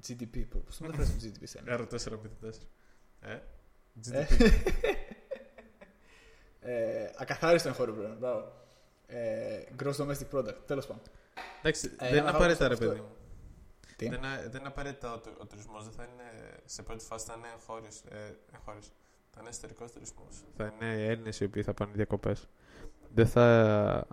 GDP. 0.09 0.47
Πώς 0.65 0.77
το 0.77 0.85
μεταφράζει 0.85 1.13
το 1.31 1.39
GDP 1.39 1.43
σε 1.45 1.59
ένα. 1.59 1.87
R404. 1.91 2.53
Ε, 3.21 3.33
Ε, 3.33 3.41
GDP. 4.05 4.51
ε, 6.61 7.11
ακαθάριστο 7.17 7.69
εγχώριο 7.69 7.95
προϊόν. 7.95 8.17
Μπράβο. 8.19 8.53
Ε, 9.07 9.63
gross 9.83 9.95
domestic 9.97 10.29
product. 10.33 10.57
Τέλος 10.67 10.87
πάντων. 10.87 11.03
Εντάξει, 11.59 11.87
Ε, 11.87 11.97
δεν 11.99 12.09
είναι 12.09 12.19
ένα 12.19 12.31
απαραίτητα, 12.31 12.69
ρε 12.69 12.75
αυτό- 12.75 12.87
παιδί 12.89 13.01
μου. 13.01 13.09
Τι; 13.97 14.09
Δεν, 14.09 14.19
είναι- 14.19 14.49
δεν 14.49 14.59
είναι 14.61 14.69
απαραίτητα 14.69 15.13
ο, 15.15 15.19
του- 15.19 15.37
ο 15.41 15.47
τουρισμός. 15.47 15.85
Δεν 15.85 15.93
θα 15.93 16.03
είναι 16.05 16.23
σε 16.65 16.83
πρώτη 16.83 17.05
φάση 17.05 17.27
θα 17.27 17.35
είναι 17.39 17.49
εγχώριο. 17.55 17.89
Ε, 18.09 18.33
εγχώριος. 18.55 18.93
Θα 19.39 19.45
είναι 19.45 19.49
εσωτερικός 19.49 19.93
τουρισμός. 19.93 20.45
Θα 20.57 20.73
είναι 20.75 21.05
Έλληνες 21.07 21.41
οι 21.41 21.45
οποίοι 21.45 21.63
θα 21.63 21.75
πάνε 21.75 21.93
διακοπές. 21.95 22.49
Δεν 23.15 23.27
θα. 23.27 24.07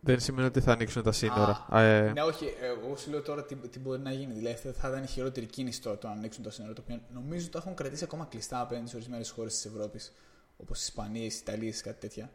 Δεν 0.00 0.20
σημαίνει 0.20 0.46
ότι 0.46 0.60
θα 0.60 0.72
ανοίξουν 0.72 1.02
τα 1.02 1.12
σύνορα. 1.12 1.66
Α, 1.68 1.82
ε, 1.82 2.12
Ναι, 2.12 2.22
όχι. 2.22 2.46
Εγώ 2.60 2.96
σου 2.96 3.10
λέω 3.10 3.22
τώρα 3.22 3.44
τι, 3.44 3.54
τι 3.54 3.78
μπορεί 3.78 4.00
να 4.00 4.12
γίνει. 4.12 4.32
Δηλαδή, 4.32 4.54
αυτό 4.54 4.72
θα 4.72 4.88
ήταν 4.88 5.02
η 5.02 5.06
χειρότερη 5.06 5.46
κίνηση 5.46 5.82
τώρα 5.82 5.98
το 5.98 6.06
να 6.06 6.12
ανοίξουν 6.12 6.42
τα 6.42 6.50
σύνορα. 6.50 6.72
Το 6.72 6.82
οποίο 6.84 7.00
νομίζω 7.12 7.42
ότι 7.42 7.52
το 7.52 7.58
έχουν 7.58 7.74
κρατήσει 7.74 8.04
ακόμα 8.04 8.24
κλειστά 8.24 8.60
απέναντι 8.60 8.88
σε 8.88 8.96
ορισμένες 8.96 9.30
χώρες 9.30 9.52
της 9.54 9.64
Ευρώπης, 9.64 10.12
όπως 10.56 10.78
η 10.78 10.84
Ισπανίας, 10.86 11.34
η 11.34 11.38
Ιταλίας, 11.42 11.82
κάτι 11.82 12.00
τέτοια. 12.00 12.32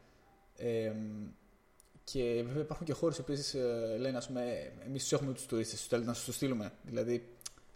Ε, 0.58 0.92
και 2.04 2.44
βέβαια 2.46 2.62
υπάρχουν 2.62 2.86
και 2.86 2.94
χώρες 2.94 3.18
οι 3.18 3.22
οποίες 3.22 3.56
λένε, 4.00 4.18
ας 4.18 4.28
πούμε, 4.28 4.72
εμείς 4.86 5.02
τους 5.02 5.12
έχουμε 5.12 5.34
τους 5.34 5.46
τουρίστες, 5.46 5.80
τους 5.80 5.88
θέλετε 5.88 6.08
να 6.08 6.14
σου 6.14 6.26
του 6.26 6.32
στείλουμε. 6.32 6.72
Δηλαδή, 6.84 7.33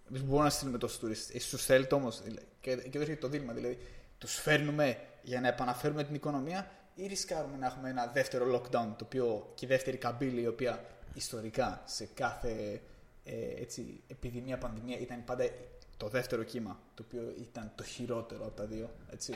εμείς 0.09 0.23
μπορούμε 0.23 0.43
να 0.43 0.49
στείλουμε 0.49 0.77
τόσου 0.77 0.99
τουρίστες. 0.99 1.35
Εσεί 1.35 1.49
του 1.49 1.57
θέλετε 1.57 1.95
όμως. 1.95 2.21
Και, 2.61 2.75
και 2.75 2.87
εδώ 2.87 2.99
έρχεται 2.99 3.19
το 3.19 3.27
δίλημα. 3.27 3.53
Δηλαδή, 3.53 3.77
τους 4.17 4.33
φέρνουμε 4.33 4.97
για 5.21 5.41
να 5.41 5.47
επαναφέρουμε 5.47 6.03
την 6.03 6.15
οικονομία 6.15 6.71
ή 6.95 7.07
ρισκάρουμε 7.07 7.57
να 7.57 7.65
έχουμε 7.65 7.89
ένα 7.89 8.11
δεύτερο 8.13 8.55
lockdown, 8.55 8.93
το 8.97 9.03
οποίο 9.03 9.51
και 9.55 9.65
η 9.65 9.67
δεύτερη 9.67 9.97
καμπύλη, 9.97 10.41
η 10.41 10.47
οποία 10.47 10.85
ιστορικά 11.13 11.81
σε 11.85 12.05
κάθε 12.13 12.81
ε, 13.23 13.61
έτσι, 13.61 14.01
επιδημία, 14.07 14.57
πανδημία 14.57 14.97
ήταν 14.99 15.23
πάντα 15.25 15.49
το 15.97 16.07
δεύτερο 16.07 16.43
κύμα, 16.43 16.79
το 16.95 17.03
οποίο 17.07 17.33
ήταν 17.37 17.71
το 17.75 17.83
χειρότερο 17.83 18.45
από 18.45 18.55
τα 18.55 18.65
δύο. 18.65 18.89
Έτσι. 19.11 19.33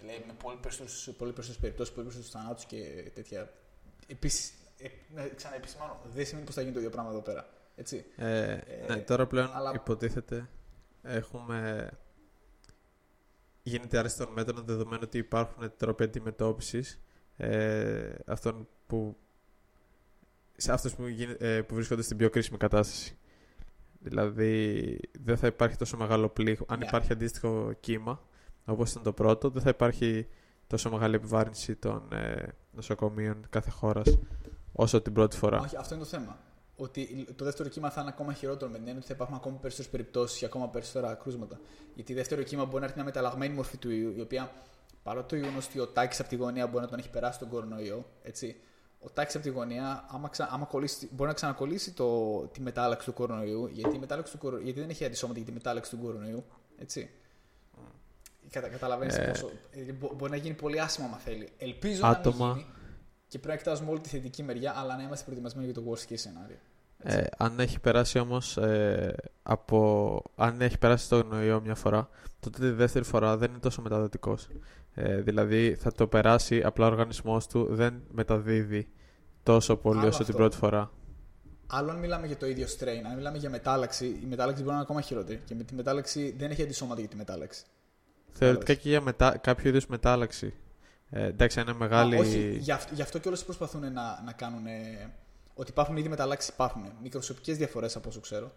Δηλαδή, 0.00 0.24
με 0.26 0.32
πολύ 0.42 0.56
περισσότερες 0.56 1.14
πολύ 1.18 1.32
περισσότερες 1.32 1.60
περιπτώσεις, 1.60 1.94
πολύ 1.94 2.06
περισσότερους 2.06 2.42
θανάτους 2.42 2.64
και 2.64 3.10
τέτοια. 3.14 3.52
Επίσης, 4.06 4.52
ε, 4.78 4.88
να 5.14 5.28
ξαναεπισημάνω, 5.28 6.00
δεν 6.14 6.26
σημαίνει 6.26 6.46
πως 6.46 6.54
θα 6.54 6.60
γίνει 6.60 6.72
το 6.72 6.78
ίδιο 6.78 6.90
πράγμα 6.90 7.10
εδώ 7.10 7.20
πέρα. 7.20 7.48
Έτσι. 7.76 8.04
ε, 8.16 8.50
Ε, 8.52 8.60
ναι, 8.88 8.96
τώρα 8.96 9.26
πλέον 9.26 9.50
αλλά- 9.54 9.72
υποτίθεται 9.74 10.48
έχουμε. 11.02 11.90
Γίνεται 13.62 13.98
άρεση 13.98 14.16
των 14.16 14.28
μέτρων 14.32 14.64
δεδομένου 14.64 15.00
ότι 15.04 15.18
υπάρχουν 15.18 15.72
τρόποι 15.76 16.02
αντιμετώπισης 16.04 17.00
ε, 17.36 18.14
αυτών 18.26 18.68
που. 18.86 19.16
σε 20.56 20.72
αυτούς 20.72 20.94
που, 20.94 21.06
γίνε- 21.06 21.42
ε, 21.42 21.62
που 21.62 21.74
βρίσκονται 21.74 22.02
στην 22.02 22.16
πιο 22.16 22.30
κρίσιμη 22.30 22.58
κατάσταση. 22.58 23.18
Δηλαδή, 23.98 25.00
δεν 25.20 25.36
θα 25.36 25.46
υπάρχει 25.46 25.76
τόσο 25.76 25.96
μεγάλο 25.96 26.28
πλήγμα. 26.28 26.66
Αν 26.68 26.78
Ναι. 26.78 26.84
υπάρχει 26.86 27.12
αντίστοιχο 27.12 27.72
κύμα, 27.80 28.22
όπως 28.64 28.90
ήταν 28.90 29.02
το 29.02 29.12
πρώτο, 29.12 29.50
δεν 29.50 29.62
θα 29.62 29.68
υπάρχει 29.68 30.28
τόσο 30.66 30.90
μεγάλη 30.90 31.14
επιβάρυνση 31.14 31.74
των 31.76 32.12
ε, 32.12 32.46
νοσοκομείων 32.72 33.46
κάθε 33.50 33.70
χώρας 33.70 34.18
όσο 34.72 35.00
την 35.02 35.12
πρώτη 35.12 35.36
φορά. 35.36 35.60
Όχι, 35.60 35.76
αυτό 35.76 35.94
είναι 35.94 36.02
το 36.04 36.08
θέμα. 36.08 36.38
Ότι 36.76 37.26
το 37.36 37.44
δεύτερο 37.44 37.68
κύμα 37.68 37.90
θα 37.90 38.00
είναι 38.00 38.10
ακόμα 38.10 38.32
χειρότερο 38.32 38.70
με 38.70 38.76
την 38.76 38.82
έννοια 38.86 38.98
ότι 38.98 39.06
θα 39.06 39.14
υπάρχουν 39.14 39.36
ακόμα 39.36 39.56
περισσότερες 39.56 39.90
περιπτώσεις 39.90 40.38
και 40.38 40.44
ακόμα 40.44 40.68
περισσότερα 40.68 41.14
κρούσματα. 41.14 41.60
Γιατί 41.94 42.14
δεύτερο 42.14 42.42
κύμα 42.42 42.64
μπορεί 42.64 42.78
να 42.78 42.84
έρθει 42.84 42.94
μια 42.96 43.04
μεταλλαγμένη 43.04 43.54
μορφή 43.54 43.76
του 43.76 43.90
ιού, 43.90 44.14
η 44.16 44.20
οποία 44.20 44.52
παρότι 45.02 45.28
το 45.28 45.36
γεγονός 45.36 45.66
ότι 45.66 45.80
ο 45.80 45.86
τάκης 45.86 46.20
από 46.20 46.28
τη 46.28 46.36
γωνία 46.36 46.66
μπορεί 46.66 46.84
να 46.84 46.90
τον 46.90 46.98
έχει 46.98 47.10
περάσει 47.10 47.38
τον 47.38 47.48
κορονοϊό, 47.48 48.04
έτσι, 48.22 48.56
ο 49.00 49.10
τάκης 49.10 49.34
από 49.34 49.44
τη 49.44 49.50
γωνία, 49.50 50.04
άμα, 50.08 50.28
ξα, 50.28 50.48
άμα 50.52 50.64
κολλήσει, 50.64 51.08
μπορεί 51.12 51.28
να 51.28 51.34
ξανακολλήσει 51.34 51.92
το, 51.92 52.38
τη 52.46 52.60
μετάλλαξη 52.60 53.06
του 53.06 53.12
κορονοϊού, 53.12 53.66
γιατί, 53.66 53.96
η 53.96 53.98
μετάλλαξη 53.98 54.32
του, 54.32 54.38
κορο- 54.38 54.58
γιατί 54.60 54.80
δεν 54.80 54.90
έχει 54.90 55.04
αντισώματα 55.04 55.38
για 55.38 55.48
τη 55.48 55.54
μετάλλαξη 55.54 55.90
του 55.90 55.98
κορονοϊού. 55.98 56.44
Έτσι. 56.78 57.10
Κατα, 58.50 58.68
Καταλαβαίνεις 58.68 59.16
Ε. 59.16 59.26
πόσο. 59.26 59.50
ε, 59.70 59.92
μπο- 59.92 60.12
μπορεί 60.16 60.30
να 60.30 60.36
γίνει 60.36 60.54
πολύ 60.54 60.80
άσχημα, 60.80 61.06
αν 61.12 61.18
θέλει. 61.18 61.48
Ελπίζω 61.58 62.06
Άτομα. 62.06 62.46
να 62.48 62.54
μην 62.54 62.62
γίνει 62.62 62.74
και 63.28 63.38
πρέπει 63.38 63.48
να 63.48 63.56
κοιτάζουμε 63.56 63.90
όλη 63.90 64.00
τη 64.00 64.08
θετική 64.08 64.42
μεριά, 64.42 64.74
αλλά 64.76 64.96
να 64.96 65.02
είμαστε 65.02 65.24
προετοιμασμένοι 65.24 65.70
για 65.70 65.82
το 65.82 65.90
worst 65.90 66.12
case 66.12 66.16
scenario. 66.16 66.56
Έτσι. 66.98 67.18
Ε, 67.18 67.26
αν 67.36 67.60
έχει 67.60 67.80
περάσει 67.80 68.18
όμως 68.18 68.56
ε, 68.56 69.14
από... 69.42 70.22
Αν 70.36 70.60
έχει 70.60 70.78
περάσει 70.78 71.08
το 71.08 71.20
γνωριό 71.20 71.60
μια 71.60 71.74
φορά, 71.74 72.08
τότε 72.40 72.58
τη 72.58 72.70
δεύτερη 72.70 73.04
φορά 73.04 73.36
δεν 73.36 73.50
είναι 73.50 73.58
τόσο 73.58 73.82
μεταδοτικός. 73.82 74.48
Ε, 74.94 75.20
δηλαδή 75.20 75.74
θα 75.74 75.92
το 75.92 76.06
περάσει, 76.06 76.62
απλά 76.62 76.86
ο 76.86 76.90
οργανισμός 76.90 77.46
του 77.46 77.66
δεν 77.70 78.02
μεταδίδει 78.10 78.88
τόσο 79.42 79.76
πολύ 79.76 79.98
Άλλο 79.98 80.08
όσο 80.08 80.16
την 80.18 80.26
αυτό. 80.26 80.36
πρώτη 80.36 80.56
φορά. 80.56 80.90
Άλλο 81.66 81.90
αν 81.90 81.98
μιλάμε 81.98 82.26
για 82.26 82.36
το 82.36 82.46
ίδιο 82.46 82.66
strain, 82.66 83.02
αν 83.10 83.16
μιλάμε 83.16 83.38
για 83.38 83.50
μετάλλαξη, 83.50 84.06
η 84.06 84.26
μετάλλαξη 84.28 84.62
μπορεί 84.62 84.74
να 84.74 84.80
είναι 84.80 84.82
ακόμα 84.82 85.00
χειρότερη. 85.00 85.40
Και 85.44 85.54
με 85.54 85.62
τη 85.62 85.74
μετάλλαξη 85.74 86.34
δεν 86.38 86.50
έχει 86.50 86.62
αντισώματα 86.62 87.00
για 87.00 87.08
τη 87.08 87.16
μετάλλαξη. 87.16 87.64
Θεωρητικά 88.30 88.74
Κατάλαβες. 88.74 88.82
και 88.82 88.88
για 88.88 89.00
μετα... 89.00 89.38
κάποιο 89.38 89.68
είδους 89.68 89.86
μετάλλαξη. 89.86 90.54
Ε, 91.10 91.24
εντάξει, 91.24 91.60
είναι 91.60 91.72
μεγάλη... 91.72 92.16
Α, 92.16 92.18
όχι, 92.18 92.56
γι' 92.60 92.70
αυτό, 92.72 92.94
γι 92.94 93.02
αυτό 93.02 93.18
και 93.18 93.28
όλε 93.28 93.36
προσπαθούν 93.36 93.92
να, 93.92 94.22
να 94.24 94.32
κάνουν. 94.36 94.66
ε, 94.66 95.12
ότι 95.54 95.70
υπάρχουν 95.70 95.96
ήδη 95.96 96.08
μεταλλάξεις, 96.08 96.50
υπάρχουν. 96.52 96.92
Μικροσκοπικές 97.02 97.56
διαφορές 97.56 97.96
από 97.96 98.08
όσο 98.08 98.20
ξέρω. 98.20 98.52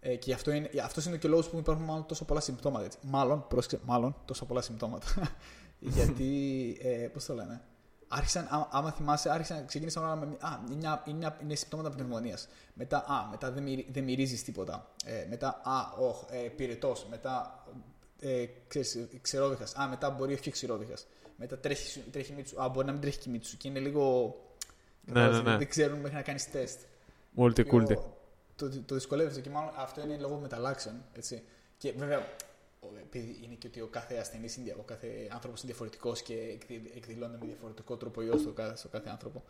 Ε, 0.00 0.14
και 0.14 0.24
γι' 0.26 0.32
αυτό 0.32 0.50
είναι, 0.50 0.70
αυτός 0.84 1.04
είναι 1.04 1.16
και 1.16 1.26
ο 1.26 1.30
λόγος 1.30 1.48
που 1.48 1.58
υπάρχουν 1.58 1.84
μάλλον 1.84 2.06
τόσο 2.06 2.24
πολλά 2.24 2.40
συμπτώματα. 2.40 2.84
Έτσι. 2.84 2.98
Μάλλον, 3.02 3.46
πρόσεξε, 3.48 3.78
μάλλον 3.84 4.16
τόσο 4.24 4.44
πολλά 4.44 4.60
συμπτώματα. 4.60 5.06
Γιατί, 5.78 6.32
ε, 6.82 7.08
πώς 7.12 7.24
το 7.24 7.34
λένε. 7.34 7.60
Άρχισαν, 8.08 8.44
α, 8.44 8.68
άμα 8.70 8.92
θυμάσαι, 8.92 9.30
άρχισαν, 9.30 9.66
ξεκίνησαν 9.66 10.04
όλα 10.04 10.16
με. 10.16 10.24
Α, 10.40 10.58
είναι, 10.66 10.76
μια, 10.76 11.02
είναι, 11.06 11.16
μια, 11.16 11.36
είναι 11.42 11.54
συμπτώματα 11.54 11.90
πνευμονίας. 11.90 12.48
Μετά, 12.74 12.96
α, 12.96 13.28
μετά 13.30 13.50
δεν, 13.50 13.62
μυρι, 13.62 13.86
δεν 13.92 14.04
μυρίζεις 14.04 14.44
τίποτα. 14.44 14.90
Ε, 15.04 15.26
μετά, 15.28 15.60
α, 15.64 15.92
όχ, 15.98 16.22
ε, 16.30 16.36
πυρετός. 16.36 17.06
Μετά, 17.10 17.64
ε, 18.20 18.44
ξέρεις, 18.68 19.08
ξερόβιχας. 19.20 19.74
Α, 19.74 19.88
μετά 19.88 20.10
μπορεί 20.10 20.32
όχι 20.32 20.50
ξερόβιχας. 20.50 21.06
Μετά 21.36 21.58
τρέχει, 21.58 22.00
τρέχει 22.00 22.32
η 22.32 22.34
μύτη 22.34 22.48
σου. 22.48 22.62
Α, 22.62 22.68
μπορεί 22.68 22.86
να 22.86 22.92
μην 22.92 23.00
τρέχει 23.00 23.18
και 23.18 23.28
η 23.28 23.32
μύτη 23.32 23.46
σου. 23.46 23.56
Και 23.56 23.68
είναι 23.68 23.78
λίγο. 23.78 24.34
Ναι, 25.04 25.12
κατάλαβες, 25.12 25.42
ναι, 25.42 25.50
ναι. 25.50 25.56
Δεν 25.56 25.68
ξέρουν 25.68 25.98
μέχρι 25.98 26.16
να 26.16 26.22
κάνεις 26.22 26.50
τεστ. 26.50 26.80
Multi-culti. 27.36 27.86
Το, 28.56 28.68
το, 28.68 28.80
το 28.86 28.94
δυσκολεύει 28.94 29.28
αυτό 29.28 29.40
και 29.40 29.50
μάλλον 29.50 29.70
αυτό 29.76 30.00
είναι 30.02 30.16
λόγω 30.16 30.36
μεταλλάξεων. 30.38 31.04
Έτσι. 31.12 31.42
Και 31.78 31.92
βέβαια, 31.92 32.18
ο- 32.80 32.86
επειδή 33.00 33.40
είναι 33.42 33.54
και 33.54 33.66
ότι 33.66 33.80
ο 33.80 33.86
κάθε 33.86 34.16
ασθενής, 34.16 34.58
ο 34.78 34.82
κάθε 34.82 35.28
άνθρωπος 35.32 35.62
είναι 35.62 35.70
διαφορετικός 35.70 36.22
και 36.22 36.34
εκδη- 36.34 36.96
εκδηλώνεται 36.96 37.38
με 37.40 37.46
διαφορετικό 37.46 37.96
τρόπο 37.96 38.22
ιό 38.22 38.38
στο 38.38 38.52
κάθε, 38.52 38.76
στο 38.76 38.88
κάθε 38.88 39.08
άνθρωπο. 39.10 39.44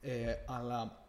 Ε, 0.00 0.34
αλλά 0.46 1.04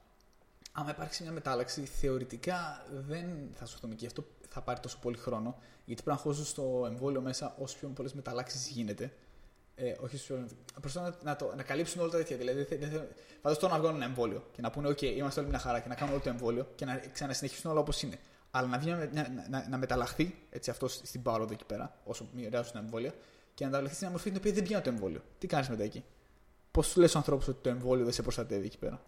άμα 0.71 0.89
υπάρξει 0.89 1.23
μια 1.23 1.32
μετάλλαξη, 1.32 1.86
θεωρητικά 1.86 2.86
δεν 3.07 3.49
θα 3.53 3.65
σωθούμε 3.65 3.93
και 3.93 3.99
γι' 4.01 4.07
αυτό 4.07 4.25
θα 4.49 4.61
πάρει 4.61 4.80
τόσο 4.80 4.97
πολύ 5.01 5.17
χρόνο. 5.17 5.57
Γιατί 5.86 6.03
πρέπει 6.03 6.17
να 6.17 6.23
χώσουν 6.23 6.45
στο 6.45 6.84
εμβόλιο 6.88 7.21
μέσα 7.21 7.55
όσο 7.59 7.78
πιο 7.78 7.88
πολλές 7.88 8.13
μεταλλάξεις 8.13 8.67
γίνεται. 8.67 9.11
Ε, 9.80 9.95
όχι 9.99 10.15
όσο 10.15 10.34
πιο. 10.34 10.47
Προσπαθούν 10.82 11.09
να, 11.23 11.30
να, 11.32 11.36
το, 11.36 11.53
να 11.55 11.63
καλύψουν 11.63 12.01
όλα 12.01 12.09
τα 12.11 12.17
τέτοια. 12.17 12.38
Δηλαδή, 12.38 12.57
δεν 12.57 12.65
θε- 12.67 12.80
δεν 12.80 12.89
θε- 12.89 13.09
φανταστώ 13.41 13.67
να 13.67 13.78
βγάλουν 13.80 13.95
ένα 13.95 14.05
εμβόλιο 14.05 14.43
και 14.51 14.61
να 14.61 14.69
πούνε: 14.71 14.89
OK, 14.89 15.01
είμαστε 15.01 15.39
όλοι 15.39 15.49
μια 15.49 15.59
χαρά 15.59 15.80
και 15.80 15.88
να 15.88 15.95
κάνουν 15.95 16.13
όλο 16.13 16.23
το 16.23 16.30
εμβόλιο 16.30 16.67
και 16.75 16.86
να 16.86 16.97
ξανασυνεχίσουν 17.13 17.71
όλα 17.71 17.80
όπως 17.80 18.01
είναι. 18.01 18.17
Αλλά 18.51 18.67
να, 18.67 18.78
βγει, 18.80 18.89
να, 18.89 18.97
να, 19.13 19.45
να, 19.49 19.67
να 19.69 19.78
μεταλλαχθεί 19.78 20.36
έτσι, 20.49 20.69
αυτό 20.69 20.88
στην 20.88 21.21
πάροδο 21.21 21.53
εκεί 21.53 21.65
πέρα, 21.65 21.99
όσο 22.03 22.30
μοιράζουν 22.34 22.73
τα 22.73 22.80
εμβόλια, 22.80 23.13
και 23.53 23.63
να 23.63 23.69
μεταλλαχθεί 23.69 23.95
σε 23.97 24.01
μια 24.03 24.11
μορφή 24.11 24.30
την 24.30 24.38
οποία 24.38 24.51
δεν 24.53 24.63
πιάνει 24.63 24.84
το 24.84 24.89
εμβόλιο. 24.89 25.21
Τι 25.39 25.47
κάνεις 25.47 25.69
μετά 25.69 25.84
εκεί; 25.84 26.03
Πώς 26.71 26.91
του 26.93 26.99
λες 26.99 27.09
στους 27.09 27.21
ανθρώπους 27.21 27.47
ότι 27.47 27.59
το 27.61 27.69
εμβόλιο 27.69 28.03
δεν 28.03 28.13
σε 28.13 28.21
προστατεύει 28.21 28.65
εκεί 28.65 28.78
πέρα; 28.78 29.01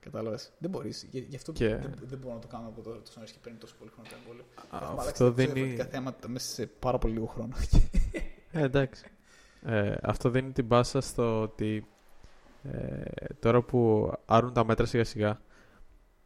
Κατάλαβες; 0.00 0.52
Δεν 0.58 0.70
μπορείς. 0.70 1.06
Γι, 1.10 1.18
γι' 1.28 1.36
αυτό 1.36 1.52
Και- 1.52 1.68
δεν, 1.76 1.94
δεν 2.02 2.18
μπορώ 2.18 2.34
να 2.34 2.40
το 2.40 2.46
κάνω 2.46 2.68
από 2.68 2.80
τώρα 2.80 2.98
τόσο 3.00 3.12
νωρί 3.18 3.30
και 3.32 3.38
παίρνει 3.42 3.58
τόσο 3.58 3.74
πολύ 3.78 3.90
χρόνο 3.94 4.08
το 4.08 4.14
εμβόλιο. 4.20 4.44
Έχουμε 4.72 4.86
αλλάξει 4.90 5.08
Αυτό 5.10 5.24
τόσο 5.24 5.32
δίνει... 5.34 5.52
διαφορετικά 5.52 5.84
θέματα 5.84 6.28
μέσα 6.28 6.52
σε 6.52 6.66
πάρα 6.66 6.98
πολύ 6.98 7.12
λίγο 7.12 7.26
χρόνο. 7.26 7.56
Ε, 8.52 8.62
εντάξει. 8.62 9.04
Ε, 9.64 9.94
αυτό 10.02 10.30
δίνει 10.30 10.52
την 10.52 10.68
πάσα 10.68 11.00
στο 11.00 11.42
ότι 11.42 11.86
ε, 12.62 13.02
τώρα 13.40 13.62
που 13.62 14.12
άρουν 14.26 14.52
τα 14.52 14.64
μέτρα 14.64 14.86
σιγά 14.86 15.04
σιγά 15.04 15.40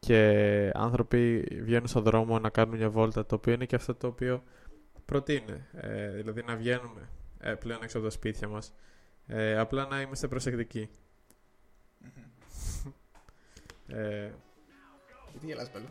και 0.07 0.70
άνθρωποι 0.74 1.41
βγαίνουν 1.62 1.87
στον 1.87 2.03
δρόμο 2.03 2.39
να 2.39 2.51
κάνουν 2.51 2.76
μια 2.76 2.91
βόλτα, 2.91 3.26
το 3.26 3.35
οποίο 3.35 3.53
είναι 3.53 3.64
και 3.64 3.76
αυτό 3.76 3.95
το 3.95 4.07
οποίο 4.07 4.43
προτείνει. 5.05 5.66
Ε, 5.72 6.09
δηλαδή 6.09 6.43
να 6.43 6.57
βγαίνουμε 6.57 7.09
ε, 7.41 7.55
πλέον 7.55 7.83
έξω 7.83 7.99
από 7.99 8.07
τα 8.07 8.12
σπίτια 8.12 8.49
μας. 8.49 8.74
Ε, 9.26 9.59
απλά 9.59 9.87
να 9.87 10.01
είμαστε 10.01 10.28
προσεκτικοί. 10.28 10.89
ε, 13.87 14.30
Γιατί 15.30 15.47
γελάς 15.47 15.70
Μπέλο; 15.72 15.87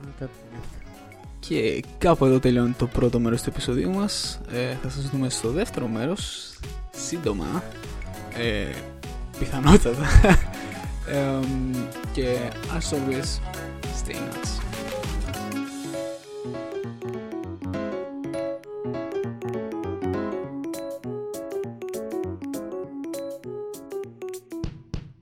α, 0.00 0.10
κάτι 0.18 0.32
θυμήθηκα. 0.32 1.07
Και 1.48 1.82
κάπου 1.98 2.24
εδώ 2.24 2.38
τελειώνει 2.38 2.74
το 2.78 2.86
πρώτο 2.86 3.18
μέρος 3.18 3.42
του 3.42 3.50
επεισοδίου 3.50 3.90
μας. 3.90 4.40
Ε, 4.52 4.74
θα 4.82 4.88
σας 4.88 5.10
δούμε 5.10 5.28
στο 5.30 5.50
δεύτερο 5.50 5.86
μέρος, 5.86 6.52
σύντομα, 6.90 7.62
ε, 8.36 8.74
πιθανότατα. 9.38 10.06
Ε, 11.10 11.46
και 12.12 12.36
as 12.78 12.94
always, 12.94 13.40
stay 14.02 14.14
nuts. 14.14 14.67